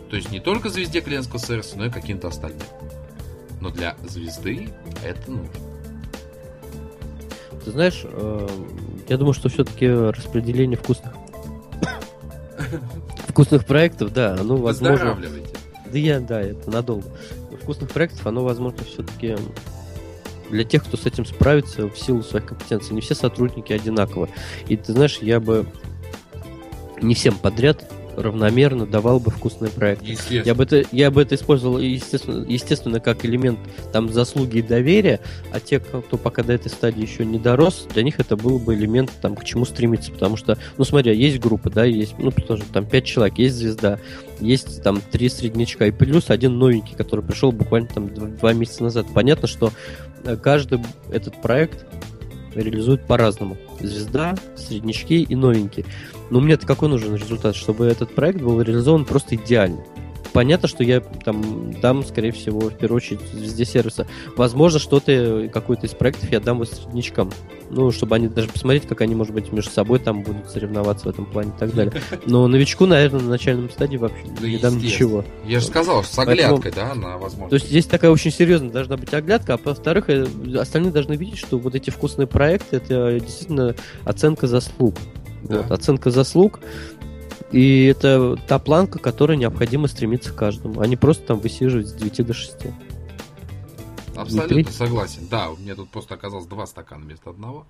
То 0.10 0.16
есть 0.16 0.32
не 0.32 0.40
только 0.40 0.70
звезде 0.70 1.02
клиентского 1.02 1.40
сервиса, 1.40 1.78
но 1.78 1.86
и 1.86 1.90
каким-то 1.90 2.28
остальным. 2.28 2.68
Но 3.62 3.70
для 3.70 3.96
звезды 4.04 4.70
это 5.04 5.32
нужно. 5.32 5.52
Ты 7.64 7.72
знаешь, 7.72 8.02
э, 8.04 8.48
я 9.08 9.18
думаю, 9.18 9.34
что 9.34 9.50
все-таки 9.50 9.88
распределение 9.88 10.78
вкусных 10.78 11.14
вкусных 13.40 13.66
проектов, 13.66 14.12
да, 14.12 14.34
оно 14.34 14.58
возможно... 14.58 15.18
Да 15.92 15.98
я, 15.98 16.20
да, 16.20 16.42
это 16.42 16.70
надолго. 16.70 17.08
Вкусных 17.62 17.90
проектов, 17.90 18.28
оно 18.28 18.44
возможно 18.44 18.80
все-таки 18.84 19.38
для 20.50 20.66
тех, 20.66 20.84
кто 20.84 20.98
с 20.98 21.06
этим 21.06 21.26
справится 21.26 21.88
в 21.88 21.98
силу 21.98 22.22
своих 22.22 22.48
компетенций. 22.48 22.94
Не 22.94 23.02
все 23.02 23.16
сотрудники 23.16 23.72
одинаковы. 23.72 24.28
И 24.68 24.76
ты 24.76 24.92
знаешь, 24.92 25.20
я 25.22 25.40
бы 25.40 25.66
не 27.02 27.16
всем 27.16 27.34
подряд 27.34 27.90
равномерно 28.22 28.86
давал 28.86 29.20
бы 29.20 29.32
вкусный 29.32 29.70
проект. 29.70 30.04
Я 30.30 30.54
бы 30.54 30.64
это, 30.64 30.84
я 30.92 31.10
бы 31.10 31.22
это 31.22 31.36
использовал, 31.36 31.80
естественно, 31.80 32.46
естественно, 32.48 33.00
как 33.00 33.26
элемент 33.26 33.60
там 33.92 34.12
заслуги 34.12 34.58
и 34.58 34.62
доверия, 34.62 35.20
а 35.52 35.60
те, 35.60 35.80
кто 35.80 36.18
пока 36.18 36.44
до 36.44 36.54
этой 36.54 36.70
стадии 36.70 37.02
еще 37.02 37.26
не 37.26 37.40
дорос, 37.40 37.88
для 37.94 38.04
них 38.04 38.20
это 38.20 38.36
был 38.36 38.60
бы 38.60 38.76
элемент 38.76 39.12
там 39.22 39.36
к 39.36 39.44
чему 39.44 39.66
стремиться, 39.66 40.12
потому 40.12 40.38
что, 40.38 40.58
ну 40.78 40.84
смотри, 40.84 41.16
есть 41.16 41.40
группа, 41.40 41.70
да, 41.70 41.86
есть, 41.86 42.16
ну 42.18 42.32
тоже 42.32 42.64
там 42.72 42.86
пять 42.86 43.06
человек, 43.06 43.38
есть 43.38 43.56
звезда, 43.56 44.00
есть 44.40 44.84
там 44.84 45.02
три 45.02 45.30
среднячка 45.30 45.88
и 45.88 45.92
плюс 45.92 46.30
один 46.30 46.58
новенький, 46.58 46.96
который 46.96 47.24
пришел 47.24 47.52
буквально 47.52 47.88
там 47.88 48.14
два 48.38 48.54
месяца 48.54 48.84
назад. 48.84 49.08
Понятно, 49.14 49.48
что 49.48 49.72
э, 50.24 50.36
каждый 50.38 50.80
этот 51.12 51.42
проект 51.42 51.86
реализует 52.56 53.06
по-разному. 53.06 53.58
Звезда, 53.80 54.36
среднячки 54.56 55.22
и 55.22 55.36
новенькие. 55.36 55.86
Но 56.30 56.40
мне-то 56.40 56.66
какой 56.66 56.90
нужен 56.90 57.16
результат, 57.16 57.56
чтобы 57.56 57.86
этот 57.86 58.14
проект 58.14 58.42
был 58.42 58.62
реализован 58.62 59.06
просто 59.06 59.36
идеально. 59.36 59.84
Понятно, 60.34 60.68
что 60.68 60.84
я 60.84 61.02
там 61.02 61.74
дам, 61.82 62.06
скорее 62.06 62.32
всего, 62.32 62.70
в 62.70 62.78
первую 62.78 62.98
очередь 62.98 63.22
везде 63.34 63.66
сервиса. 63.66 64.08
Возможно, 64.36 64.80
что-то, 64.80 65.50
какой-то 65.52 65.88
из 65.88 65.94
проектов 65.94 66.32
я 66.32 66.40
дам 66.40 66.64
средничкам. 66.66 67.32
Ну, 67.72 67.92
чтобы 67.92 68.16
они 68.16 68.28
даже 68.28 68.50
посмотреть, 68.50 68.88
как 68.88 69.02
они, 69.02 69.14
может 69.16 69.34
быть, 69.34 69.52
между 69.52 69.72
собой 69.72 70.00
там 70.00 70.24
будут 70.24 70.50
соревноваться 70.50 71.06
в 71.06 71.10
этом 71.10 71.26
плане 71.26 71.52
и 71.56 71.60
так 71.60 71.74
далее. 71.74 71.94
Но 72.26 72.48
новичку, 72.48 72.86
наверное, 72.86 73.22
на 73.22 73.30
начальном 73.30 73.70
стадии 73.70 73.98
вообще 73.98 74.24
да 74.40 74.48
не 74.48 74.58
дам 74.58 74.78
ничего. 74.78 75.24
Я 75.46 75.60
же 75.60 75.68
сказал, 75.68 76.04
с 76.04 76.18
оглядкой, 76.18 76.72
Поэтому, 76.72 76.88
да, 76.88 76.96
на 76.96 77.18
возможность. 77.18 77.50
То 77.50 77.56
есть 77.56 77.68
здесь 77.68 77.86
такая 77.86 78.12
очень 78.12 78.32
серьезная 78.32 78.72
должна 78.72 78.98
быть 78.98 79.14
оглядка, 79.14 79.56
а 79.56 79.60
во-вторых, 79.64 80.10
э, 80.10 80.26
остальные 80.60 80.92
должны 80.92 81.14
видеть, 81.14 81.38
что 81.38 81.58
вот 81.60 81.76
эти 81.76 81.90
вкусные 81.90 82.28
проекты, 82.28 82.78
это 82.78 83.20
действительно 83.20 83.76
оценка 84.04 84.48
заслуг. 84.48 84.96
Да. 85.44 85.62
Вот, 85.62 85.72
оценка 85.72 86.12
заслуг. 86.12 86.60
И 87.52 87.86
это 87.86 88.38
та 88.48 88.60
планка, 88.60 89.00
которой 89.00 89.38
необходимо 89.38 89.88
стремиться 89.88 90.32
каждому, 90.34 90.82
а 90.82 90.88
не 90.88 90.96
просто 90.96 91.26
там 91.26 91.40
высиживать 91.40 91.88
с 91.88 91.94
9 91.94 92.28
до 92.28 92.34
6. 92.34 92.56
Абсолютно 94.16 94.72
согласен. 94.72 95.28
Да, 95.32 95.50
у 95.50 95.58
меня 95.58 95.76
тут 95.76 95.90
просто 95.90 96.14
оказалось 96.16 96.46
два 96.46 96.68
стакана 96.68 97.06
вместо 97.06 97.30
одного. 97.30 97.66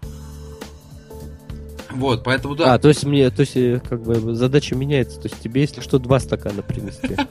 Вот, 1.91 2.23
поэтому 2.23 2.55
да. 2.55 2.73
А, 2.73 2.79
то 2.79 2.87
есть 2.87 3.03
мне, 3.03 3.29
то 3.29 3.41
есть 3.41 3.55
э, 3.55 3.81
как 3.87 4.01
бы 4.03 4.35
задача 4.35 4.75
меняется. 4.75 5.19
То 5.19 5.27
есть 5.27 5.41
тебе, 5.41 5.61
если 5.61 5.81
что, 5.81 5.99
два 5.99 6.19
стакана 6.19 6.61
принести. 6.61 7.15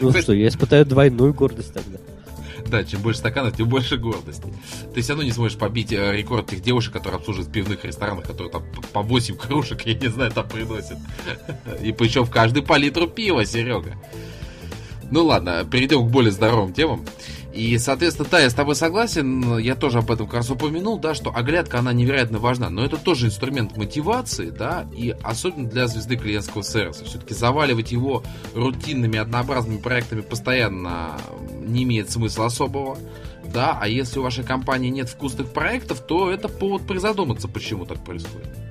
Ну 0.00 0.12
что, 0.12 0.32
я 0.32 0.48
испытаю 0.48 0.84
двойную 0.84 1.32
гордость 1.32 1.72
тогда. 1.72 1.98
Да, 2.74 2.82
чем 2.82 3.02
больше 3.02 3.20
стаканов, 3.20 3.56
тем 3.56 3.68
больше 3.68 3.96
гордости. 3.96 4.52
Ты 4.92 5.00
все 5.00 5.12
равно 5.12 5.22
не 5.22 5.30
сможешь 5.30 5.56
побить 5.56 5.92
э, 5.92 6.10
рекорд 6.16 6.48
тех 6.48 6.60
девушек, 6.60 6.92
которые 6.92 7.18
обслуживают 7.18 7.48
в 7.48 7.52
пивных 7.52 7.84
ресторанах, 7.84 8.24
которые 8.24 8.50
там 8.50 8.64
по 8.92 9.00
8 9.00 9.36
кружек, 9.36 9.82
я 9.86 9.94
не 9.94 10.08
знаю, 10.08 10.32
там 10.32 10.48
приносят. 10.48 10.98
И 11.80 11.92
причем 11.92 12.24
в 12.24 12.32
каждый 12.32 12.64
по 12.64 12.76
литру 12.76 13.06
пива, 13.06 13.46
Серега. 13.46 13.96
Ну 15.10 15.24
ладно, 15.24 15.64
перейдем 15.70 16.06
к 16.06 16.10
более 16.10 16.32
здоровым 16.32 16.72
темам. 16.72 17.04
И, 17.52 17.78
соответственно, 17.78 18.28
да, 18.28 18.40
я 18.40 18.50
с 18.50 18.54
тобой 18.54 18.74
согласен, 18.74 19.58
я 19.58 19.76
тоже 19.76 19.98
об 19.98 20.10
этом 20.10 20.26
как 20.26 20.36
раз 20.36 20.50
упомянул, 20.50 20.98
да, 20.98 21.14
что 21.14 21.30
оглядка, 21.32 21.78
она 21.78 21.92
невероятно 21.92 22.40
важна, 22.40 22.68
но 22.68 22.84
это 22.84 22.96
тоже 22.96 23.26
инструмент 23.26 23.76
мотивации, 23.76 24.50
да, 24.50 24.88
и 24.92 25.14
особенно 25.22 25.68
для 25.68 25.86
звезды 25.86 26.16
клиентского 26.16 26.64
сервиса. 26.64 27.04
Все-таки 27.04 27.32
заваливать 27.32 27.92
его 27.92 28.24
рутинными, 28.54 29.20
однообразными 29.20 29.78
проектами 29.78 30.22
постоянно 30.22 31.16
не 31.64 31.84
имеет 31.84 32.10
смысла 32.10 32.46
особого, 32.46 32.98
да, 33.52 33.78
а 33.80 33.86
если 33.86 34.18
у 34.18 34.22
вашей 34.22 34.42
компании 34.42 34.90
нет 34.90 35.08
вкусных 35.08 35.52
проектов, 35.52 36.00
то 36.00 36.32
это 36.32 36.48
повод 36.48 36.88
призадуматься, 36.88 37.46
почему 37.46 37.86
так 37.86 38.02
происходит 38.04 38.63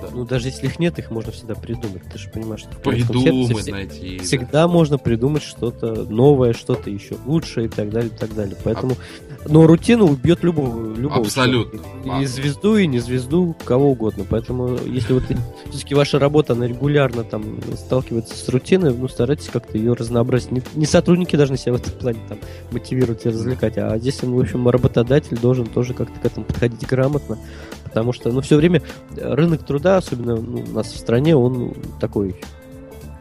да. 0.00 0.08
Ну, 0.12 0.24
даже 0.24 0.48
если 0.48 0.66
их 0.66 0.78
нет, 0.78 0.98
их 0.98 1.10
можно 1.10 1.32
всегда 1.32 1.54
придумать. 1.54 2.02
Ты 2.12 2.18
же 2.18 2.28
понимаешь, 2.30 2.60
что 2.60 2.76
придумать 2.78 3.66
найти. 3.68 4.18
Всегда 4.18 4.62
да. 4.62 4.68
можно 4.68 4.98
придумать 4.98 5.42
что-то 5.42 6.04
новое, 6.04 6.52
что-то 6.52 6.90
еще 6.90 7.16
лучше 7.26 7.66
и 7.66 7.68
так 7.68 7.90
далее, 7.90 8.10
и 8.10 8.16
так 8.16 8.34
далее. 8.34 8.56
Поэтому, 8.62 8.94
а... 8.94 9.29
но 9.46 9.66
рутина 9.66 10.04
убьет 10.04 10.42
любого, 10.42 10.94
любого. 10.94 11.20
Абсолютно. 11.20 11.80
И, 12.04 12.22
и 12.22 12.26
звезду, 12.26 12.76
и 12.76 12.86
не 12.86 12.98
звезду, 12.98 13.56
кого 13.64 13.90
угодно. 13.90 14.24
Поэтому, 14.28 14.78
если 14.84 15.14
вот 15.14 15.24
все-таки 15.70 15.94
ваша 15.94 16.18
работа, 16.18 16.52
она 16.52 16.66
регулярно 16.66 17.24
там 17.24 17.60
сталкивается 17.74 18.36
с 18.36 18.48
рутиной, 18.48 18.94
ну, 18.94 19.08
старайтесь 19.08 19.48
как-то 19.48 19.78
ее 19.78 19.94
разнообразить. 19.94 20.50
Не, 20.50 20.62
не 20.74 20.86
сотрудники 20.86 21.36
должны 21.36 21.56
себя 21.56 21.72
в 21.72 21.76
этом 21.76 21.92
плане 21.94 22.18
там 22.28 22.38
мотивировать 22.70 23.24
и 23.24 23.30
развлекать, 23.30 23.78
а 23.78 23.98
здесь, 23.98 24.22
в 24.22 24.38
общем, 24.38 24.68
работодатель 24.68 25.38
должен 25.38 25.66
тоже 25.66 25.94
как-то 25.94 26.20
к 26.20 26.24
этому 26.24 26.44
подходить 26.44 26.86
грамотно. 26.86 27.38
Потому 27.84 28.12
что, 28.12 28.30
ну, 28.30 28.40
все 28.42 28.56
время 28.56 28.82
рынок 29.16 29.64
труда, 29.64 29.96
особенно 29.96 30.36
ну, 30.36 30.64
у 30.68 30.72
нас 30.72 30.92
в 30.92 30.98
стране, 30.98 31.34
он 31.34 31.74
такой... 31.98 32.36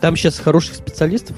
Там 0.01 0.15
сейчас 0.15 0.39
хороших 0.39 0.75
специалистов 0.75 1.35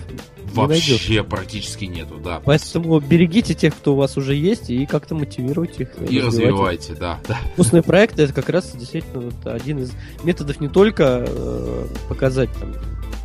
Вообще 0.54 1.16
не 1.16 1.24
практически 1.24 1.86
нету, 1.86 2.18
да. 2.24 2.42
Поэтому 2.44 3.00
берегите 3.00 3.54
тех, 3.54 3.76
кто 3.76 3.94
у 3.94 3.96
вас 3.96 4.18
уже 4.18 4.36
есть, 4.36 4.70
и 4.70 4.86
как-то 4.86 5.16
мотивируйте 5.16 5.84
их. 5.84 6.10
И 6.10 6.20
развивайте, 6.20 6.94
да, 6.94 7.20
да. 7.28 7.40
Вкусные 7.54 7.84
проекты 7.84 8.24
это 8.24 8.34
как 8.34 8.50
раз 8.50 8.72
действительно 8.76 9.22
вот 9.22 9.48
один 9.48 9.80
из 9.80 9.92
методов 10.24 10.60
не 10.60 10.68
только 10.68 11.26
э, 11.28 11.88
показать 12.10 12.50
там. 12.60 12.74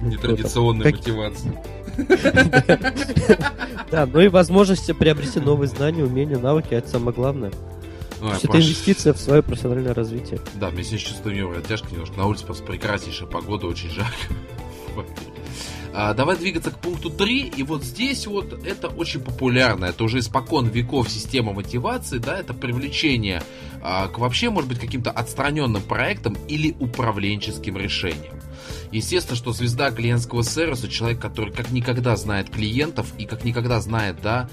Нетрадиционной 0.00 0.92
мотивации. 0.92 1.52
Да, 3.90 4.04
но 4.04 4.20
и 4.20 4.28
возможность 4.28 4.94
приобрести 4.98 5.38
новые 5.38 5.68
знания, 5.68 6.02
умения, 6.02 6.38
навыки, 6.38 6.74
это 6.74 6.88
самое 6.88 7.14
главное. 7.14 7.52
Ну, 8.20 8.28
То 8.28 8.32
есть 8.32 8.44
это 8.44 8.56
инвестиция 8.58 9.12
в 9.12 9.18
свое 9.18 9.42
профессиональное 9.42 9.94
развитие. 9.94 10.40
Да, 10.54 10.70
мне 10.70 10.82
сейчас 10.82 11.02
чувствую 11.02 11.36
нервная 11.36 11.62
тяжко 11.62 11.88
немножко. 11.92 12.16
На 12.16 12.26
улице 12.26 12.44
просто 12.46 12.64
прекраснейшая 12.64 13.28
погода, 13.28 13.66
очень 13.66 13.90
жарко. 13.90 14.34
А, 15.98 16.12
давай 16.12 16.36
двигаться 16.36 16.70
к 16.70 16.78
пункту 16.78 17.08
3. 17.08 17.54
И 17.56 17.62
вот 17.62 17.82
здесь 17.82 18.26
вот 18.26 18.52
это 18.66 18.88
очень 18.88 19.20
популярно. 19.20 19.86
Это 19.86 20.04
уже 20.04 20.18
испокон 20.18 20.68
веков 20.68 21.08
система 21.08 21.54
мотивации. 21.54 22.18
Да, 22.18 22.38
это 22.38 22.52
привлечение 22.52 23.42
а, 23.82 24.08
к 24.08 24.18
вообще, 24.18 24.50
может 24.50 24.68
быть, 24.68 24.78
каким-то 24.78 25.10
отстраненным 25.10 25.80
проектам 25.80 26.36
или 26.48 26.76
управленческим 26.78 27.78
решениям. 27.78 28.34
Естественно, 28.92 29.36
что 29.36 29.52
звезда 29.52 29.90
клиентского 29.90 30.44
сервиса, 30.44 30.86
человек, 30.86 31.18
который 31.18 31.54
как 31.54 31.70
никогда 31.70 32.14
знает 32.16 32.50
клиентов 32.50 33.06
и 33.16 33.24
как 33.24 33.44
никогда 33.44 33.80
знает, 33.80 34.16
да, 34.22 34.50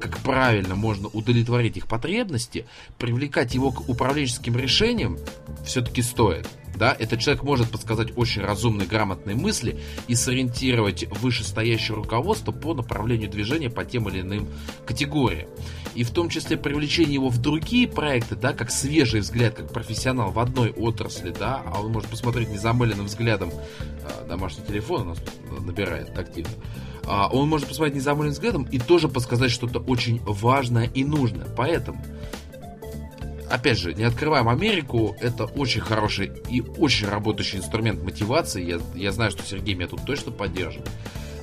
как 0.00 0.18
правильно 0.18 0.76
можно 0.76 1.08
удовлетворить 1.08 1.76
их 1.76 1.88
потребности, 1.88 2.66
привлекать 2.98 3.54
его 3.54 3.72
к 3.72 3.88
управленческим 3.88 4.56
решениям 4.56 5.18
все-таки 5.64 6.02
стоит. 6.02 6.46
Да, 6.76 6.94
этот 6.98 7.20
человек 7.20 7.42
может 7.42 7.70
подсказать 7.70 8.16
очень 8.16 8.42
разумные, 8.42 8.86
грамотные 8.86 9.36
мысли 9.36 9.78
и 10.08 10.14
сориентировать 10.14 11.04
вышестоящее 11.20 11.96
руководство 11.96 12.52
по 12.52 12.74
направлению 12.74 13.30
движения 13.30 13.70
по 13.70 13.84
тем 13.84 14.08
или 14.08 14.20
иным 14.20 14.48
категориям. 14.86 15.48
И 15.94 16.02
в 16.02 16.10
том 16.10 16.28
числе 16.28 16.56
привлечение 16.56 17.14
его 17.14 17.28
в 17.28 17.38
другие 17.38 17.86
проекты, 17.86 18.34
да, 18.34 18.52
как 18.52 18.70
свежий 18.70 19.20
взгляд, 19.20 19.54
как 19.54 19.72
профессионал 19.72 20.32
в 20.32 20.38
одной 20.40 20.70
отрасли, 20.70 21.32
да, 21.38 21.62
а 21.64 21.80
он 21.80 21.92
может 21.92 22.10
посмотреть 22.10 22.48
незамыленным 22.48 23.06
взглядом, 23.06 23.52
э, 23.52 24.28
домашний 24.28 24.64
телефон 24.64 25.02
у 25.02 25.04
нас 25.10 25.18
набирает 25.60 26.18
активно, 26.18 26.52
а 27.04 27.28
он 27.28 27.48
может 27.48 27.68
посмотреть 27.68 27.96
незамыленным 27.96 28.32
взглядом 28.32 28.64
и 28.64 28.78
тоже 28.80 29.08
подсказать 29.08 29.52
что-то 29.52 29.78
очень 29.78 30.20
важное 30.24 30.86
и 30.86 31.04
нужное. 31.04 31.46
Поэтому 31.56 32.04
опять 33.54 33.78
же, 33.78 33.94
не 33.94 34.04
открываем 34.04 34.48
Америку, 34.48 35.16
это 35.20 35.44
очень 35.44 35.80
хороший 35.80 36.32
и 36.48 36.60
очень 36.60 37.08
работающий 37.08 37.58
инструмент 37.58 38.02
мотивации. 38.02 38.64
Я, 38.64 38.80
я 38.94 39.12
знаю, 39.12 39.30
что 39.30 39.42
Сергей 39.42 39.74
меня 39.74 39.88
тут 39.88 40.04
точно 40.04 40.32
поддержит. 40.32 40.88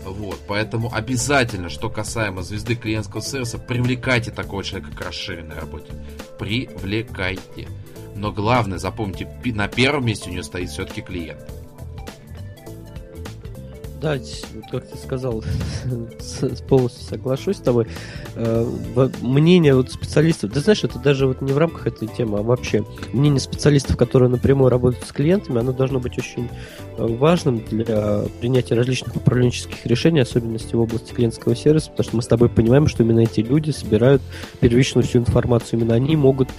Вот, 0.03 0.39
поэтому 0.47 0.93
обязательно, 0.93 1.69
что 1.69 1.89
касаемо 1.89 2.41
звезды 2.41 2.75
клиентского 2.75 3.21
сервиса, 3.21 3.59
привлекайте 3.59 4.31
такого 4.31 4.63
человека 4.63 4.95
к 4.95 5.01
расширенной 5.01 5.55
работе. 5.55 5.93
Привлекайте. 6.39 7.67
Но 8.15 8.31
главное, 8.31 8.77
запомните, 8.77 9.27
на 9.45 9.67
первом 9.67 10.05
месте 10.05 10.29
у 10.29 10.33
нее 10.33 10.43
стоит 10.43 10.69
все-таки 10.69 11.01
клиент. 11.01 11.60
Да, 14.01 14.17
как 14.71 14.87
ты 14.87 14.97
сказал, 14.97 15.43
полностью 16.67 17.03
соглашусь 17.07 17.57
с 17.57 17.59
тобой. 17.59 17.85
Э, 18.33 18.67
мнение 19.21 19.75
вот 19.75 19.91
специалистов, 19.91 20.51
ты 20.51 20.59
знаешь, 20.59 20.83
это 20.83 20.97
даже 20.97 21.27
вот 21.27 21.41
не 21.41 21.53
в 21.53 21.57
рамках 21.59 21.85
этой 21.85 22.07
темы, 22.07 22.39
а 22.39 22.41
вообще 22.41 22.83
мнение 23.13 23.39
специалистов, 23.39 23.97
которые 23.97 24.29
напрямую 24.29 24.71
работают 24.71 25.05
с 25.05 25.11
клиентами, 25.11 25.59
оно 25.59 25.71
должно 25.71 25.99
быть 25.99 26.17
очень 26.17 26.49
э, 26.97 27.05
важным 27.05 27.63
для 27.63 28.23
принятия 28.39 28.73
различных 28.73 29.15
управленческих 29.15 29.85
решений, 29.85 30.21
особенности 30.21 30.75
в 30.75 30.81
области 30.81 31.13
клиентского 31.13 31.55
сервиса, 31.55 31.91
потому 31.91 32.03
что 32.03 32.15
мы 32.15 32.21
с 32.23 32.27
тобой 32.27 32.49
понимаем, 32.49 32.87
что 32.87 33.03
именно 33.03 33.19
эти 33.19 33.41
люди 33.41 33.69
собирают 33.69 34.23
первичную 34.61 35.05
всю 35.05 35.19
информацию, 35.19 35.79
именно 35.79 35.93
они 35.93 36.15
могут 36.15 36.49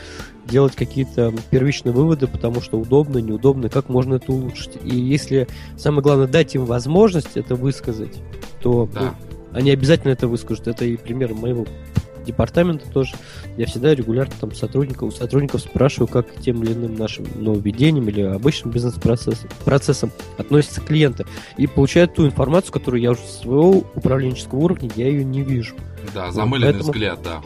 делать 0.47 0.75
какие-то 0.75 1.33
первичные 1.51 1.93
выводы, 1.93 2.27
потому 2.27 2.61
что 2.61 2.79
удобно, 2.79 3.19
неудобно, 3.19 3.69
как 3.69 3.89
можно 3.89 4.15
это 4.15 4.33
улучшить. 4.33 4.79
И 4.85 4.97
если 4.97 5.49
самое 5.77 6.03
главное 6.03 6.27
дать 6.27 6.55
им 6.55 6.65
возможность 6.65 7.37
это 7.37 7.55
высказать, 7.55 8.17
то 8.61 8.89
да. 8.93 9.01
ну, 9.01 9.59
они 9.59 9.71
обязательно 9.71 10.13
это 10.13 10.29
выскажут. 10.29 10.67
Это 10.67 10.85
и 10.85 10.97
пример 10.97 11.35
моего 11.35 11.67
департамента 12.25 12.89
тоже. 12.91 13.15
Я 13.57 13.67
всегда 13.67 13.95
регулярно 13.95 14.33
там 14.41 14.53
сотрудников, 14.53 15.15
сотрудников 15.15 15.63
спрашиваю, 15.63 16.09
как 16.09 16.33
к 16.33 16.41
тем 16.41 16.63
или 16.63 16.73
иным 16.73 16.95
нашим 16.95 17.27
нововведениям 17.35 18.09
или 18.09 18.23
обычным 18.23 18.73
бизнес-процессам 18.73 20.13
относятся 20.39 20.81
клиенты. 20.81 21.27
И 21.57 21.67
получают 21.67 22.15
ту 22.15 22.27
информацию, 22.27 22.73
которую 22.73 23.03
я 23.03 23.13
уже 23.13 23.23
с 23.23 23.41
своего 23.41 23.85
управленческого 23.95 24.59
уровня, 24.61 24.91
я 24.97 25.09
ее 25.09 25.25
не 25.25 25.43
вижу. 25.43 25.75
Да, 26.15 26.31
замыленный 26.31 26.73
Поэтому... 26.73 26.93
взгляд, 26.93 27.21
да. 27.23 27.43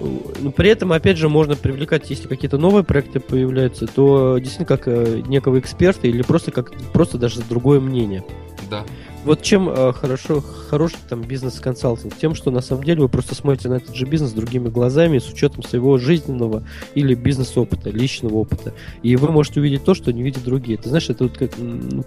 Но 0.00 0.50
при 0.50 0.70
этом, 0.70 0.92
опять 0.92 1.16
же, 1.16 1.28
можно 1.28 1.56
привлекать, 1.56 2.10
если 2.10 2.26
какие-то 2.26 2.58
новые 2.58 2.84
проекты 2.84 3.20
появляются, 3.20 3.86
то 3.86 4.38
действительно 4.38 4.66
как 4.66 4.88
э, 4.88 5.22
некого 5.26 5.58
эксперта 5.58 6.08
или 6.08 6.22
просто 6.22 6.50
как 6.50 6.72
просто 6.92 7.18
даже 7.18 7.40
другое 7.42 7.80
мнение. 7.80 8.24
Да. 8.70 8.84
Вот 9.24 9.42
чем 9.42 9.68
э, 9.70 9.92
хорошо, 9.92 10.42
хороший 10.42 10.98
там 11.08 11.22
бизнес-консалтинг? 11.22 12.14
Тем, 12.16 12.34
что 12.34 12.50
на 12.50 12.60
самом 12.60 12.84
деле 12.84 13.02
вы 13.02 13.08
просто 13.08 13.34
смотрите 13.34 13.68
на 13.68 13.74
этот 13.74 13.94
же 13.94 14.04
бизнес 14.04 14.32
другими 14.32 14.68
глазами, 14.68 15.18
с 15.18 15.28
учетом 15.30 15.62
своего 15.62 15.96
жизненного 15.96 16.64
или 16.94 17.14
бизнес-опыта, 17.14 17.90
личного 17.90 18.34
опыта. 18.34 18.74
И 19.02 19.16
вы 19.16 19.30
можете 19.30 19.60
увидеть 19.60 19.84
то, 19.84 19.94
что 19.94 20.12
не 20.12 20.22
видят 20.22 20.44
другие. 20.44 20.76
Ты 20.76 20.90
знаешь, 20.90 21.08
это 21.08 21.24
вот 21.24 21.38
как, 21.38 21.52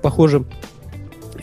похоже 0.01 0.45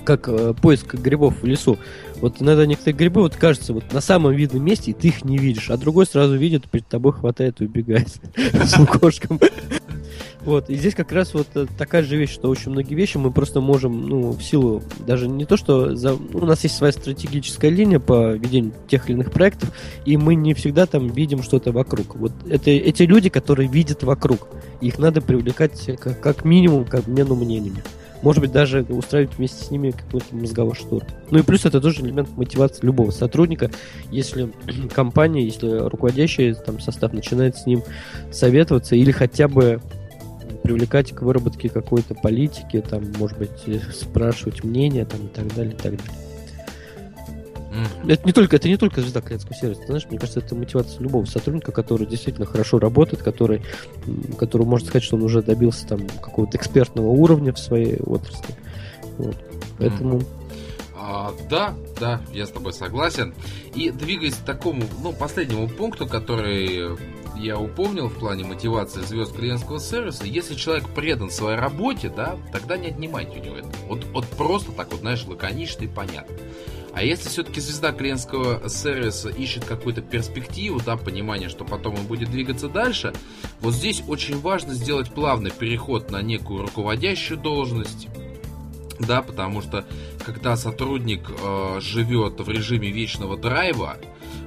как 0.04 0.28
э, 0.28 0.54
поиск 0.60 0.94
грибов 0.94 1.42
в 1.42 1.46
лесу. 1.46 1.78
Вот 2.24 2.40
иногда 2.40 2.64
некоторые 2.64 2.96
грибы, 2.96 3.20
вот 3.20 3.36
кажется, 3.36 3.74
вот 3.74 3.92
на 3.92 4.00
самом 4.00 4.32
видном 4.32 4.64
месте, 4.64 4.92
и 4.92 4.94
ты 4.94 5.08
их 5.08 5.26
не 5.26 5.36
видишь, 5.36 5.68
а 5.68 5.76
другой 5.76 6.06
сразу 6.06 6.38
видит, 6.38 6.70
перед 6.70 6.86
тобой 6.88 7.12
хватает 7.12 7.60
и 7.60 7.66
убегает 7.66 8.08
с 8.64 8.78
укошком. 8.78 9.38
Вот, 10.40 10.70
и 10.70 10.74
здесь 10.74 10.94
как 10.94 11.12
раз 11.12 11.34
вот 11.34 11.48
э, 11.54 11.66
такая 11.76 12.02
же 12.02 12.16
вещь, 12.16 12.32
что 12.32 12.48
очень 12.48 12.70
многие 12.70 12.94
вещи 12.94 13.18
мы 13.18 13.30
просто 13.30 13.60
можем, 13.60 14.08
ну, 14.08 14.30
в 14.30 14.42
силу, 14.42 14.82
даже 15.06 15.28
не 15.28 15.44
то, 15.44 15.58
что 15.58 15.94
за, 15.96 16.12
ну, 16.12 16.38
у 16.38 16.46
нас 16.46 16.62
есть 16.62 16.76
своя 16.76 16.94
стратегическая 16.94 17.68
линия 17.68 17.98
по 17.98 18.32
ведению 18.32 18.72
тех 18.88 19.10
или 19.10 19.16
иных 19.16 19.30
проектов, 19.30 19.70
и 20.06 20.16
мы 20.16 20.34
не 20.34 20.54
всегда 20.54 20.86
там 20.86 21.08
видим 21.08 21.42
что-то 21.42 21.72
вокруг. 21.72 22.16
Вот 22.16 22.32
это 22.48 22.70
эти 22.70 23.02
люди, 23.02 23.28
которые 23.28 23.68
видят 23.68 24.02
вокруг, 24.02 24.48
их 24.80 24.98
надо 24.98 25.20
привлекать 25.20 25.90
как, 26.00 26.20
как 26.20 26.46
минимум 26.46 26.86
к 26.86 26.94
обмену 26.94 27.34
мнениями 27.34 27.82
может 28.24 28.40
быть, 28.40 28.52
даже 28.52 28.82
устраивать 28.84 29.36
вместе 29.36 29.62
с 29.62 29.70
ними 29.70 29.90
какой-то 29.90 30.34
мозговой 30.34 30.74
штурм. 30.74 31.06
Ну 31.30 31.40
и 31.40 31.42
плюс 31.42 31.66
это 31.66 31.78
тоже 31.78 32.00
элемент 32.00 32.30
мотивации 32.38 32.84
любого 32.86 33.10
сотрудника. 33.10 33.70
Если 34.10 34.50
компания, 34.94 35.44
если 35.44 35.68
руководящий 35.68 36.54
там, 36.54 36.80
состав 36.80 37.12
начинает 37.12 37.58
с 37.58 37.66
ним 37.66 37.82
советоваться 38.32 38.96
или 38.96 39.10
хотя 39.10 39.46
бы 39.46 39.82
привлекать 40.62 41.12
к 41.12 41.20
выработке 41.20 41.68
какой-то 41.68 42.14
политики, 42.14 42.80
там, 42.80 43.04
может 43.18 43.36
быть, 43.36 43.50
спрашивать 43.94 44.64
мнение 44.64 45.04
там, 45.04 45.26
и 45.26 45.28
так 45.28 45.54
далее, 45.54 45.74
и 45.74 45.76
так 45.76 45.96
далее. 45.96 46.33
Mm-hmm. 47.74 48.12
Это 48.12 48.26
не 48.26 48.32
только, 48.32 48.56
это 48.56 48.68
не 48.68 48.76
только 48.76 49.00
звезда 49.00 49.20
клиентского 49.20 49.56
сервиса. 49.56 49.80
Ты 49.80 49.86
знаешь, 49.88 50.06
мне 50.08 50.18
кажется, 50.18 50.40
это 50.40 50.54
мотивация 50.54 51.00
любого 51.00 51.24
сотрудника, 51.24 51.72
который 51.72 52.06
действительно 52.06 52.46
хорошо 52.46 52.78
работает, 52.78 53.22
который, 53.22 53.62
который 54.38 54.66
может 54.66 54.86
сказать, 54.86 55.02
что 55.02 55.16
он 55.16 55.22
уже 55.22 55.42
добился 55.42 55.86
там 55.86 56.06
какого-то 56.06 56.56
экспертного 56.56 57.08
уровня 57.08 57.52
в 57.52 57.58
своей 57.58 57.96
отрасли. 57.96 58.54
Вот. 59.18 59.36
Поэтому. 59.78 60.18
Mm-hmm. 60.18 60.26
А, 60.96 61.34
да, 61.50 61.74
да, 62.00 62.20
я 62.32 62.46
с 62.46 62.50
тобой 62.50 62.72
согласен. 62.72 63.34
И 63.74 63.90
двигаясь 63.90 64.36
к 64.36 64.44
такому, 64.44 64.84
ну, 65.02 65.12
последнему 65.12 65.68
пункту, 65.68 66.06
который 66.06 66.96
я 67.36 67.58
упомнил 67.58 68.08
в 68.08 68.14
плане 68.14 68.44
мотивации 68.44 69.02
звезд 69.02 69.34
клиентского 69.34 69.80
сервиса, 69.80 70.24
если 70.24 70.54
человек 70.54 70.88
предан 70.90 71.30
своей 71.30 71.58
работе, 71.58 72.08
да, 72.08 72.36
тогда 72.52 72.76
не 72.76 72.88
отнимайте 72.88 73.40
у 73.40 73.44
него 73.44 73.56
это. 73.56 73.68
Вот, 73.88 74.04
вот 74.12 74.26
просто 74.28 74.72
так 74.72 74.92
вот, 74.92 75.00
знаешь, 75.00 75.26
лаконично 75.26 75.84
и 75.84 75.88
понятно. 75.88 76.36
А 76.94 77.02
если 77.02 77.28
все-таки 77.28 77.60
звезда 77.60 77.92
клиентского 77.92 78.68
сервиса 78.68 79.28
ищет 79.28 79.64
какую-то 79.64 80.00
перспективу, 80.00 80.80
да, 80.84 80.96
понимание, 80.96 81.48
что 81.48 81.64
потом 81.64 81.94
он 81.94 82.06
будет 82.06 82.30
двигаться 82.30 82.68
дальше, 82.68 83.12
вот 83.60 83.74
здесь 83.74 84.02
очень 84.06 84.38
важно 84.38 84.74
сделать 84.74 85.10
плавный 85.10 85.50
переход 85.50 86.12
на 86.12 86.22
некую 86.22 86.62
руководящую 86.62 87.40
должность, 87.40 88.08
да, 89.00 89.22
потому 89.22 89.60
что 89.60 89.84
когда 90.24 90.56
сотрудник 90.56 91.28
э, 91.30 91.80
живет 91.80 92.40
в 92.40 92.48
режиме 92.48 92.90
вечного 92.90 93.36
драйва, 93.36 93.96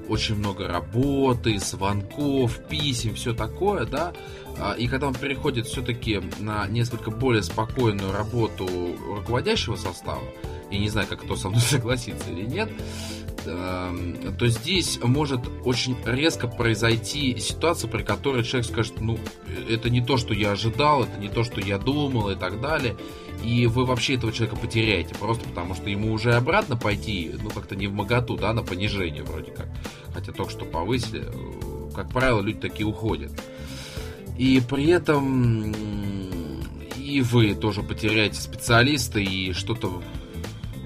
очень 0.07 0.35
много 0.35 0.67
работы, 0.67 1.59
звонков, 1.59 2.59
писем, 2.69 3.15
все 3.15 3.33
такое, 3.33 3.85
да, 3.85 4.13
э, 4.57 4.75
и 4.77 4.87
когда 4.87 5.07
он 5.07 5.15
переходит 5.15 5.67
все-таки 5.67 6.21
на 6.39 6.65
несколько 6.67 7.11
более 7.11 7.43
спокойную 7.43 8.13
работу 8.13 8.67
руководящего 9.17 9.75
состава, 9.75 10.23
я 10.71 10.79
не 10.79 10.89
знаю, 10.89 11.07
как 11.07 11.23
кто 11.23 11.35
со 11.35 11.49
мной 11.49 11.61
согласится 11.61 12.29
или 12.29 12.45
нет, 12.45 12.69
эм, 13.45 14.35
то 14.37 14.47
здесь 14.47 14.99
может 15.01 15.41
очень 15.63 15.97
резко 16.05 16.47
произойти 16.47 17.37
ситуация, 17.39 17.89
при 17.89 18.03
которой 18.03 18.43
человек 18.43 18.69
скажет, 18.69 18.99
ну, 18.99 19.19
это 19.69 19.89
не 19.89 20.01
то, 20.01 20.17
что 20.17 20.33
я 20.33 20.51
ожидал, 20.51 21.03
это 21.03 21.19
не 21.19 21.29
то, 21.29 21.43
что 21.43 21.61
я 21.61 21.77
думал 21.77 22.29
и 22.29 22.35
так 22.35 22.61
далее. 22.61 22.95
И 23.43 23.67
вы 23.67 23.85
вообще 23.85 24.15
этого 24.15 24.33
человека 24.33 24.55
потеряете, 24.55 25.13
просто 25.15 25.47
потому 25.47 25.75
что 25.75 25.89
ему 25.89 26.11
уже 26.11 26.33
обратно 26.33 26.75
пойти, 26.75 27.31
ну, 27.41 27.49
как-то 27.49 27.75
не 27.75 27.87
в 27.87 27.93
моготу, 27.93 28.35
да, 28.35 28.51
на 28.53 28.63
понижение 28.63 29.23
вроде 29.23 29.51
как. 29.51 29.67
Хотя 30.13 30.31
только 30.31 30.51
что 30.51 30.65
повысили, 30.65 31.25
как 31.95 32.09
правило, 32.09 32.41
люди 32.41 32.59
такие 32.59 32.87
уходят. 32.87 33.31
И 34.37 34.61
при 34.67 34.87
этом 34.87 35.73
и 37.07 37.21
вы 37.21 37.55
тоже 37.55 37.83
потеряете 37.83 38.39
специалиста 38.39 39.19
и 39.19 39.53
что-то 39.53 40.03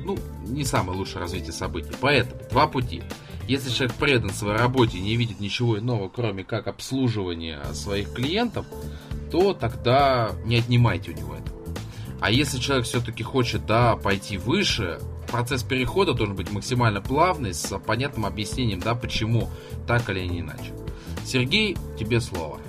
ну, 0.03 0.17
не 0.45 0.63
самое 0.63 0.97
лучшее 0.97 1.19
развитие 1.19 1.53
событий. 1.53 1.91
Поэтому 1.99 2.41
два 2.49 2.67
пути. 2.67 3.03
Если 3.47 3.69
человек 3.69 3.95
предан 3.95 4.29
своей 4.29 4.57
работе 4.57 4.97
и 4.97 5.01
не 5.01 5.15
видит 5.15 5.39
ничего 5.39 5.77
иного, 5.77 6.09
кроме 6.09 6.43
как 6.43 6.67
обслуживания 6.67 7.59
своих 7.73 8.13
клиентов, 8.13 8.65
то 9.31 9.53
тогда 9.53 10.31
не 10.45 10.57
отнимайте 10.57 11.11
у 11.11 11.15
него 11.15 11.35
это. 11.35 11.51
А 12.19 12.29
если 12.29 12.59
человек 12.59 12.85
все-таки 12.85 13.23
хочет, 13.23 13.65
да, 13.65 13.95
пойти 13.95 14.37
выше, 14.37 14.99
процесс 15.27 15.63
перехода 15.63 16.13
должен 16.13 16.35
быть 16.35 16.51
максимально 16.51 17.01
плавный, 17.01 17.53
с 17.53 17.77
понятным 17.79 18.25
объяснением, 18.25 18.79
да, 18.79 18.93
почему 18.93 19.49
так 19.87 20.09
или 20.09 20.27
иначе. 20.39 20.73
Сергей, 21.25 21.75
тебе 21.97 22.21
слово. 22.21 22.59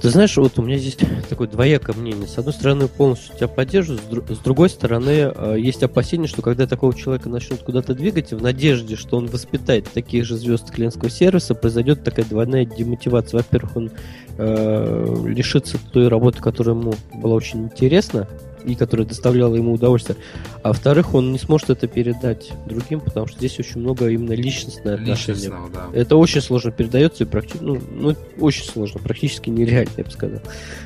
Ты 0.00 0.10
знаешь, 0.10 0.36
вот 0.36 0.58
у 0.58 0.62
меня 0.62 0.76
здесь 0.76 0.98
такое 1.28 1.48
двоякое 1.48 1.96
мнение. 1.96 2.28
С 2.28 2.36
одной 2.38 2.52
стороны, 2.52 2.86
полностью 2.86 3.34
тебя 3.34 3.48
поддерживаю, 3.48 4.00
с 4.28 4.38
другой 4.38 4.68
стороны, 4.68 5.32
э, 5.34 5.56
есть 5.58 5.82
опасение, 5.82 6.28
что 6.28 6.42
когда 6.42 6.66
такого 6.66 6.94
человека 6.94 7.28
начнут 7.28 7.60
куда-то 7.60 7.94
двигать, 7.94 8.32
в 8.32 8.42
надежде, 8.42 8.96
что 8.96 9.16
он 9.16 9.26
воспитает 9.26 9.88
таких 9.90 10.24
же 10.24 10.36
звезд 10.36 10.70
клиентского 10.70 11.10
сервиса, 11.10 11.54
произойдет 11.54 12.04
такая 12.04 12.26
двойная 12.26 12.66
демотивация. 12.66 13.38
Во-первых, 13.38 13.76
он 13.76 13.90
э, 14.36 15.24
лишится 15.26 15.78
той 15.92 16.08
работы, 16.08 16.42
которая 16.42 16.76
ему 16.76 16.94
была 17.14 17.34
очень 17.34 17.64
интересна, 17.64 18.28
и 18.66 18.74
которая 18.74 19.06
доставляла 19.06 19.54
ему 19.54 19.72
удовольствие. 19.72 20.18
А 20.62 20.68
во-вторых, 20.68 21.14
он 21.14 21.32
не 21.32 21.38
сможет 21.38 21.70
это 21.70 21.86
передать 21.86 22.52
другим, 22.66 23.00
потому 23.00 23.26
что 23.26 23.38
здесь 23.38 23.58
очень 23.58 23.80
много 23.80 24.08
именно 24.08 24.32
личностное 24.32 24.94
отношение. 24.94 25.52
Да. 25.72 25.86
Это 25.94 26.16
очень 26.16 26.40
сложно 26.40 26.72
передается 26.72 27.24
и 27.24 27.26
практически, 27.26 27.62
ну, 27.62 27.80
ну, 27.92 28.14
очень 28.40 28.64
сложно, 28.64 29.00
практически 29.00 29.48
нереально, 29.48 29.92
я 29.96 30.04
бы 30.04 30.10
сказал. 30.10 30.40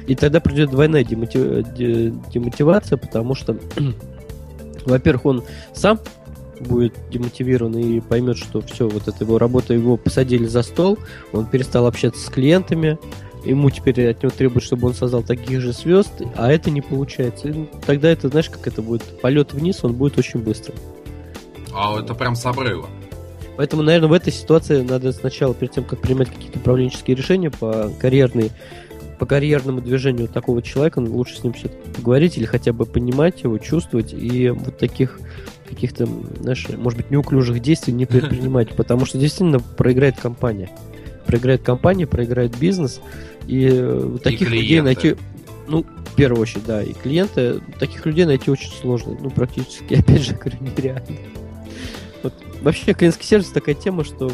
И 0.06 0.14
тогда 0.14 0.40
придет 0.40 0.70
двойная 0.70 1.04
демотив... 1.04 1.42
демотивация, 1.74 2.98
потому 2.98 3.34
что, 3.34 3.56
во-первых, 4.84 5.24
он 5.24 5.44
сам 5.72 5.98
будет 6.60 6.94
демотивирован 7.10 7.76
и 7.78 8.00
поймет, 8.00 8.36
что 8.36 8.60
все, 8.60 8.86
вот 8.88 9.08
эта 9.08 9.24
его 9.24 9.38
работа, 9.38 9.72
его 9.72 9.96
посадили 9.96 10.44
за 10.44 10.62
стол, 10.62 10.98
он 11.32 11.46
перестал 11.46 11.86
общаться 11.86 12.20
с 12.20 12.28
клиентами, 12.28 12.98
ему 13.44 13.70
теперь 13.70 14.08
от 14.10 14.22
него 14.22 14.30
требуют, 14.30 14.64
чтобы 14.64 14.88
он 14.88 14.94
создал 14.94 15.22
таких 15.22 15.60
же 15.60 15.72
звезд, 15.72 16.22
а 16.36 16.50
это 16.52 16.70
не 16.70 16.80
получается. 16.80 17.48
И 17.48 17.66
тогда 17.86 18.10
это, 18.10 18.28
знаешь, 18.28 18.50
как 18.50 18.66
это 18.66 18.82
будет? 18.82 19.20
Полет 19.20 19.52
вниз, 19.52 19.80
он 19.82 19.94
будет 19.94 20.18
очень 20.18 20.40
быстро. 20.40 20.74
А 21.72 21.98
это 21.98 22.14
прям 22.14 22.34
с 22.34 22.44
обрыва. 22.46 22.88
Поэтому, 23.56 23.82
наверное, 23.82 24.08
в 24.08 24.12
этой 24.12 24.32
ситуации 24.32 24.80
надо 24.80 25.12
сначала, 25.12 25.54
перед 25.54 25.72
тем, 25.72 25.84
как 25.84 26.00
принимать 26.00 26.30
какие-то 26.30 26.58
управленческие 26.58 27.16
решения 27.16 27.50
по 27.50 27.90
карьерной 28.00 28.50
по 29.18 29.26
карьерному 29.26 29.82
движению 29.82 30.28
такого 30.28 30.62
человека 30.62 31.02
ну, 31.02 31.14
лучше 31.14 31.36
с 31.36 31.44
ним 31.44 31.52
все-таки 31.52 31.90
поговорить 31.94 32.38
или 32.38 32.46
хотя 32.46 32.72
бы 32.72 32.86
понимать 32.86 33.42
его, 33.42 33.58
чувствовать 33.58 34.14
и 34.14 34.48
вот 34.48 34.78
таких 34.78 35.20
каких-то, 35.68 36.08
знаешь, 36.40 36.66
может 36.70 36.96
быть, 36.96 37.10
неуклюжих 37.10 37.60
действий 37.60 37.92
не 37.92 38.06
предпринимать, 38.06 38.74
потому 38.74 39.04
что 39.04 39.18
действительно 39.18 39.60
проиграет 39.60 40.18
компания. 40.18 40.70
Проиграет 41.30 41.62
компания, 41.62 42.08
проиграет 42.08 42.58
бизнес, 42.58 43.00
и 43.46 43.68
э, 43.70 44.18
таких 44.20 44.50
и 44.50 44.56
людей 44.56 44.80
найти, 44.80 45.14
ну, 45.68 45.84
в 45.84 46.14
первую 46.16 46.42
очередь, 46.42 46.66
да, 46.66 46.82
и 46.82 46.92
клиенты, 46.92 47.60
таких 47.78 48.04
людей 48.04 48.24
найти 48.24 48.50
очень 48.50 48.72
сложно, 48.72 49.16
ну, 49.20 49.30
практически, 49.30 49.94
опять 50.00 50.22
же, 50.22 50.34
говорю, 50.34 50.56
нереально. 50.60 51.16
Вот, 52.24 52.34
вообще, 52.62 52.94
клиентский 52.94 53.26
сервис 53.26 53.46
такая 53.50 53.76
тема, 53.76 54.02
что 54.02 54.32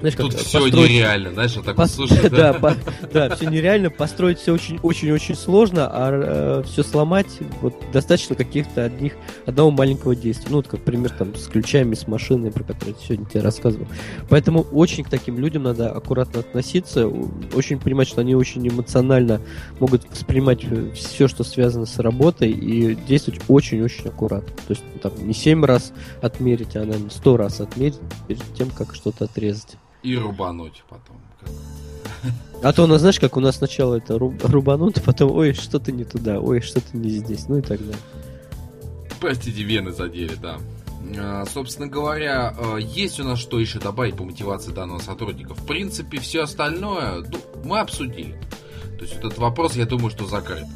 знаешь, 0.00 0.16
как 0.16 0.26
Тут 0.26 0.34
все 0.34 0.66
нереально, 0.66 1.32
знаешь, 1.32 1.54
вот 1.56 1.64
так 1.64 1.76
Пос... 1.76 1.94
слушай, 1.94 2.30
да? 2.30 2.52
Да, 2.54 2.76
да, 3.12 3.36
все 3.36 3.46
нереально, 3.48 3.90
построить 3.90 4.38
все 4.38 4.52
очень-очень-очень 4.52 5.34
сложно, 5.34 5.88
а 5.92 6.62
э, 6.62 6.62
все 6.66 6.82
сломать 6.82 7.28
вот 7.60 7.74
достаточно 7.92 8.34
каких-то 8.34 8.84
одних, 8.84 9.12
одного 9.46 9.70
маленького 9.70 10.16
действия. 10.16 10.48
Ну, 10.50 10.56
вот 10.56 10.68
как 10.68 10.80
пример 10.80 11.10
там 11.10 11.34
с 11.34 11.46
ключами, 11.46 11.94
с 11.94 12.06
машиной, 12.06 12.50
про 12.50 12.64
которые 12.64 12.96
я 12.98 13.06
сегодня 13.06 13.26
тебе 13.26 13.40
рассказывал. 13.42 13.86
Поэтому 14.30 14.62
очень 14.72 15.04
к 15.04 15.10
таким 15.10 15.38
людям 15.38 15.64
надо 15.64 15.92
аккуратно 15.92 16.40
относиться, 16.40 17.06
очень 17.54 17.78
понимать, 17.78 18.08
что 18.08 18.22
они 18.22 18.34
очень 18.34 18.66
эмоционально 18.66 19.40
могут 19.80 20.08
воспринимать 20.10 20.64
все, 20.94 21.28
что 21.28 21.44
связано 21.44 21.84
с 21.84 21.98
работой, 21.98 22.50
и 22.50 22.94
действовать 22.94 23.42
очень-очень 23.48 24.08
аккуратно. 24.08 24.54
То 24.66 24.70
есть 24.70 24.82
там 25.02 25.12
не 25.26 25.34
семь 25.34 25.64
раз 25.64 25.92
отмерить, 26.22 26.74
а, 26.76 26.80
наверное, 26.80 27.10
сто 27.10 27.36
раз 27.36 27.60
отмерить 27.60 27.98
перед 28.28 28.42
тем, 28.54 28.70
как 28.70 28.94
что-то 28.94 29.26
отрезать. 29.26 29.76
И 30.02 30.16
рубануть 30.16 30.82
потом. 30.88 31.20
А 32.62 32.72
то 32.72 32.84
у 32.84 32.86
нас, 32.86 33.00
знаешь, 33.00 33.18
как 33.18 33.36
у 33.36 33.40
нас 33.40 33.56
сначала 33.56 33.96
это 33.96 34.18
рубанут, 34.18 35.02
потом, 35.02 35.32
ой, 35.32 35.54
что-то 35.54 35.92
не 35.92 36.04
туда, 36.04 36.40
ой, 36.40 36.60
что-то 36.60 36.96
не 36.96 37.08
здесь, 37.08 37.48
ну 37.48 37.58
и 37.58 37.62
так 37.62 37.80
далее. 37.80 37.96
Простите, 39.18 39.62
вены 39.62 39.92
задели, 39.92 40.34
да. 40.34 40.58
А, 41.18 41.44
собственно 41.46 41.88
говоря, 41.88 42.54
а, 42.56 42.76
есть 42.76 43.18
у 43.20 43.24
нас 43.24 43.38
что 43.38 43.58
еще 43.58 43.78
добавить 43.78 44.16
по 44.16 44.24
мотивации 44.24 44.72
данного 44.72 44.98
сотрудника. 44.98 45.54
В 45.54 45.66
принципе, 45.66 46.18
все 46.20 46.42
остальное 46.42 47.22
ну, 47.22 47.38
мы 47.64 47.80
обсудили. 47.80 48.38
То 48.98 49.04
есть 49.04 49.16
этот 49.16 49.38
вопрос, 49.38 49.76
я 49.76 49.86
думаю, 49.86 50.10
что 50.10 50.26
закрыт. 50.26 50.66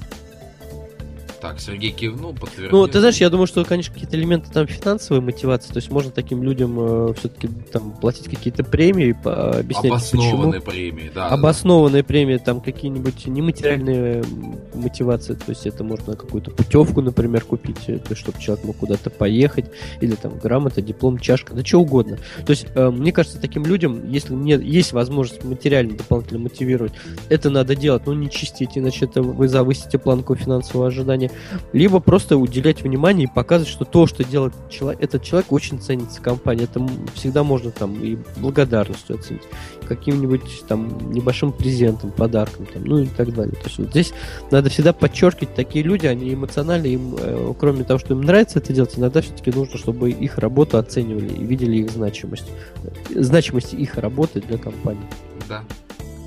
Так, 1.44 1.60
Сергей 1.60 1.90
кивнул, 1.90 2.32
подтвердил. 2.32 2.70
Ну, 2.74 2.86
ты 2.86 3.00
знаешь, 3.00 3.18
я 3.18 3.28
думаю, 3.28 3.46
что, 3.46 3.62
конечно, 3.66 3.92
какие-то 3.92 4.16
элементы 4.16 4.50
там 4.50 4.66
финансовой 4.66 5.22
мотивации, 5.22 5.74
то 5.74 5.76
есть 5.76 5.90
можно 5.90 6.10
таким 6.10 6.42
людям 6.42 6.74
э, 6.78 7.12
все-таки 7.18 7.48
там 7.70 7.90
платить 7.90 8.30
какие-то 8.30 8.64
премии, 8.64 9.12
по, 9.12 9.58
объяснять 9.58 9.92
Обоснованные 9.92 10.62
почему. 10.62 10.72
премии, 10.72 11.12
да. 11.14 11.28
Обоснованные 11.28 12.02
да. 12.02 12.06
премии, 12.06 12.38
там 12.38 12.62
какие-нибудь 12.62 13.26
нематериальные 13.26 14.24
мотивации, 14.72 15.34
то 15.34 15.44
есть 15.48 15.66
это 15.66 15.84
можно 15.84 16.16
какую-то 16.16 16.50
путевку, 16.50 17.02
например, 17.02 17.44
купить, 17.44 17.76
э, 17.88 17.98
то 17.98 18.12
есть, 18.12 18.22
чтобы 18.22 18.40
человек 18.40 18.64
мог 18.64 18.76
куда-то 18.76 19.10
поехать, 19.10 19.66
или 20.00 20.14
там 20.14 20.38
грамота, 20.38 20.80
диплом, 20.80 21.18
чашка, 21.18 21.52
да 21.52 21.62
что 21.62 21.82
угодно. 21.82 22.16
То 22.46 22.52
есть, 22.52 22.68
э, 22.74 22.88
мне 22.88 23.12
кажется, 23.12 23.38
таким 23.38 23.66
людям, 23.66 24.10
если 24.10 24.32
нет, 24.32 24.62
есть 24.62 24.94
возможность 24.94 25.44
материально 25.44 25.94
дополнительно 25.94 26.40
мотивировать, 26.40 26.94
это 27.28 27.50
надо 27.50 27.76
делать, 27.76 28.06
но 28.06 28.14
не 28.14 28.30
чистить, 28.30 28.78
иначе 28.78 29.04
это 29.04 29.20
вы 29.20 29.46
завысите 29.46 29.98
планку 29.98 30.34
финансового 30.36 30.86
ожидания 30.86 31.30
либо 31.72 32.00
просто 32.00 32.36
уделять 32.36 32.82
внимание 32.82 33.26
и 33.26 33.30
показывать, 33.32 33.72
что 33.72 33.84
то, 33.84 34.06
что 34.06 34.24
делает 34.24 34.52
человек, 34.70 35.02
этот 35.02 35.22
человек, 35.22 35.52
очень 35.52 35.80
ценится 35.80 36.20
компанией. 36.20 36.64
Это 36.64 36.86
всегда 37.14 37.44
можно 37.44 37.70
там 37.70 37.94
и 38.02 38.16
благодарностью 38.36 39.16
оценить, 39.16 39.42
каким-нибудь 39.86 40.66
там 40.66 41.12
небольшим 41.12 41.52
презентом, 41.52 42.10
подарком, 42.10 42.66
там, 42.66 42.84
ну 42.84 43.00
и 43.00 43.06
так 43.06 43.34
далее. 43.34 43.54
То 43.54 43.64
есть 43.64 43.78
вот 43.78 43.90
здесь 43.90 44.12
надо 44.50 44.70
всегда 44.70 44.92
подчеркивать, 44.92 45.54
такие 45.54 45.84
люди, 45.84 46.06
они 46.06 46.34
эмоциональны, 46.34 46.86
им, 46.86 47.16
э, 47.18 47.54
кроме 47.58 47.84
того, 47.84 47.98
что 47.98 48.14
им 48.14 48.22
нравится 48.22 48.58
это 48.58 48.72
делать, 48.72 48.98
иногда 48.98 49.20
все-таки 49.20 49.50
нужно, 49.50 49.78
чтобы 49.78 50.10
их 50.10 50.38
работу 50.38 50.78
оценивали 50.78 51.32
и 51.32 51.44
видели 51.44 51.78
их 51.78 51.90
значимость. 51.90 52.50
Значимость 53.10 53.74
их 53.74 53.96
работы 53.96 54.40
для 54.40 54.58
компании. 54.58 55.06
Да, 55.48 55.62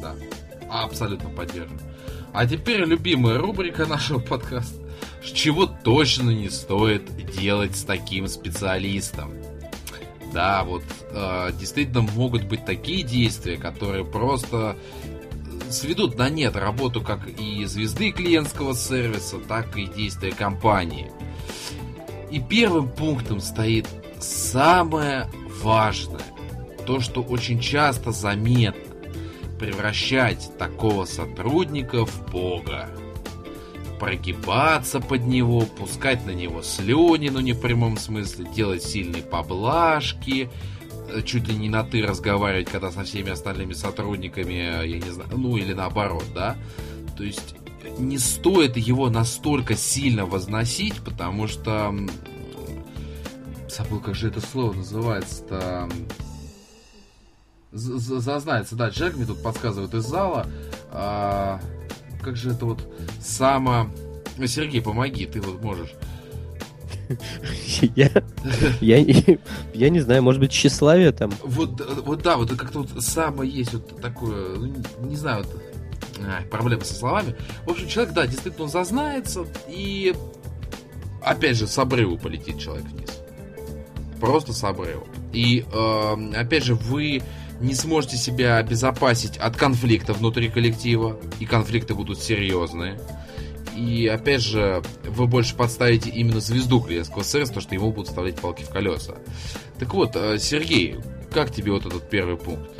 да. 0.01 0.13
Абсолютно 0.69 1.29
поддерживаю. 1.29 1.79
А 2.33 2.45
теперь 2.45 2.81
любимая 2.81 3.39
рубрика 3.39 3.85
нашего 3.85 4.19
подкаста 4.29 4.86
чего 5.37 5.67
точно 5.67 6.31
не 6.31 6.49
стоит 6.49 7.03
делать 7.31 7.75
с 7.75 7.83
таким 7.83 8.27
специалистом. 8.27 9.33
Да, 10.33 10.63
вот 10.63 10.83
э, 11.11 11.51
действительно 11.57 12.01
могут 12.01 12.43
быть 12.43 12.65
такие 12.65 13.03
действия, 13.03 13.57
которые 13.57 14.03
просто 14.03 14.75
сведут 15.69 16.17
на 16.17 16.29
нет 16.29 16.55
работу 16.55 17.01
как 17.01 17.27
и 17.27 17.63
звезды 17.65 18.11
клиентского 18.11 18.75
сервиса, 18.75 19.37
так 19.37 19.77
и 19.77 19.85
действия 19.85 20.31
компании. 20.31 21.11
И 22.29 22.39
первым 22.41 22.89
пунктом 22.89 23.39
стоит 23.39 23.87
самое 24.19 25.29
важное, 25.61 26.25
то, 26.85 26.99
что 26.99 27.21
очень 27.21 27.59
часто 27.59 28.11
заметно, 28.11 28.81
превращать 29.59 30.51
такого 30.57 31.05
сотрудника 31.05 32.05
в 32.05 32.31
бога 32.31 32.89
прогибаться 33.99 34.99
под 34.99 35.25
него, 35.25 35.61
пускать 35.61 36.25
на 36.25 36.31
него 36.31 36.61
слюни, 36.61 37.29
ну 37.29 37.39
не 37.39 37.53
в 37.53 37.61
прямом 37.61 37.97
смысле, 37.97 38.47
делать 38.53 38.83
сильные 38.83 39.23
поблажки, 39.23 40.49
э, 41.09 41.21
чуть 41.23 41.47
ли 41.47 41.55
не 41.55 41.69
на 41.69 41.83
ты 41.83 42.01
разговаривать, 42.01 42.69
когда 42.69 42.91
со 42.91 43.03
всеми 43.03 43.31
остальными 43.31 43.73
сотрудниками, 43.73 44.83
э, 44.83 44.87
я 44.87 44.99
не 44.99 45.09
знаю, 45.09 45.29
ну 45.35 45.57
или 45.57 45.73
наоборот, 45.73 46.25
да. 46.33 46.57
То 47.15 47.23
есть 47.23 47.55
не 47.97 48.17
стоит 48.17 48.77
его 48.77 49.09
настолько 49.09 49.75
сильно 49.75 50.25
возносить, 50.25 51.01
потому 51.03 51.47
что 51.47 51.95
забыл, 53.69 53.99
как 53.99 54.15
же 54.15 54.27
это 54.27 54.41
слово 54.41 54.73
называется-то. 54.73 55.89
Зазнается, 57.71 58.75
да, 58.75 58.89
Джек 58.89 59.15
мне 59.15 59.25
тут 59.25 59.43
подсказывает 59.43 59.93
из 59.93 60.05
зала. 60.05 60.47
А, 60.91 61.59
как 62.21 62.35
же 62.35 62.51
это 62.51 62.65
вот 62.65 62.87
само... 63.21 63.89
Сергей, 64.45 64.81
помоги, 64.81 65.25
ты 65.25 65.41
вот 65.41 65.61
можешь. 65.63 65.93
Я, 67.95 68.11
я, 68.81 69.37
я 69.73 69.89
не 69.89 69.99
знаю, 69.99 70.23
может 70.23 70.41
быть, 70.41 70.51
тщеславие 70.51 71.11
там. 71.11 71.31
Вот, 71.43 71.81
вот 72.05 72.21
да, 72.21 72.37
вот 72.37 72.51
как-то 72.55 72.79
вот 72.79 73.03
самое 73.03 73.49
есть 73.49 73.73
вот 73.73 74.01
такое, 74.01 74.55
ну, 74.57 74.73
не 75.01 75.15
знаю, 75.15 75.43
вот, 75.43 75.61
а, 76.19 76.41
проблемы 76.49 76.83
со 76.83 76.93
словами. 76.93 77.35
В 77.65 77.71
общем, 77.71 77.87
человек, 77.87 78.13
да, 78.13 78.27
действительно, 78.27 78.65
он 78.65 78.71
зазнается, 78.71 79.45
и 79.69 80.13
опять 81.23 81.57
же, 81.57 81.67
с 81.67 81.77
обрыва 81.77 82.17
полетит 82.17 82.59
человек 82.59 82.85
вниз. 82.85 83.19
Просто 84.19 84.53
с 84.53 84.63
обрыва. 84.63 85.05
И, 85.31 85.65
э, 85.71 86.31
опять 86.35 86.63
же, 86.63 86.75
вы 86.75 87.21
не 87.59 87.73
сможете 87.73 88.17
себя 88.17 88.57
обезопасить 88.57 89.37
от 89.37 89.55
конфликта 89.55 90.13
внутри 90.13 90.49
коллектива, 90.49 91.17
и 91.39 91.45
конфликты 91.45 91.93
будут 91.93 92.19
серьезные. 92.19 92.99
И 93.75 94.07
опять 94.07 94.41
же, 94.41 94.81
вы 95.05 95.27
больше 95.27 95.55
подставите 95.55 96.09
именно 96.09 96.39
звезду 96.39 96.81
клиентского 96.81 97.23
сервиса, 97.23 97.53
то 97.53 97.61
что 97.61 97.75
ему 97.75 97.91
будут 97.91 98.07
вставлять 98.07 98.39
палки 98.39 98.63
в 98.63 98.69
колеса. 98.69 99.15
Так 99.77 99.93
вот, 99.93 100.15
э, 100.15 100.39
Сергей, 100.39 100.95
как 101.31 101.51
тебе 101.51 101.71
вот 101.71 101.85
этот 101.85 102.09
первый 102.09 102.37
пункт? 102.37 102.71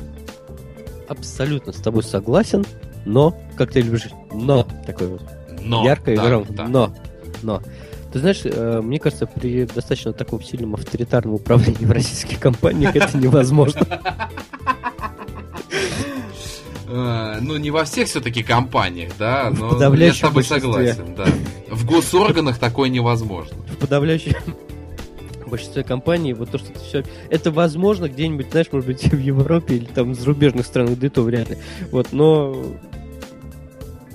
Абсолютно 1.07 1.71
с 1.71 1.77
тобой 1.77 2.03
согласен, 2.03 2.65
но, 3.05 3.39
как 3.55 3.71
ты 3.71 3.81
любишь, 3.81 4.07
но, 4.33 4.67
такой 4.85 5.07
вот 5.07 5.21
но, 5.61 5.85
ярко 5.85 6.05
да, 6.05 6.13
и 6.13 6.27
громко, 6.27 6.53
да. 6.53 6.67
но, 6.67 6.93
но. 7.43 7.61
Ты 8.11 8.19
знаешь, 8.19 8.41
э, 8.43 8.81
мне 8.81 8.99
кажется, 8.99 9.27
при 9.27 9.65
достаточно 9.65 10.13
таком 10.13 10.41
сильном 10.41 10.75
авторитарном 10.75 11.35
управлении 11.35 11.85
в 11.85 11.91
российских 11.91 12.39
компаниях 12.39 12.95
это 12.95 13.17
невозможно. 13.17 13.85
Э, 16.89 17.39
ну, 17.41 17.57
не 17.57 17.69
во 17.69 17.83
всех 17.83 18.07
все-таки 18.07 18.43
компаниях, 18.43 19.11
да, 19.19 19.51
но 19.51 19.95
я 19.95 20.13
с 20.13 20.19
тобой 20.19 20.43
согласен, 20.43 21.15
да. 21.15 21.25
В 21.69 21.85
госорганах 21.85 22.59
такое 22.59 22.89
невозможно. 22.89 23.57
В 23.69 23.77
подавляющем 23.77 24.35
большинстве 25.47 25.83
компаний 25.83 26.33
вот 26.33 26.51
то, 26.51 26.57
что 26.57 26.71
это 26.71 26.79
все... 26.79 27.03
Это 27.29 27.51
возможно 27.51 28.07
где-нибудь, 28.07 28.51
знаешь, 28.51 28.67
может 28.71 28.87
быть, 28.87 29.03
в 29.11 29.19
Европе 29.19 29.75
или 29.75 29.85
там 29.85 30.13
в 30.13 30.19
зарубежных 30.19 30.65
странах, 30.65 30.97
да 30.97 31.07
и 31.07 31.09
то 31.09 31.23
вряд 31.23 31.49
ли. 31.49 31.57
Вот, 31.91 32.13
но 32.13 32.77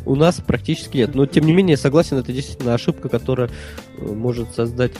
у 0.06 0.16
нас 0.16 0.40
практически 0.44 0.98
нет. 0.98 1.14
Но, 1.14 1.26
тем 1.26 1.44
не 1.44 1.52
менее, 1.52 1.72
я 1.72 1.78
согласен, 1.78 2.16
это 2.16 2.32
действительно 2.32 2.74
ошибка, 2.74 3.08
которая 3.08 3.50
э, 3.98 4.04
может 4.06 4.54
создать 4.54 4.92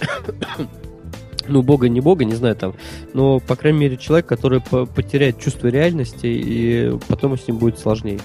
ну, 1.49 1.63
бога 1.63 1.89
не 1.89 2.01
бога, 2.01 2.25
не 2.25 2.35
знаю 2.35 2.57
там, 2.57 2.75
но, 3.15 3.41
по 3.41 3.57
крайней 3.57 3.79
мере, 3.79 3.97
человек, 3.97 4.27
который 4.27 4.61
по 4.61 4.87
потеряет 4.87 5.41
чувство 5.41 5.69
реальности, 5.69 6.27
и 6.27 6.99
потом 7.09 7.39
с 7.39 7.47
ним 7.47 7.59
будет 7.59 7.79
сложнее. 7.79 8.21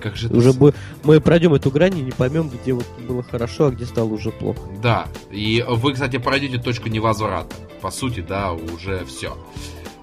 Как 0.00 0.16
же 0.16 0.28
уже 0.28 0.52
бы 0.52 0.74
мы 1.04 1.20
пройдем 1.20 1.52
эту 1.54 1.70
грань 1.70 1.98
и 1.98 2.02
не 2.02 2.10
поймем, 2.10 2.48
где 2.48 2.72
вот 2.72 2.86
было 3.06 3.22
хорошо, 3.22 3.66
а 3.66 3.70
где 3.70 3.84
стало 3.84 4.08
уже 4.08 4.30
плохо. 4.30 4.60
Да, 4.82 5.06
и 5.30 5.64
вы, 5.68 5.92
кстати, 5.92 6.16
пройдете 6.16 6.58
точку 6.58 6.88
невозврата. 6.88 7.54
По 7.82 7.90
сути, 7.90 8.20
да, 8.26 8.52
уже 8.52 9.04
все. 9.04 9.36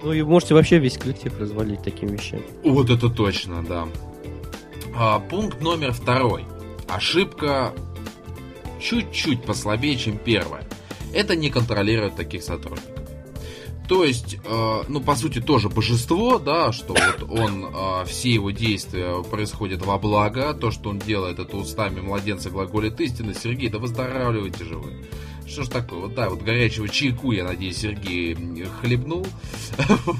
Ну 0.04 0.14
и 0.14 0.22
можете 0.22 0.54
вообще 0.54 0.78
весь 0.78 0.98
коллектив 0.98 1.34
развалить 1.39 1.82
таким 1.82 2.10
вещами. 2.10 2.43
Вот 2.64 2.89
это 2.89 3.10
точно, 3.10 3.64
да. 3.68 3.88
А, 4.95 5.20
пункт 5.20 5.62
номер 5.62 5.91
второй. 5.91 6.45
Ошибка 6.88 7.74
чуть-чуть 8.80 9.43
послабее, 9.43 9.98
чем 9.98 10.18
первая. 10.18 10.64
Это 11.14 11.36
не 11.36 11.49
контролировать 11.49 12.16
таких 12.16 12.43
сотрудников. 12.43 13.08
То 13.88 14.03
есть, 14.03 14.38
э, 14.43 14.84
ну, 14.89 14.99
по 14.99 15.16
сути, 15.16 15.39
тоже 15.39 15.70
божество, 15.70 16.39
да, 16.39 16.74
что 16.74 16.93
вот 16.93 17.32
он, 17.32 17.66
э, 17.74 18.05
все 18.05 18.32
его 18.32 18.51
действия 18.51 19.24
происходят 19.24 19.86
во 19.86 19.97
благо, 19.97 20.53
то, 20.53 20.72
что 20.72 20.89
он 20.89 20.99
делает, 20.99 21.39
это 21.39 21.55
устами 21.55 22.01
младенца 22.01 22.49
глаголит 22.49 22.99
истины. 22.99 23.34
Сергей, 23.34 23.70
да 23.70 23.80
выздоравливайте 23.80 24.66
же 24.66 24.78
вы. 24.78 25.05
Что 25.47 25.64
ж 25.64 25.70
такое? 25.70 25.99
Вот 26.01 26.16
да, 26.16 26.30
вот 26.30 26.41
горячего 26.41 26.89
чайку, 26.89 27.32
я 27.32 27.45
надеюсь, 27.45 27.78
Сергей 27.78 28.36
хлебнул. 28.82 29.26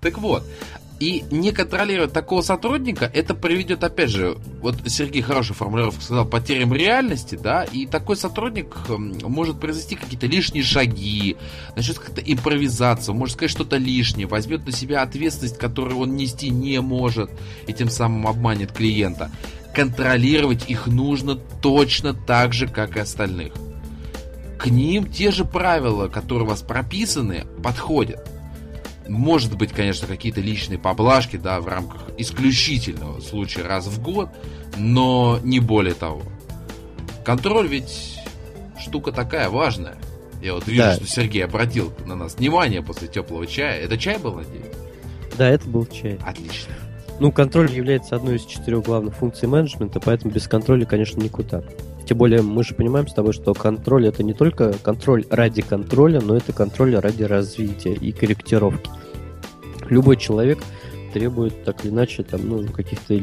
Так 0.00 0.16
вот, 0.16 0.42
и 1.00 1.24
не 1.30 1.50
контролировать 1.50 2.12
такого 2.12 2.42
сотрудника, 2.42 3.10
это 3.12 3.34
приведет, 3.34 3.82
опять 3.82 4.10
же, 4.10 4.36
вот 4.60 4.76
Сергей 4.86 5.22
хорошую 5.22 5.56
формулировку 5.56 6.02
сказал, 6.02 6.26
потерям 6.26 6.74
реальности, 6.74 7.38
да, 7.42 7.64
и 7.64 7.86
такой 7.86 8.16
сотрудник 8.16 8.76
эм, 8.90 9.18
может 9.22 9.58
произвести 9.58 9.96
какие-то 9.96 10.26
лишние 10.26 10.62
шаги, 10.62 11.38
начнет 11.74 11.98
как-то 11.98 12.20
импровизацию, 12.20 13.14
может 13.14 13.36
сказать 13.36 13.50
что-то 13.50 13.78
лишнее, 13.78 14.26
возьмет 14.26 14.66
на 14.66 14.72
себя 14.72 15.00
ответственность, 15.00 15.56
которую 15.56 16.00
он 16.00 16.16
нести 16.16 16.50
не 16.50 16.78
может, 16.82 17.30
и 17.66 17.72
тем 17.72 17.88
самым 17.88 18.26
обманет 18.26 18.72
клиента. 18.72 19.30
Контролировать 19.74 20.68
их 20.68 20.86
нужно 20.86 21.36
точно 21.36 22.12
так 22.12 22.52
же, 22.52 22.68
как 22.68 22.96
и 22.96 23.00
остальных. 23.00 23.54
К 24.58 24.66
ним 24.66 25.10
те 25.10 25.30
же 25.30 25.46
правила, 25.46 26.08
которые 26.08 26.44
у 26.44 26.50
вас 26.50 26.60
прописаны, 26.60 27.46
подходят. 27.62 28.39
Может 29.10 29.56
быть, 29.56 29.72
конечно, 29.72 30.06
какие-то 30.06 30.40
личные 30.40 30.78
поблажки, 30.78 31.36
да, 31.36 31.60
в 31.60 31.66
рамках 31.66 32.02
исключительного 32.16 33.20
случая 33.20 33.64
раз 33.64 33.88
в 33.88 34.00
год, 34.00 34.28
но 34.76 35.40
не 35.42 35.58
более 35.58 35.94
того. 35.94 36.22
Контроль 37.24 37.66
ведь 37.66 38.20
штука 38.78 39.10
такая 39.10 39.50
важная. 39.50 39.96
Я 40.40 40.54
вот 40.54 40.68
вижу, 40.68 40.82
да. 40.82 40.94
что 40.94 41.08
Сергей 41.08 41.44
обратил 41.44 41.92
на 42.06 42.14
нас 42.14 42.36
внимание 42.36 42.82
после 42.82 43.08
теплого 43.08 43.48
чая. 43.48 43.80
Это 43.80 43.98
чай 43.98 44.16
был, 44.16 44.34
надеюсь? 44.34 44.64
Да, 45.36 45.48
это 45.48 45.68
был 45.68 45.86
чай. 45.86 46.16
Отлично. 46.24 46.72
Ну, 47.18 47.32
контроль 47.32 47.72
является 47.72 48.14
одной 48.14 48.36
из 48.36 48.44
четырех 48.44 48.84
главных 48.84 49.16
функций 49.16 49.48
менеджмента, 49.48 49.98
поэтому 49.98 50.32
без 50.32 50.46
контроля, 50.46 50.86
конечно, 50.86 51.20
никуда. 51.20 51.64
Тем 52.06 52.16
более 52.16 52.42
мы 52.42 52.62
же 52.62 52.76
понимаем 52.76 53.08
с 53.08 53.12
тобой, 53.12 53.32
что 53.32 53.54
контроль 53.54 54.06
это 54.06 54.22
не 54.22 54.34
только 54.34 54.72
контроль 54.72 55.26
ради 55.30 55.62
контроля, 55.62 56.20
но 56.20 56.36
это 56.36 56.52
контроль 56.52 56.94
ради 56.94 57.24
развития 57.24 57.92
и 57.92 58.12
корректировки. 58.12 58.88
Любой 59.90 60.16
человек 60.16 60.60
требует 61.12 61.64
так 61.64 61.84
или 61.84 61.90
иначе 61.90 62.22
там, 62.22 62.48
ну, 62.48 62.64
каких-то 62.68 63.20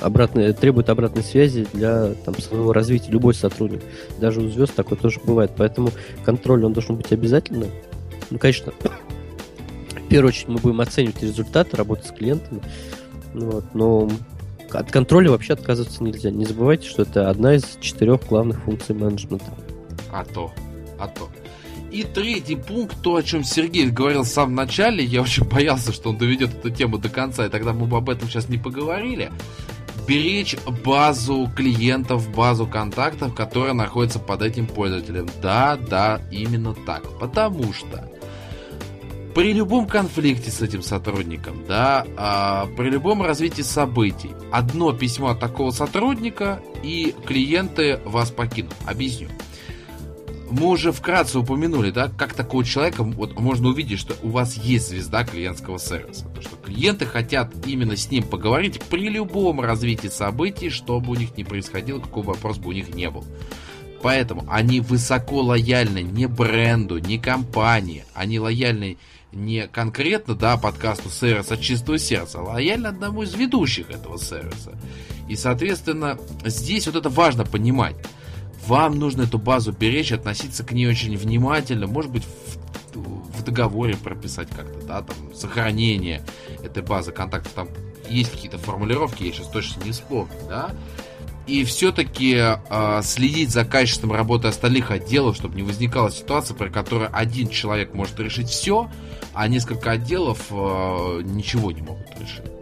обратной, 0.00 0.52
требует 0.52 0.88
обратной 0.88 1.22
связи 1.22 1.66
для 1.72 2.14
там, 2.24 2.38
своего 2.38 2.72
развития, 2.72 3.10
любой 3.10 3.34
сотрудник. 3.34 3.82
Даже 4.18 4.40
у 4.40 4.48
звезд 4.48 4.74
такое 4.74 4.96
тоже 4.96 5.20
бывает. 5.24 5.52
Поэтому 5.56 5.90
контроль, 6.24 6.64
он 6.64 6.72
должен 6.72 6.96
быть 6.96 7.12
обязательным. 7.12 7.70
Ну, 8.30 8.38
конечно, 8.38 8.72
в 8.80 10.08
первую 10.08 10.28
очередь 10.28 10.48
мы 10.48 10.58
будем 10.58 10.80
оценивать 10.80 11.22
результаты 11.22 11.76
работы 11.76 12.06
с 12.06 12.12
клиентами, 12.12 12.62
ну 13.32 13.50
вот, 13.50 13.64
но 13.74 14.08
от 14.70 14.90
контроля 14.90 15.30
вообще 15.30 15.54
отказываться 15.54 16.02
нельзя. 16.02 16.30
Не 16.30 16.44
забывайте, 16.44 16.88
что 16.88 17.02
это 17.02 17.30
одна 17.30 17.54
из 17.54 17.78
четырех 17.80 18.26
главных 18.26 18.62
функций 18.62 18.94
менеджмента. 18.94 19.46
А 20.12 20.24
то, 20.24 20.52
а 20.98 21.08
то. 21.08 21.28
И 21.94 22.02
третий 22.02 22.56
пункт, 22.56 22.96
то, 23.02 23.14
о 23.14 23.22
чем 23.22 23.44
Сергей 23.44 23.88
говорил 23.88 24.24
в 24.24 24.26
самом 24.26 24.56
начале, 24.56 25.04
я 25.04 25.22
очень 25.22 25.44
боялся, 25.44 25.92
что 25.92 26.10
он 26.10 26.18
доведет 26.18 26.52
эту 26.52 26.68
тему 26.68 26.98
до 26.98 27.08
конца, 27.08 27.46
и 27.46 27.48
тогда 27.48 27.72
мы 27.72 27.86
бы 27.86 27.96
об 27.96 28.10
этом 28.10 28.28
сейчас 28.28 28.48
не 28.48 28.58
поговорили. 28.58 29.30
Беречь 30.08 30.56
базу 30.84 31.48
клиентов, 31.54 32.28
базу 32.34 32.66
контактов, 32.66 33.32
которая 33.32 33.74
находится 33.74 34.18
под 34.18 34.42
этим 34.42 34.66
пользователем. 34.66 35.28
Да, 35.40 35.76
да, 35.76 36.20
именно 36.32 36.74
так. 36.74 37.04
Потому 37.20 37.72
что 37.72 38.10
при 39.36 39.52
любом 39.52 39.86
конфликте 39.86 40.50
с 40.50 40.62
этим 40.62 40.82
сотрудником, 40.82 41.64
да, 41.68 42.04
а, 42.16 42.66
при 42.76 42.90
любом 42.90 43.22
развитии 43.22 43.62
событий, 43.62 44.32
одно 44.50 44.92
письмо 44.92 45.28
от 45.28 45.38
такого 45.38 45.70
сотрудника 45.70 46.60
и 46.82 47.14
клиенты 47.24 48.00
вас 48.04 48.32
покинут. 48.32 48.74
Объясню. 48.84 49.28
Мы 50.56 50.68
уже 50.68 50.92
вкратце 50.92 51.40
упомянули, 51.40 51.90
да, 51.90 52.08
как 52.16 52.32
такого 52.32 52.64
человека 52.64 53.02
вот 53.02 53.36
можно 53.40 53.70
увидеть, 53.70 53.98
что 53.98 54.14
у 54.22 54.28
вас 54.28 54.56
есть 54.56 54.88
звезда 54.88 55.24
клиентского 55.24 55.80
сервиса. 55.80 56.26
То, 56.28 56.42
что 56.42 56.54
клиенты 56.54 57.06
хотят 57.06 57.52
именно 57.66 57.96
с 57.96 58.08
ним 58.08 58.22
поговорить 58.22 58.80
при 58.84 59.08
любом 59.08 59.60
развитии 59.60 60.06
событий, 60.06 60.70
что 60.70 61.00
бы 61.00 61.10
у 61.10 61.14
них 61.16 61.36
ни 61.36 61.42
происходило, 61.42 61.98
какой 61.98 62.22
вопрос 62.22 62.58
бы 62.58 62.68
у 62.68 62.72
них 62.72 62.94
не 62.94 63.10
был. 63.10 63.24
Поэтому 64.00 64.44
они 64.48 64.78
высоко 64.78 65.42
лояльны 65.42 66.02
не 66.02 66.26
бренду, 66.26 66.98
не 66.98 67.18
компании. 67.18 68.04
Они 68.14 68.38
лояльны 68.38 68.96
не 69.32 69.66
конкретно, 69.66 70.36
да, 70.36 70.56
подкасту 70.56 71.10
сервиса 71.10 71.56
чистого 71.56 71.98
сердца, 71.98 72.38
а 72.38 72.42
лояльно 72.42 72.90
одному 72.90 73.24
из 73.24 73.34
ведущих 73.34 73.90
этого 73.90 74.18
сервиса. 74.18 74.78
И, 75.28 75.34
соответственно, 75.34 76.16
здесь 76.44 76.86
вот 76.86 76.94
это 76.94 77.08
важно 77.08 77.44
понимать. 77.44 77.96
Вам 78.66 78.98
нужно 78.98 79.22
эту 79.22 79.38
базу 79.38 79.72
беречь, 79.72 80.12
относиться 80.12 80.64
к 80.64 80.72
ней 80.72 80.86
очень 80.86 81.16
внимательно, 81.16 81.86
может 81.86 82.10
быть, 82.10 82.24
в, 82.94 82.98
в 82.98 83.44
договоре 83.44 83.96
прописать 83.96 84.48
как-то, 84.48 84.86
да, 84.86 85.02
там, 85.02 85.16
сохранение 85.34 86.22
этой 86.62 86.82
базы 86.82 87.12
контактов, 87.12 87.52
там 87.52 87.68
есть 88.08 88.30
какие-то 88.30 88.58
формулировки, 88.58 89.24
я 89.24 89.32
сейчас 89.32 89.48
точно 89.48 89.84
не 89.84 89.90
вспомню, 89.90 90.34
да, 90.48 90.70
и 91.46 91.64
все-таки 91.64 92.36
э, 92.36 93.00
следить 93.02 93.50
за 93.50 93.66
качеством 93.66 94.12
работы 94.12 94.48
остальных 94.48 94.90
отделов, 94.90 95.36
чтобы 95.36 95.56
не 95.56 95.62
возникала 95.62 96.10
ситуация, 96.10 96.56
при 96.56 96.70
которой 96.70 97.08
один 97.08 97.48
человек 97.48 97.92
может 97.92 98.18
решить 98.18 98.48
все, 98.48 98.90
а 99.34 99.46
несколько 99.46 99.90
отделов 99.90 100.46
э, 100.50 101.20
ничего 101.22 101.70
не 101.70 101.82
могут 101.82 102.08
решить. 102.18 102.53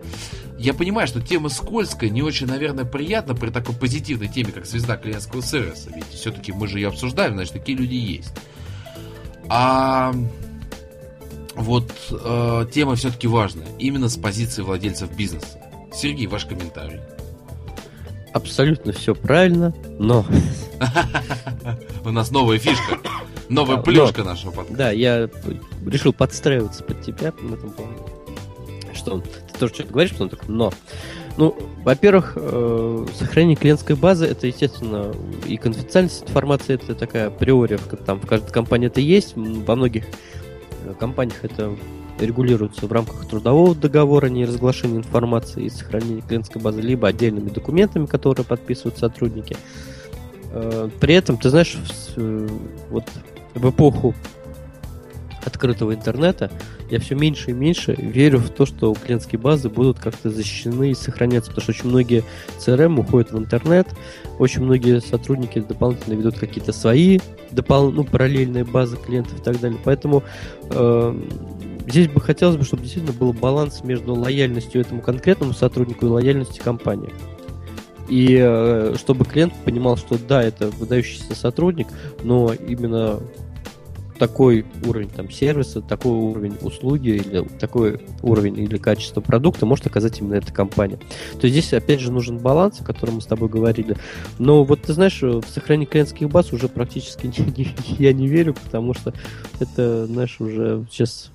Я 0.62 0.74
понимаю, 0.74 1.08
что 1.08 1.20
тема 1.20 1.48
скользкая, 1.48 2.08
не 2.08 2.22
очень, 2.22 2.46
наверное, 2.46 2.84
приятно 2.84 3.34
при 3.34 3.50
такой 3.50 3.74
позитивной 3.74 4.28
теме, 4.28 4.52
как 4.52 4.64
звезда 4.64 4.96
клиентского 4.96 5.42
сервиса. 5.42 5.90
Ведь 5.92 6.06
все-таки 6.10 6.52
мы 6.52 6.68
же 6.68 6.78
ее 6.78 6.88
обсуждаем, 6.88 7.32
значит, 7.32 7.54
такие 7.54 7.76
люди 7.76 7.94
есть. 7.94 8.32
А 9.48 10.14
вот 11.56 11.90
э, 12.12 12.66
тема 12.72 12.94
все-таки 12.94 13.26
важная, 13.26 13.66
именно 13.80 14.08
с 14.08 14.16
позиции 14.16 14.62
владельцев 14.62 15.10
бизнеса. 15.16 15.58
Сергей, 15.92 16.28
ваш 16.28 16.44
комментарий. 16.44 17.00
Абсолютно 18.32 18.92
все 18.92 19.16
правильно, 19.16 19.74
но... 19.98 20.24
У 22.04 22.10
нас 22.12 22.30
новая 22.30 22.58
фишка. 22.58 22.98
Новая 23.48 23.78
плюшка 23.78 24.22
нашего 24.22 24.52
подкаста. 24.52 24.76
Да, 24.76 24.90
я 24.92 25.28
решил 25.84 26.12
подстраиваться 26.12 26.84
под 26.84 27.02
тебя 27.02 27.32
в 27.32 27.52
этом 27.52 27.70
плане. 27.70 27.96
Что 29.02 29.14
он, 29.14 29.22
ты 29.22 29.58
тоже 29.58 29.74
что-то 29.74 29.92
говоришь, 29.92 30.14
он 30.20 30.28
так, 30.28 30.48
но. 30.48 30.72
Ну, 31.36 31.56
во-первых, 31.82 32.34
э, 32.36 33.06
сохранение 33.18 33.56
клиентской 33.56 33.96
базы 33.96 34.26
это, 34.26 34.46
естественно, 34.46 35.12
и 35.46 35.56
конфиденциальность 35.56 36.22
информации 36.22 36.74
это 36.74 36.94
такая 36.94 37.28
априори, 37.28 37.78
там 38.06 38.20
в 38.20 38.26
каждой 38.26 38.52
компании 38.52 38.86
это 38.86 39.00
есть, 39.00 39.32
во 39.34 39.74
многих 39.74 40.04
э, 40.84 40.94
компаниях 41.00 41.42
это 41.42 41.74
регулируется 42.20 42.86
в 42.86 42.92
рамках 42.92 43.26
трудового 43.26 43.74
договора, 43.74 44.26
не 44.26 44.44
разглашение 44.44 44.98
информации 44.98 45.64
и 45.64 45.70
сохранение 45.70 46.22
клиентской 46.22 46.60
базы, 46.60 46.80
либо 46.80 47.08
отдельными 47.08 47.48
документами, 47.48 48.06
которые 48.06 48.44
подписывают 48.46 48.98
сотрудники. 48.98 49.56
Э, 50.50 50.90
при 51.00 51.14
этом, 51.14 51.38
ты 51.38 51.50
знаешь, 51.50 51.76
вот 52.90 53.04
в 53.54 53.70
эпоху 53.70 54.14
открытого 55.44 55.94
интернета 55.94 56.50
я 56.92 57.00
все 57.00 57.14
меньше 57.14 57.52
и 57.52 57.54
меньше 57.54 57.94
верю 57.98 58.38
в 58.38 58.50
то, 58.50 58.66
что 58.66 58.92
клиентские 58.92 59.38
базы 59.38 59.70
будут 59.70 59.98
как-то 59.98 60.28
защищены 60.28 60.90
и 60.90 60.94
сохраняться, 60.94 61.50
потому 61.50 61.62
что 61.62 61.72
очень 61.72 61.88
многие 61.88 62.22
CRM 62.58 63.00
уходят 63.00 63.32
в 63.32 63.38
интернет, 63.38 63.88
очень 64.38 64.62
многие 64.62 65.00
сотрудники 65.00 65.58
дополнительно 65.58 66.14
ведут 66.14 66.38
какие-то 66.38 66.72
свои 66.74 67.18
допол- 67.50 67.90
ну, 67.90 68.04
параллельные 68.04 68.64
базы 68.64 68.98
клиентов 68.98 69.40
и 69.40 69.42
так 69.42 69.58
далее. 69.58 69.78
Поэтому 69.82 70.22
э, 70.70 71.22
здесь 71.88 72.08
бы 72.08 72.20
хотелось 72.20 72.56
бы, 72.56 72.64
чтобы 72.64 72.82
действительно 72.82 73.18
был 73.18 73.32
баланс 73.32 73.82
между 73.82 74.14
лояльностью 74.14 74.82
этому 74.82 75.00
конкретному 75.00 75.54
сотруднику 75.54 76.04
и 76.04 76.10
лояльностью 76.10 76.62
компании. 76.62 77.10
И 78.10 78.36
э, 78.38 78.96
чтобы 78.98 79.24
клиент 79.24 79.54
понимал, 79.64 79.96
что 79.96 80.18
да, 80.18 80.42
это 80.42 80.68
выдающийся 80.68 81.34
сотрудник, 81.34 81.86
но 82.22 82.52
именно 82.52 83.18
такой 84.22 84.64
уровень 84.86 85.08
там 85.08 85.28
сервиса, 85.32 85.80
такой 85.80 86.12
уровень 86.12 86.56
услуги 86.60 87.08
или 87.08 87.42
такой 87.58 87.98
уровень 88.22 88.56
или 88.56 88.78
качество 88.78 89.20
продукта 89.20 89.66
может 89.66 89.84
оказать 89.88 90.20
именно 90.20 90.34
эта 90.34 90.52
компания. 90.52 90.98
То 91.40 91.48
есть 91.48 91.54
здесь 91.54 91.72
опять 91.72 91.98
же 91.98 92.12
нужен 92.12 92.38
баланс, 92.38 92.80
о 92.80 92.84
котором 92.84 93.16
мы 93.16 93.20
с 93.20 93.26
тобой 93.26 93.48
говорили. 93.48 93.96
Но 94.38 94.62
вот 94.62 94.82
ты 94.82 94.92
знаешь, 94.92 95.20
в 95.22 95.42
сохранение 95.52 95.88
клиентских 95.88 96.28
баз 96.28 96.52
уже 96.52 96.68
практически 96.68 97.26
не, 97.26 97.52
не, 97.56 97.74
я 97.98 98.12
не 98.12 98.28
верю, 98.28 98.54
потому 98.54 98.94
что 98.94 99.12
это, 99.58 100.06
знаешь, 100.06 100.36
уже 100.38 100.86
сейчас 100.88 101.32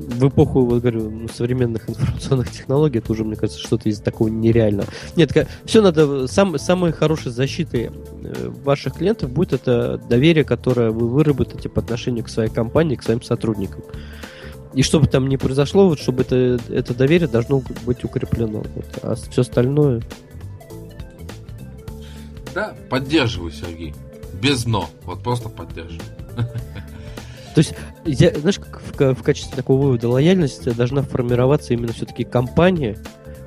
в 0.00 0.28
эпоху, 0.28 0.64
вот 0.64 0.80
говорю, 0.80 1.10
ну, 1.10 1.28
современных 1.28 1.88
информационных 1.88 2.50
технологий, 2.50 2.98
это 2.98 3.12
уже, 3.12 3.24
мне 3.24 3.36
кажется, 3.36 3.60
что-то 3.60 3.88
из 3.88 4.00
такого 4.00 4.28
нереального. 4.28 4.88
Нет, 5.16 5.32
все 5.64 5.82
надо, 5.82 6.26
сам, 6.26 6.58
самой 6.58 6.92
хорошей 6.92 7.32
защитой 7.32 7.90
э, 7.90 8.48
ваших 8.64 8.94
клиентов 8.94 9.30
будет 9.30 9.52
это 9.52 9.98
доверие, 10.08 10.44
которое 10.44 10.90
вы 10.90 11.08
выработаете 11.08 11.68
по 11.68 11.80
отношению 11.80 12.24
к 12.24 12.28
своей 12.28 12.50
компании, 12.50 12.96
к 12.96 13.02
своим 13.02 13.22
сотрудникам. 13.22 13.82
И 14.72 14.82
что 14.82 15.00
бы 15.00 15.06
там 15.06 15.28
ни 15.28 15.36
произошло, 15.36 15.88
вот, 15.88 15.98
чтобы 15.98 16.22
это, 16.22 16.58
это 16.68 16.94
доверие 16.94 17.28
должно 17.28 17.62
быть 17.84 18.04
укреплено. 18.04 18.62
Вот, 18.74 18.86
а 19.02 19.14
все 19.14 19.42
остальное... 19.42 20.02
Да, 22.54 22.74
поддерживаю, 22.88 23.52
Сергей. 23.52 23.94
Без 24.40 24.66
но. 24.66 24.88
Вот 25.04 25.22
просто 25.22 25.48
поддерживаю. 25.48 26.02
То 27.54 27.58
есть, 27.58 27.74
я, 28.04 28.32
знаешь, 28.34 28.58
как 28.58 28.80
в, 28.80 29.14
в 29.14 29.22
качестве 29.22 29.56
такого 29.56 29.82
вывода 29.82 30.08
лояльности 30.08 30.70
должна 30.70 31.02
формироваться 31.02 31.74
именно 31.74 31.92
все-таки 31.92 32.24
компания. 32.24 32.96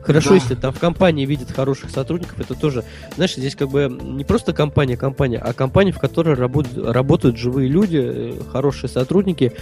Хорошо, 0.02 0.30
да. 0.30 0.36
если 0.36 0.56
там 0.56 0.74
в 0.74 0.80
компании 0.80 1.26
видят 1.26 1.50
хороших 1.52 1.90
сотрудников, 1.90 2.38
это 2.38 2.56
тоже, 2.56 2.84
знаешь, 3.16 3.36
здесь 3.36 3.56
как 3.56 3.70
бы 3.70 3.88
не 4.02 4.26
просто 4.26 4.52
компания, 4.52 4.98
компания, 4.98 5.38
а 5.38 5.54
компания, 5.54 5.94
в 5.94 6.00
которой 6.00 6.36
работают, 6.36 6.86
работают 6.86 7.38
живые 7.38 7.70
люди, 7.70 8.02
э, 8.04 8.34
хорошие 8.52 8.90
сотрудники, 8.90 9.54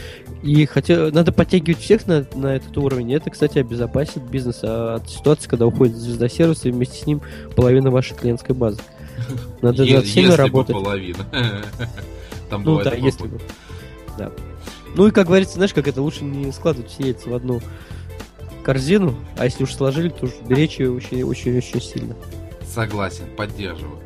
и 0.42 0.66
хотя 0.66 1.12
надо 1.12 1.32
подтягивать 1.32 1.80
всех 1.80 2.08
на, 2.08 2.26
на 2.34 2.56
этот 2.56 2.76
уровень, 2.76 3.14
это, 3.14 3.30
кстати, 3.30 3.60
обезопасит 3.60 4.24
бизнес 4.24 4.64
от 4.64 5.08
ситуации, 5.08 5.48
когда 5.48 5.68
уходит 5.68 5.96
звезда 5.96 6.28
сервиса, 6.28 6.70
и 6.70 6.72
вместе 6.72 6.98
с 6.98 7.06
ним 7.06 7.22
половина 7.56 7.92
вашей 7.92 8.18
клиентской 8.18 8.56
базы. 8.56 8.82
Надо 9.62 9.86
над 9.86 10.06
всеми 10.06 10.32
работать. 10.32 10.76
половина. 10.76 11.20
Там 12.50 12.64
ну 12.64 12.82
да, 12.84 12.94
если 12.94 13.28
бы. 13.28 13.40
Да. 14.22 14.32
Ну 14.96 15.08
и, 15.08 15.12
как 15.12 15.28
говорится, 15.28 15.56
знаешь, 15.56 15.74
как 15.74 15.88
это 15.88 16.02
лучше 16.02 16.24
не 16.24 16.52
складывать 16.52 16.92
все 16.92 17.04
яйца 17.04 17.30
в 17.30 17.34
одну 17.34 17.60
корзину, 18.64 19.16
а 19.38 19.46
если 19.46 19.64
уж 19.64 19.74
сложили, 19.74 20.10
то 20.10 20.26
уж 20.26 20.32
беречь 20.48 20.80
ее 20.80 20.92
очень-очень-очень 20.92 21.82
сильно. 21.82 22.16
Согласен, 22.64 23.26
поддерживаю. 23.36 24.00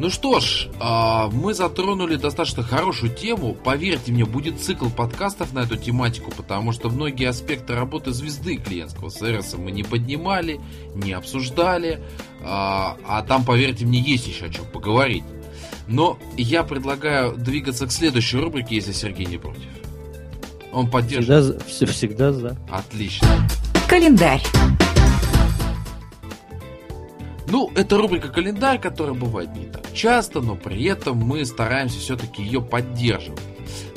Ну 0.00 0.10
что 0.10 0.38
ж, 0.40 0.68
а, 0.80 1.28
мы 1.28 1.54
затронули 1.54 2.16
достаточно 2.16 2.62
хорошую 2.62 3.14
тему. 3.14 3.54
Поверьте 3.54 4.12
мне, 4.12 4.24
будет 4.24 4.60
цикл 4.60 4.88
подкастов 4.88 5.52
на 5.52 5.60
эту 5.60 5.76
тематику, 5.76 6.30
потому 6.36 6.72
что 6.72 6.88
многие 6.88 7.28
аспекты 7.28 7.74
работы 7.74 8.12
звезды 8.12 8.56
клиентского 8.56 9.10
сервиса 9.10 9.56
мы 9.58 9.72
не 9.72 9.82
поднимали, 9.82 10.60
не 10.94 11.12
обсуждали, 11.12 12.00
а, 12.42 12.96
а 13.06 13.22
там, 13.22 13.44
поверьте 13.44 13.86
мне, 13.86 14.00
есть 14.00 14.26
еще 14.26 14.46
о 14.46 14.50
чем 14.50 14.64
поговорить. 14.66 15.24
Но 15.88 16.18
я 16.36 16.62
предлагаю 16.64 17.36
двигаться 17.36 17.86
к 17.86 17.92
следующей 17.92 18.36
рубрике, 18.36 18.76
если 18.76 18.92
Сергей 18.92 19.26
не 19.26 19.38
против. 19.38 19.62
Он 20.72 20.90
поддерживает. 20.90 21.62
Всегда, 21.62 21.92
всегда 21.92 22.32
за. 22.32 22.56
Отлично. 22.70 23.28
Календарь. 23.88 24.42
Ну, 27.50 27.70
это 27.74 27.96
рубрика 27.96 28.28
«Календарь», 28.28 28.78
которая 28.78 29.14
бывает 29.14 29.48
не 29.56 29.64
так 29.64 29.90
часто, 29.94 30.42
но 30.42 30.54
при 30.54 30.84
этом 30.84 31.16
мы 31.16 31.46
стараемся 31.46 31.98
все-таки 31.98 32.42
ее 32.42 32.60
поддерживать. 32.60 33.40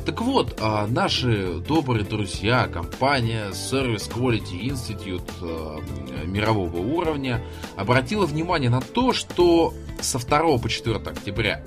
Так 0.05 0.19
вот, 0.21 0.57
а, 0.59 0.87
наши 0.87 1.59
добрые 1.59 2.03
друзья, 2.03 2.67
компания 2.67 3.49
Service 3.51 4.11
Quality 4.11 4.61
Institute 4.61 5.31
а, 5.41 5.79
мирового 6.25 6.77
уровня 6.77 7.39
обратила 7.75 8.25
внимание 8.25 8.71
на 8.71 8.81
то, 8.81 9.13
что 9.13 9.75
со 9.99 10.17
2 10.17 10.57
по 10.57 10.67
4 10.67 10.95
октября 10.97 11.63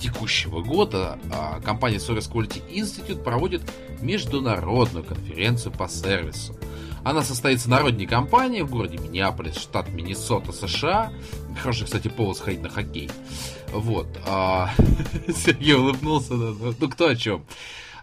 текущего 0.00 0.62
года 0.62 1.18
а, 1.32 1.60
компания 1.60 1.96
Service 1.96 2.30
Quality 2.30 2.62
Institute 2.72 3.20
проводит 3.22 3.62
международную 4.00 5.04
конференцию 5.04 5.72
по 5.72 5.88
сервису. 5.88 6.54
Она 7.04 7.22
состоится 7.22 7.68
на 7.68 7.80
родной 7.80 8.06
компании 8.06 8.62
в 8.62 8.70
городе 8.70 8.98
Миннеаполис, 8.98 9.56
штат 9.56 9.88
Миннесота, 9.88 10.52
США. 10.52 11.12
Хороший, 11.60 11.86
кстати, 11.86 12.06
повод 12.06 12.36
сходить 12.36 12.62
на 12.62 12.68
хоккей. 12.68 13.10
Вот. 13.72 14.06
А, 14.26 14.70
Сергей 15.34 15.74
улыбнулся. 15.74 16.34
Ну, 16.34 16.88
кто 16.88 17.08
о 17.08 17.16
чем? 17.16 17.44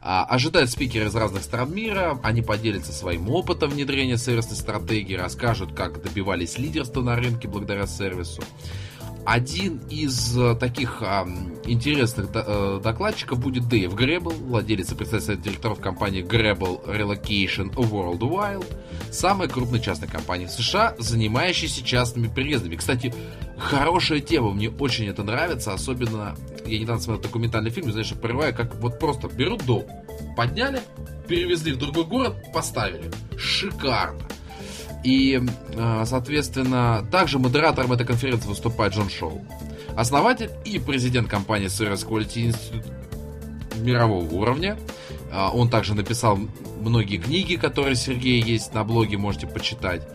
А, 0.01 0.24
ожидают 0.26 0.70
спикеры 0.70 1.07
из 1.07 1.15
разных 1.15 1.43
стран 1.43 1.74
мира, 1.74 2.20
они 2.24 2.41
поделятся 2.41 2.93
своим 2.93 3.30
опытом 3.30 3.70
внедрения 3.70 4.17
сервисной 4.17 4.55
стратегии, 4.55 5.15
расскажут, 5.15 5.74
как 5.74 6.01
добивались 6.01 6.57
лидерства 6.57 7.01
на 7.01 7.15
рынке 7.15 7.49
благодаря 7.49 7.86
сервису. 7.86 8.41
Один 9.26 9.82
из 9.89 10.36
э, 10.38 10.55
таких 10.55 11.03
а, 11.03 11.28
интересных 11.65 12.30
а, 12.34 12.80
докладчиков 12.80 13.38
будет 13.39 13.67
Дэйв 13.67 13.93
Гребл, 13.93 14.32
владелец 14.32 14.91
и 14.91 14.95
председатель 14.95 15.39
директоров 15.41 15.80
компании 15.82 16.24
Grebel 16.24 16.84
Relocation 16.86 17.72
Worldwide, 17.76 18.65
самой 19.11 19.49
крупной 19.49 19.82
частной 19.82 20.07
компании 20.07 20.45
в 20.45 20.51
США, 20.51 20.95
занимающейся 20.97 21.84
частными 21.84 22.28
переездами. 22.28 22.78
Кстати, 22.78 23.13
хорошая 23.60 24.20
тема, 24.20 24.51
мне 24.51 24.70
очень 24.70 25.07
это 25.07 25.24
нравится, 25.24 25.74
особенно, 25.74 26.36
я 26.66 26.80
недавно 26.80 27.01
смотрел 27.01 27.22
документальный 27.24 27.70
фильм, 27.70 27.91
знаешь, 27.91 28.14
прерываю, 28.14 28.55
как 28.55 28.76
вот 28.76 28.99
просто 28.99 29.28
берут 29.28 29.66
дом, 29.66 29.86
подняли, 30.36 30.82
перевезли 31.28 31.74
в 31.74 31.78
другой 31.78 32.05
город, 32.05 32.36
поставили. 32.53 33.12
Шикарно. 33.38 34.20
И, 35.03 35.41
а, 35.78 36.05
соответственно, 36.05 37.07
также 37.12 37.39
модератором 37.39 37.93
этой 37.93 38.05
конференции 38.05 38.49
выступает 38.49 38.93
Джон 38.93 39.10
Шоу. 39.10 39.45
Основатель 39.95 40.51
и 40.66 40.80
президент 40.80 41.30
компании 41.30 41.68
Service 41.68 42.07
Quality 42.07 42.51
Institute 42.51 42.93
мирового 43.80 44.26
уровня. 44.34 44.78
А, 45.32 45.51
он 45.51 45.70
также 45.70 45.93
написал 45.93 46.38
многие 46.82 47.18
книги, 47.18 47.55
которые 47.55 47.95
Сергей 47.95 48.41
есть 48.41 48.74
на 48.74 48.84
блоге, 48.84 49.18
можете 49.18 49.47
почитать. 49.47 50.07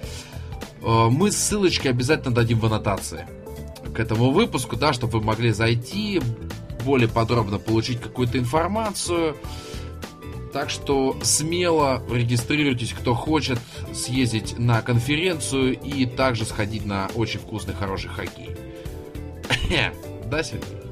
А, 0.85 1.09
мы 1.09 1.32
ссылочки 1.32 1.89
обязательно 1.89 2.35
дадим 2.35 2.61
в 2.61 2.66
аннотации 2.66 3.26
к 3.95 4.01
этому 4.01 4.30
выпуску, 4.30 4.76
да, 4.76 4.93
чтобы 4.93 5.20
вы 5.20 5.24
могли 5.24 5.53
зайти, 5.53 6.20
более 6.85 7.09
подробно 7.09 7.59
получить 7.59 8.01
какую-то 8.01 8.39
информацию. 8.39 9.37
Так 10.53 10.70
что 10.70 11.16
смело 11.22 12.03
регистрируйтесь, 12.11 12.93
кто 12.93 13.14
хочет 13.14 13.59
съездить 13.93 14.59
на 14.59 14.82
конференцию 14.82 15.80
и 15.80 16.07
также 16.07 16.45
сходить 16.45 16.87
на 16.87 17.09
очень 17.14 17.41
вкусный, 17.41 17.74
хороший 17.74 18.11
хоккей. 18.11 18.51
Да, 20.30 20.43
Сергей? 20.43 20.84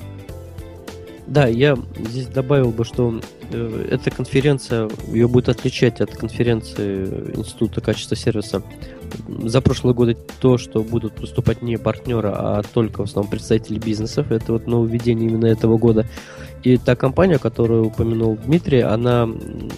Да, 1.33 1.47
я 1.47 1.79
здесь 1.97 2.27
добавил 2.27 2.73
бы, 2.73 2.85
что 2.85 3.19
э, 3.51 3.87
эта 3.91 4.11
конференция, 4.11 4.91
ее 5.09 5.29
будет 5.29 5.49
отличать 5.49 6.03
от 6.03 6.15
конференции 6.15 7.07
Института 7.35 7.81
качества 7.81 8.15
сервиса 8.15 8.63
за 9.43 9.63
прошлые 9.63 9.95
годы 9.95 10.15
то, 10.41 10.59
что 10.59 10.83
будут 10.83 11.19
выступать 11.21 11.63
не 11.63 11.79
партнеры, 11.79 12.29
а 12.35 12.63
только 12.75 13.01
в 13.01 13.05
основном 13.05 13.31
представители 13.31 13.79
бизнесов. 13.79 14.31
Это 14.31 14.53
вот 14.53 14.67
нововведение 14.67 15.31
именно 15.31 15.47
этого 15.47 15.79
года. 15.79 16.07
И 16.65 16.77
та 16.77 16.97
компания, 16.97 17.39
которую 17.39 17.87
упомянул 17.87 18.37
Дмитрий, 18.37 18.81
она 18.81 19.27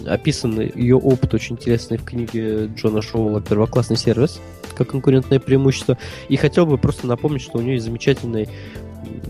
описана, 0.05 0.59
ее 0.59 0.97
опыт 0.97 1.33
очень 1.35 1.55
интересный 1.55 1.97
в 1.97 2.03
книге 2.03 2.65
Джона 2.75 3.01
Шоула 3.01 3.39
«Первоклассный 3.39 3.95
сервис», 3.95 4.41
как 4.75 4.89
конкурентное 4.89 5.39
преимущество. 5.39 5.97
И 6.27 6.35
хотел 6.35 6.65
бы 6.65 6.77
просто 6.77 7.07
напомнить, 7.07 7.43
что 7.43 7.59
у 7.59 7.61
нее 7.61 7.75
есть 7.75 7.85
замечательный 7.85 8.49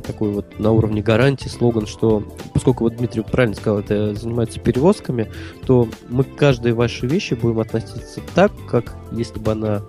такой 0.06 0.32
вот 0.32 0.60
на 0.60 0.72
уровне 0.72 1.02
гарантии 1.02 1.48
слоган, 1.48 1.88
что 1.88 2.24
поскольку 2.54 2.86
вот 2.86 2.96
Дмитрий 2.98 3.22
правильно 3.22 3.56
сказал, 3.56 3.80
это 3.80 4.14
занимается 4.16 4.60
перевозками, 4.60 5.32
то 5.66 5.88
мы 6.10 6.24
к 6.24 6.36
каждой 6.36 6.74
вашей 6.74 7.08
вещи 7.08 7.34
будем 7.34 7.60
относиться 7.60 8.22
так, 8.34 8.52
как 8.70 8.96
если 9.12 9.40
бы 9.40 9.52
она 9.52 9.82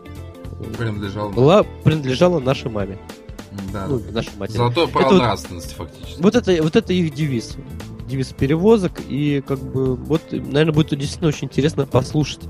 принадлежала, 0.79 1.31
была, 1.31 1.65
принадлежала 1.85 2.41
нашей 2.41 2.71
маме. 2.71 2.99
Да. 3.73 3.87
Ну, 3.89 4.01
нашей 4.11 4.33
матери. 4.39 4.57
Золотой 4.57 4.89
про 4.89 5.11
нравственность, 5.11 5.77
вот, 5.79 5.89
фактически. 5.89 6.21
Вот 6.21 6.35
это, 6.35 6.63
вот 6.63 6.77
это 6.77 6.93
их 6.93 7.15
девиз 7.15 7.57
девиз 8.09 8.29
перевозок. 8.29 9.01
И 9.09 9.43
как 9.47 9.59
бы 9.59 9.97
вот, 9.97 10.23
наверное, 10.33 10.73
будет 10.73 10.99
действительно 10.99 11.29
очень 11.29 11.49
интересно 11.49 11.87
послушать 11.87 12.41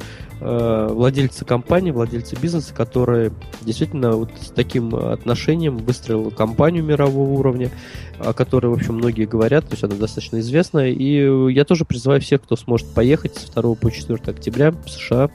э, 0.40 0.88
владельца 0.90 1.44
компании, 1.44 1.90
владельца 1.90 2.36
бизнеса, 2.36 2.74
который 2.74 3.32
действительно 3.62 4.12
вот 4.12 4.30
с 4.40 4.50
таким 4.50 4.94
отношением 4.94 5.78
выстроил 5.78 6.30
компанию 6.30 6.84
мирового 6.84 7.30
уровня, 7.30 7.70
о 8.18 8.32
которой, 8.32 8.66
в 8.66 8.74
общем, 8.74 8.94
многие 8.94 9.24
говорят, 9.24 9.64
то 9.64 9.72
есть 9.72 9.84
она 9.84 9.94
достаточно 9.94 10.40
известная. 10.40 10.90
И 10.90 11.52
я 11.52 11.64
тоже 11.64 11.84
призываю 11.84 12.20
всех, 12.20 12.42
кто 12.42 12.56
сможет 12.56 12.88
поехать 12.92 13.36
с 13.36 13.50
2 13.50 13.74
по 13.74 13.90
4 13.90 14.18
октября 14.26 14.70
в 14.70 14.88
США, 14.88 15.30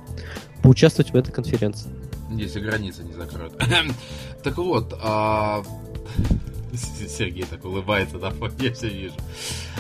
поучаствовать 0.62 1.12
в 1.12 1.16
этой 1.16 1.32
конференции. 1.32 1.90
Если 2.32 2.60
границы 2.60 3.04
не 3.04 3.14
закроют. 3.14 3.54
так 4.44 4.58
вот, 4.58 4.98
а... 5.02 5.64
Сергей 7.08 7.44
так 7.44 7.64
улыбается 7.66 8.20
фоне, 8.32 8.54
я 8.60 8.74
все 8.74 8.90
вижу. 8.90 9.16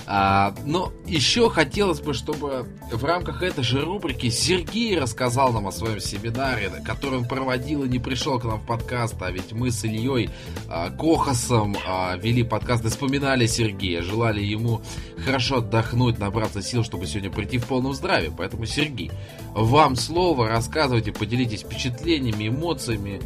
А, 0.05 0.53
но 0.65 0.91
еще 1.05 1.49
хотелось 1.49 2.01
бы, 2.01 2.13
чтобы 2.13 2.67
в 2.91 3.03
рамках 3.05 3.43
этой 3.43 3.63
же 3.63 3.81
рубрики 3.81 4.29
Сергей 4.29 4.97
рассказал 4.97 5.53
нам 5.53 5.67
о 5.67 5.71
своем 5.71 5.99
семинаре, 5.99 6.71
который 6.85 7.19
он 7.19 7.25
проводил 7.25 7.83
и 7.83 7.89
не 7.89 7.99
пришел 7.99 8.39
к 8.39 8.43
нам 8.43 8.59
в 8.59 8.65
подкаст, 8.65 9.15
а 9.21 9.31
ведь 9.31 9.53
мы 9.53 9.71
с 9.71 9.83
Ильей 9.83 10.29
а, 10.69 10.89
Кохасом 10.89 11.75
а, 11.87 12.15
вели 12.17 12.43
подкаст 12.43 12.85
и 12.85 12.89
вспоминали 12.89 13.45
Сергея, 13.45 14.01
желали 14.01 14.41
ему 14.41 14.81
хорошо 15.25 15.57
отдохнуть, 15.57 16.19
набраться 16.19 16.61
сил, 16.61 16.83
чтобы 16.83 17.05
сегодня 17.05 17.31
прийти 17.31 17.57
в 17.57 17.65
полном 17.65 17.93
здравии. 17.93 18.31
Поэтому, 18.35 18.65
Сергей, 18.65 19.11
вам 19.53 19.95
слово, 19.95 20.47
рассказывайте, 20.47 21.11
поделитесь 21.11 21.61
впечатлениями, 21.61 22.47
эмоциями. 22.47 23.21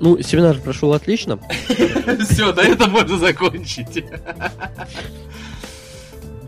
Ну, 0.00 0.20
семинар 0.22 0.58
прошел 0.58 0.92
отлично. 0.92 1.38
Все, 2.30 2.52
на 2.52 2.60
этом 2.60 2.90
можно 2.90 3.18
закончить. 3.18 4.04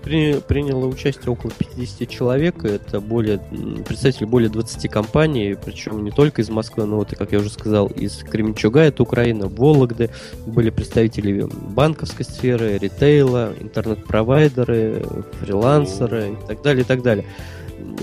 При, 0.03 0.41
приняло 0.41 0.87
участие 0.87 1.31
около 1.31 1.53
50 1.53 2.09
человек. 2.09 2.65
Это 2.65 3.01
более 3.01 3.39
представители 3.87 4.25
более 4.25 4.49
20 4.49 4.91
компаний, 4.91 5.57
причем 5.63 6.03
не 6.05 6.11
только 6.11 6.43
из 6.43 6.49
Москвы, 6.49 6.87
но 6.87 6.97
вот, 6.97 7.15
как 7.17 7.33
я 7.33 7.39
уже 7.39 7.51
сказал, 7.51 7.89
из 7.89 8.19
Кременчуга, 8.19 8.81
это 8.81 9.03
Украина, 9.03 9.47
Вологды. 9.47 10.11
Были 10.47 10.71
представители 10.71 11.47
банковской 11.53 12.25
сферы, 12.25 12.79
ритейла, 12.79 13.53
интернет-провайдеры, 13.61 15.05
фрилансеры 15.41 16.31
и 16.33 16.47
так 16.47 16.63
далее, 16.63 16.83
и 16.83 16.87
так 16.87 17.03
далее. 17.03 17.27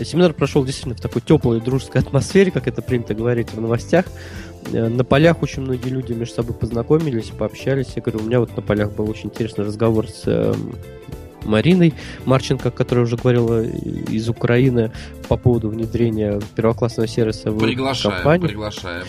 Семинар 0.03 0.33
прошел 0.33 0.63
действительно 0.63 0.95
в 0.95 1.01
такой 1.01 1.21
теплой 1.21 1.59
дружеской 1.59 2.01
атмосфере, 2.01 2.51
как 2.51 2.67
это 2.67 2.81
принято 2.81 3.13
говорить 3.13 3.51
в 3.51 3.59
новостях. 3.59 4.05
Э, 4.71 4.87
на 4.87 5.03
полях 5.03 5.41
очень 5.43 5.63
многие 5.63 5.89
люди 5.89 6.13
между 6.13 6.35
собой 6.35 6.55
познакомились, 6.55 7.27
пообщались. 7.27 7.93
Я 7.95 8.01
говорю, 8.01 8.19
у 8.19 8.23
меня 8.23 8.39
вот 8.39 8.55
на 8.55 8.61
полях 8.61 8.91
был 8.91 9.09
очень 9.09 9.29
интересный 9.29 9.65
разговор 9.65 10.07
с 10.07 10.23
э, 10.25 10.53
Мариной 11.45 11.93
Марченко, 12.25 12.71
которая 12.71 13.05
уже 13.05 13.15
говорила 13.15 13.63
из 13.63 14.27
Украины 14.29 14.91
по 15.27 15.37
поводу 15.37 15.69
внедрения 15.69 16.39
первоклассного 16.55 17.07
сервиса 17.07 17.51
в 17.51 17.59
приглашаем, 17.59 18.15
компанию. 18.15 18.47
Приглашаем. 18.49 19.05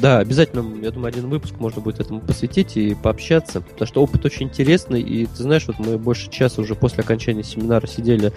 Да, 0.00 0.18
обязательно, 0.18 0.64
я 0.82 0.90
думаю, 0.90 1.08
один 1.08 1.28
выпуск 1.28 1.54
можно 1.58 1.82
будет 1.82 1.98
этому 1.98 2.20
посвятить 2.20 2.76
и 2.76 2.94
пообщаться, 2.94 3.60
потому 3.60 3.86
что 3.86 4.02
опыт 4.02 4.24
очень 4.24 4.46
интересный, 4.46 5.00
и 5.00 5.26
ты 5.26 5.42
знаешь, 5.42 5.66
вот 5.66 5.78
мы 5.78 5.98
больше 5.98 6.30
часа 6.30 6.62
уже 6.62 6.74
после 6.76 7.02
окончания 7.02 7.42
семинара 7.42 7.86
сидели 7.86 8.32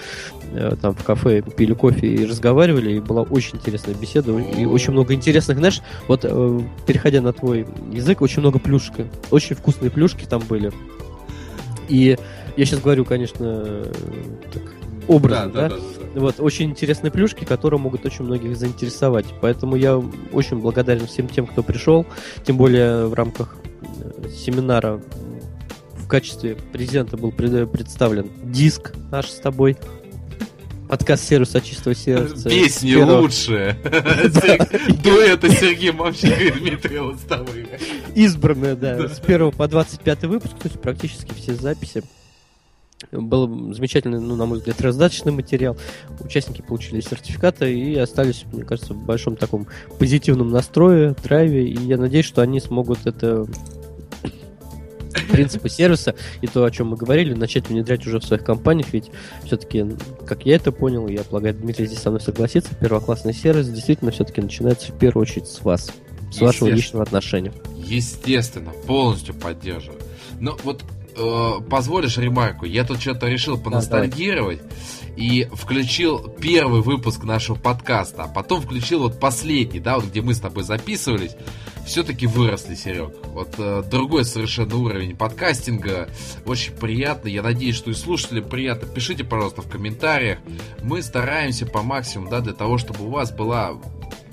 э, 0.53 0.75
там 0.81 0.95
в 0.95 1.03
кафе, 1.03 1.41
пили 1.41 1.73
кофе 1.73 2.07
и 2.07 2.25
разговаривали, 2.25 2.93
и 2.93 2.99
была 2.99 3.21
очень 3.21 3.57
интересная 3.57 3.93
беседа, 3.93 4.35
и 4.37 4.65
очень 4.65 4.91
много 4.93 5.13
интересных, 5.13 5.57
знаешь, 5.59 5.81
вот 6.07 6.21
э, 6.23 6.61
переходя 6.87 7.21
на 7.21 7.31
твой 7.31 7.67
язык, 7.91 8.21
очень 8.21 8.39
много 8.39 8.57
плюшек, 8.57 9.05
очень 9.29 9.55
вкусные 9.55 9.91
плюшки 9.91 10.25
там 10.25 10.41
были, 10.47 10.71
и 11.89 12.17
я 12.57 12.65
сейчас 12.65 12.79
говорю, 12.79 13.05
конечно, 13.05 13.37
э, 13.41 13.93
так, 14.51 14.63
образно, 15.07 15.51
да? 15.51 15.61
да, 15.61 15.69
да, 15.69 15.75
да, 15.75 15.81
да. 16.13 16.21
Вот, 16.21 16.39
очень 16.39 16.71
интересные 16.71 17.11
плюшки, 17.11 17.45
которые 17.45 17.79
могут 17.79 18.05
очень 18.05 18.25
многих 18.25 18.55
заинтересовать. 18.57 19.25
Поэтому 19.41 19.75
я 19.75 19.97
очень 20.33 20.59
благодарен 20.59 21.07
всем 21.07 21.27
тем, 21.27 21.47
кто 21.47 21.63
пришел, 21.63 22.05
тем 22.43 22.57
более 22.57 23.07
в 23.07 23.13
рамках 23.13 23.55
э, 23.99 24.29
семинара 24.29 25.01
в 25.95 26.07
качестве 26.07 26.55
президента 26.55 27.15
был 27.17 27.31
представлен 27.31 28.29
диск 28.43 28.93
наш 29.11 29.27
с 29.27 29.39
тобой. 29.39 29.77
Подкаст 30.89 31.25
сервиса 31.25 31.59
от 31.59 31.63
чистого 31.63 31.95
сердца. 31.95 32.49
Песни 32.49 32.95
первого... 32.95 33.21
лучшие. 33.21 33.77
Дуэта 35.01 35.49
Сергей 35.49 35.93
Мамченко 35.93 36.43
и 36.43 36.51
Дмитрий 36.59 36.99
Лостовых. 36.99 37.65
Избранная, 38.13 38.75
да. 38.75 39.07
С 39.07 39.21
1 39.25 39.51
по 39.51 39.69
25 39.69 40.23
выпуск, 40.23 40.53
то 40.61 40.67
есть 40.67 40.81
практически 40.81 41.33
все 41.33 41.53
записи 41.53 42.03
был 43.11 43.73
замечательный, 43.73 44.19
ну, 44.19 44.35
на 44.35 44.45
мой 44.45 44.59
взгляд, 44.59 44.79
раздаточный 44.81 45.31
материал. 45.31 45.77
Участники 46.19 46.61
получили 46.61 47.01
сертификаты 47.01 47.73
и 47.73 47.95
остались, 47.97 48.45
мне 48.51 48.63
кажется, 48.63 48.93
в 48.93 49.05
большом 49.05 49.35
таком 49.35 49.67
позитивном 49.99 50.51
настрое, 50.51 51.15
драйве. 51.23 51.67
И 51.67 51.77
я 51.77 51.97
надеюсь, 51.97 52.25
что 52.25 52.41
они 52.41 52.59
смогут 52.59 53.05
это 53.05 53.47
принципы 55.31 55.69
сервиса 55.69 56.15
и 56.41 56.47
то, 56.47 56.63
о 56.63 56.71
чем 56.71 56.89
мы 56.89 56.97
говорили, 56.97 57.33
начать 57.33 57.69
внедрять 57.69 58.05
уже 58.05 58.19
в 58.19 58.25
своих 58.25 58.43
компаниях, 58.43 58.87
ведь 58.91 59.11
все-таки, 59.45 59.85
как 60.25 60.45
я 60.45 60.55
это 60.55 60.71
понял, 60.71 61.07
я 61.07 61.23
полагаю, 61.23 61.55
Дмитрий 61.55 61.85
здесь 61.85 61.99
со 61.99 62.09
мной 62.09 62.21
согласится, 62.21 62.75
первоклассный 62.75 63.33
сервис 63.33 63.69
действительно 63.69 64.11
все-таки 64.11 64.41
начинается 64.41 64.91
в 64.91 64.97
первую 64.97 65.23
очередь 65.23 65.47
с 65.47 65.61
вас, 65.61 65.91
с 66.31 66.41
вашего 66.41 66.69
личного 66.69 67.03
отношения. 67.03 67.53
Естественно, 67.77 68.71
полностью 68.85 69.33
поддерживаю. 69.33 69.99
Но 70.39 70.57
вот 70.63 70.83
э, 71.15 71.61
позволишь 71.69 72.17
ремарку, 72.17 72.65
я 72.65 72.83
тут 72.83 73.01
что-то 73.01 73.27
решил 73.27 73.57
поностальгировать 73.57 74.61
да, 74.61 74.75
и 75.15 75.47
включил 75.51 76.19
первый 76.19 76.81
выпуск 76.81 77.23
нашего 77.23 77.55
подкаста, 77.55 78.23
а 78.23 78.27
потом 78.27 78.61
включил 78.61 79.01
вот 79.01 79.19
последний, 79.19 79.79
да, 79.79 79.95
вот 79.95 80.05
где 80.05 80.21
мы 80.21 80.33
с 80.33 80.39
тобой 80.39 80.63
записывались. 80.63 81.35
Все-таки 81.85 82.27
выросли, 82.27 82.75
Серег. 82.75 83.13
Вот 83.25 83.55
э, 83.57 83.83
другой 83.89 84.23
совершенно 84.23 84.75
уровень 84.77 85.15
подкастинга. 85.15 86.09
Очень 86.45 86.73
приятно. 86.73 87.27
Я 87.27 87.41
надеюсь, 87.41 87.75
что 87.75 87.89
и 87.89 87.95
слушателям 87.95 88.47
приятно. 88.47 88.87
Пишите, 88.87 89.23
пожалуйста, 89.23 89.63
в 89.63 89.69
комментариях. 89.69 90.39
Мы 90.83 91.01
стараемся 91.01 91.65
по 91.65 91.81
максимуму, 91.81 92.29
да, 92.29 92.39
для 92.41 92.53
того, 92.53 92.77
чтобы 92.77 93.05
у 93.05 93.09
вас 93.09 93.31
была 93.31 93.73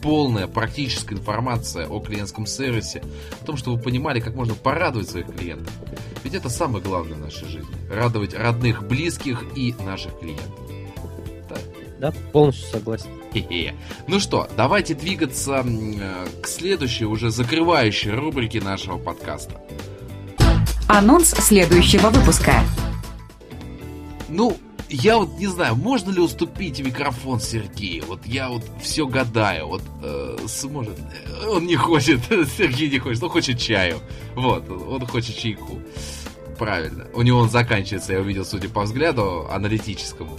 полная 0.03 0.46
практическая 0.46 1.14
информация 1.14 1.86
о 1.88 2.01
клиентском 2.01 2.46
сервисе, 2.46 3.03
о 3.40 3.44
том, 3.44 3.57
чтобы 3.57 3.76
вы 3.76 3.82
понимали, 3.82 4.20
как 4.20 4.34
можно 4.34 4.55
порадовать 4.55 5.11
своих 5.11 5.26
клиентов. 5.26 5.72
Ведь 6.24 6.34
это 6.34 6.49
самое 6.49 6.82
главное 6.82 7.16
в 7.16 7.20
нашей 7.20 7.49
жизни. 7.49 7.74
Радовать 7.90 8.34
родных, 8.34 8.86
близких 8.86 9.44
и 9.57 9.74
наших 9.84 10.18
клиентов. 10.18 10.59
Да, 11.49 11.57
да 11.99 12.12
полностью 12.32 12.68
согласен. 12.70 13.09
Хе-хе. 13.32 13.74
Ну 14.07 14.20
что, 14.20 14.49
давайте 14.57 14.94
двигаться 14.94 15.64
э, 15.64 16.26
к 16.42 16.46
следующей, 16.46 17.05
уже 17.05 17.30
закрывающей 17.30 18.11
рубрике 18.11 18.61
нашего 18.61 18.99
подкаста. 18.99 19.61
Анонс 20.88 21.30
следующего 21.30 22.09
выпуска. 22.09 22.64
Ну, 24.28 24.57
я 24.89 25.18
вот 25.18 25.39
не 25.39 25.47
знаю, 25.47 25.76
можно 25.76 26.11
ли 26.11 26.20
уступить 26.20 26.80
микрофон 26.80 27.41
Сергею? 27.41 28.05
Вот 28.07 28.24
я 28.26 28.49
вот 28.49 28.62
все 28.80 29.07
гадаю. 29.07 29.66
Вот 29.68 29.82
э, 30.03 30.36
сможет. 30.47 30.99
Он 31.47 31.66
не 31.66 31.76
хочет, 31.76 32.20
Сергей 32.57 32.91
не 32.91 32.99
хочет, 32.99 33.22
он 33.22 33.30
хочет 33.30 33.59
чаю. 33.59 34.01
Вот, 34.34 34.68
он 34.70 35.07
хочет 35.07 35.36
чайку. 35.36 35.80
Правильно. 36.59 37.07
У 37.14 37.22
него 37.22 37.39
он 37.39 37.51
заканчивается, 37.51 38.14
я 38.14 38.20
увидел, 38.20 38.45
судя 38.45 38.68
по 38.68 38.82
взгляду 38.82 39.47
аналитическому. 39.51 40.36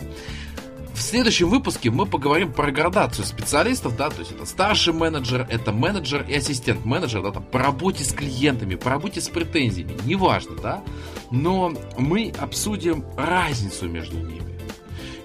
В 1.00 1.02
следующем 1.02 1.50
выпуске 1.50 1.90
мы 1.90 2.06
поговорим 2.06 2.52
про 2.52 2.72
градацию 2.72 3.24
специалистов, 3.24 3.96
да, 3.96 4.10
то 4.10 4.20
есть 4.20 4.34
это 4.34 4.46
старший 4.46 4.92
менеджер, 4.92 5.48
это 5.50 5.72
менеджер 5.72 6.26
и 6.28 6.34
ассистент 6.34 6.84
менеджер, 6.84 7.24
да, 7.24 7.32
там, 7.32 7.42
по 7.42 7.58
работе 7.58 8.04
с 8.04 8.12
клиентами, 8.12 8.76
по 8.76 8.90
работе 8.90 9.22
с 9.22 9.30
претензиями, 9.30 9.96
неважно, 10.04 10.58
да, 10.62 10.84
но 11.32 11.72
мы 11.98 12.34
обсудим 12.38 13.06
разницу 13.16 13.88
между 13.88 14.18
ними, 14.18 14.60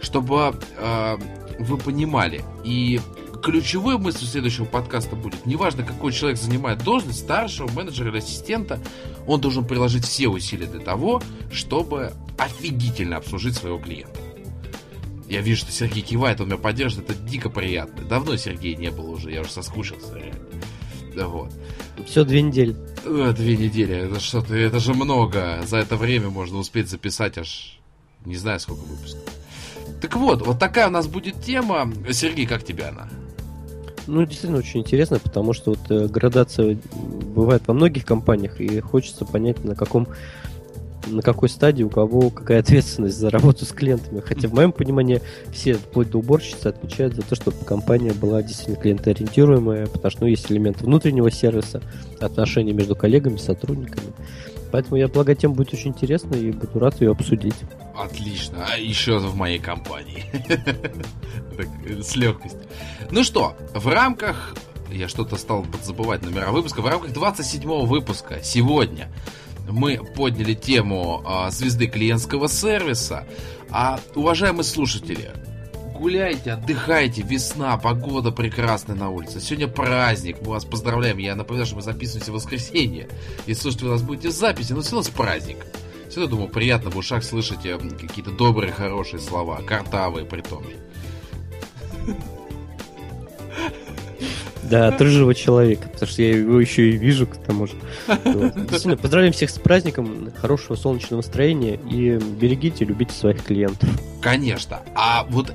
чтобы 0.00 0.60
э, 0.78 1.16
вы 1.58 1.76
понимали. 1.76 2.44
И 2.62 3.00
ключевой 3.42 3.98
мыслью 3.98 4.28
следующего 4.28 4.66
подкаста 4.66 5.16
будет, 5.16 5.44
неважно, 5.44 5.82
какой 5.82 6.12
человек 6.12 6.38
занимает 6.38 6.84
должность, 6.84 7.18
старшего 7.18 7.68
менеджера 7.72 8.10
или 8.10 8.18
ассистента, 8.18 8.78
он 9.26 9.40
должен 9.40 9.66
приложить 9.66 10.04
все 10.04 10.28
усилия 10.28 10.66
для 10.66 10.80
того, 10.80 11.20
чтобы 11.50 12.12
офигительно 12.38 13.16
обслужить 13.16 13.56
своего 13.56 13.78
клиента. 13.78 14.20
Я 15.34 15.40
вижу, 15.40 15.62
что 15.62 15.72
Сергей 15.72 16.04
кивает, 16.04 16.40
он 16.40 16.46
меня 16.46 16.58
поддерживает, 16.58 17.10
это 17.10 17.18
дико 17.18 17.50
приятно. 17.50 18.04
Давно 18.04 18.36
Сергей 18.36 18.76
не 18.76 18.92
было 18.92 19.10
уже, 19.10 19.32
я 19.32 19.40
уже 19.40 19.50
соскучился. 19.50 20.14
Да 21.16 21.26
вот. 21.26 21.52
Все 22.06 22.22
две 22.24 22.40
недели. 22.40 22.76
Э, 23.04 23.34
две 23.36 23.56
недели, 23.56 23.96
это 23.96 24.20
что-то, 24.20 24.54
это 24.54 24.78
же 24.78 24.94
много. 24.94 25.60
За 25.66 25.78
это 25.78 25.96
время 25.96 26.30
можно 26.30 26.58
успеть 26.58 26.88
записать 26.88 27.36
аж 27.36 27.80
не 28.24 28.36
знаю 28.36 28.60
сколько 28.60 28.82
выпусков. 28.82 29.22
Так 30.00 30.14
вот, 30.14 30.46
вот 30.46 30.60
такая 30.60 30.86
у 30.86 30.92
нас 30.92 31.08
будет 31.08 31.42
тема. 31.42 31.92
Сергей, 32.12 32.46
как 32.46 32.62
тебе 32.62 32.84
она? 32.84 33.08
Ну, 34.06 34.24
действительно 34.24 34.58
очень 34.58 34.80
интересно, 34.80 35.18
потому 35.18 35.52
что 35.52 35.72
вот 35.72 35.90
э, 35.90 36.06
градация 36.06 36.78
бывает 37.34 37.64
во 37.66 37.74
многих 37.74 38.06
компаниях, 38.06 38.60
и 38.60 38.78
хочется 38.78 39.24
понять, 39.24 39.64
на 39.64 39.74
каком 39.74 40.06
на 41.06 41.22
какой 41.22 41.48
стадии 41.48 41.82
у 41.82 41.90
кого 41.90 42.30
какая 42.30 42.60
ответственность 42.60 43.16
за 43.16 43.30
работу 43.30 43.64
с 43.64 43.72
клиентами. 43.72 44.20
Хотя 44.20 44.48
в 44.48 44.54
моем 44.54 44.72
понимании 44.72 45.20
все, 45.52 45.74
вплоть 45.74 46.10
до 46.10 46.18
уборщицы, 46.18 46.68
отвечают 46.68 47.14
за 47.14 47.22
то, 47.22 47.34
чтобы 47.34 47.64
компания 47.64 48.12
была 48.12 48.42
действительно 48.42 48.76
клиентоориентируемая, 48.76 49.86
потому 49.86 50.10
что 50.10 50.22
ну, 50.22 50.28
есть 50.28 50.50
элемент 50.50 50.80
внутреннего 50.80 51.30
сервиса, 51.30 51.82
отношения 52.20 52.72
между 52.72 52.96
коллегами, 52.96 53.36
сотрудниками. 53.36 54.12
Поэтому 54.72 54.96
я 54.96 55.08
полагаю, 55.08 55.36
тем 55.36 55.52
будет 55.52 55.72
очень 55.72 55.90
интересно 55.90 56.34
и 56.34 56.50
буду 56.50 56.80
рад 56.80 57.00
ее 57.00 57.12
обсудить. 57.12 57.54
Отлично. 57.96 58.66
А 58.68 58.76
еще 58.76 59.18
в 59.18 59.36
моей 59.36 59.60
компании. 59.60 60.24
С 62.02 62.16
легкостью. 62.16 62.60
Ну 63.12 63.22
что, 63.22 63.54
в 63.72 63.86
рамках 63.86 64.56
я 64.90 65.08
что-то 65.08 65.36
стал 65.36 65.62
подзабывать 65.62 66.22
номера 66.22 66.50
выпуска. 66.50 66.80
В 66.80 66.86
рамках 66.86 67.12
27 67.12 67.86
выпуска 67.86 68.40
сегодня 68.42 69.08
мы 69.68 69.96
подняли 70.16 70.54
тему 70.54 71.22
а, 71.24 71.50
звезды 71.50 71.86
клиентского 71.86 72.48
сервиса. 72.48 73.26
А, 73.70 73.98
уважаемые 74.14 74.64
слушатели, 74.64 75.30
гуляйте, 75.94 76.52
отдыхайте, 76.52 77.22
весна, 77.22 77.76
погода 77.76 78.30
прекрасная 78.30 78.96
на 78.96 79.10
улице. 79.10 79.40
Сегодня 79.40 79.68
праздник, 79.68 80.38
мы 80.42 80.50
вас 80.50 80.64
поздравляем. 80.64 81.18
Я 81.18 81.34
напоминаю, 81.34 81.66
что 81.66 81.76
мы 81.76 81.82
записываемся 81.82 82.30
в 82.30 82.34
воскресенье. 82.34 83.08
И 83.46 83.54
слушайте, 83.54 83.86
у 83.86 83.90
нас 83.90 84.02
будете 84.02 84.30
записи, 84.30 84.72
но 84.72 84.82
все 84.82 84.94
у 84.94 84.98
нас 84.98 85.08
праздник. 85.08 85.58
Всегда 86.08 86.28
думаю, 86.28 86.48
приятно 86.48 86.90
в 86.90 86.96
ушах 86.96 87.24
слышать 87.24 87.64
э, 87.66 87.78
какие-то 88.00 88.30
добрые, 88.30 88.72
хорошие 88.72 89.20
слова, 89.20 89.60
картавые 89.62 90.24
при 90.24 90.42
том. 90.42 90.64
Да, 94.70 94.88
от 94.88 95.00
рыжего 95.00 95.34
человека, 95.34 95.88
потому 95.88 96.10
что 96.10 96.22
я 96.22 96.36
его 96.36 96.60
еще 96.60 96.90
и 96.90 96.96
вижу 96.96 97.26
к 97.26 97.36
тому 97.36 97.66
же. 97.66 97.74
Вот. 98.06 98.54
Действительно, 98.56 98.96
поздравляем 98.96 99.32
всех 99.32 99.50
с 99.50 99.58
праздником, 99.58 100.32
хорошего 100.36 100.76
солнечного 100.76 101.20
настроения 101.20 101.78
и 101.90 102.18
берегите, 102.40 102.84
любите 102.84 103.12
своих 103.12 103.42
клиентов. 103.42 103.88
Конечно. 104.22 104.80
А 104.94 105.24
вот 105.28 105.52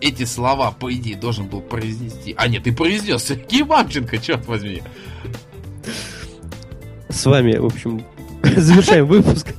эти 0.00 0.24
слова, 0.24 0.72
по 0.72 0.92
идее, 0.92 1.16
должен 1.16 1.46
был 1.46 1.60
произнести... 1.60 2.34
А 2.36 2.48
нет, 2.48 2.64
ты 2.64 2.72
произнес 2.72 3.24
Сергей 3.28 3.62
Мамченко, 3.62 4.18
черт 4.18 4.46
возьми. 4.46 4.82
С 7.08 7.24
вами, 7.24 7.56
в 7.56 7.66
общем, 7.66 8.04
завершаем 8.42 9.06
выпуск. 9.06 9.54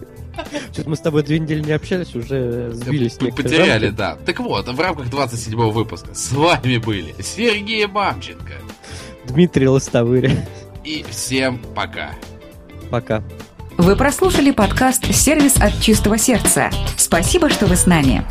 Что-то 0.72 0.90
мы 0.90 0.96
с 0.96 1.00
тобой 1.00 1.24
две 1.24 1.40
недели 1.40 1.62
не 1.62 1.72
общались, 1.72 2.16
уже 2.16 2.72
сбились 2.74 3.18
Мы 3.20 3.32
Потеряли, 3.32 3.86
рамки. 3.86 3.98
да. 3.98 4.18
Так 4.26 4.40
вот, 4.40 4.68
в 4.68 4.80
рамках 4.80 5.10
27 5.10 5.58
выпуска 5.72 6.14
с 6.14 6.32
вами 6.32 6.78
были 6.78 7.16
Сергей 7.22 7.86
Мамченко, 7.88 8.54
Дмитрий 9.26 9.68
Лостовырь. 9.68 10.32
И 10.84 11.06
всем 11.10 11.60
пока. 11.76 12.12
Пока. 12.90 13.24
Вы 13.78 13.96
прослушали 13.96 14.52
подкаст 14.52 15.14
«Сервис 15.14 15.58
от 15.58 15.80
чистого 15.82 16.18
сердца». 16.18 16.72
Спасибо, 16.98 17.50
что 17.50 17.68
вы 17.68 17.76
с 17.76 17.86
нами. 17.86 18.26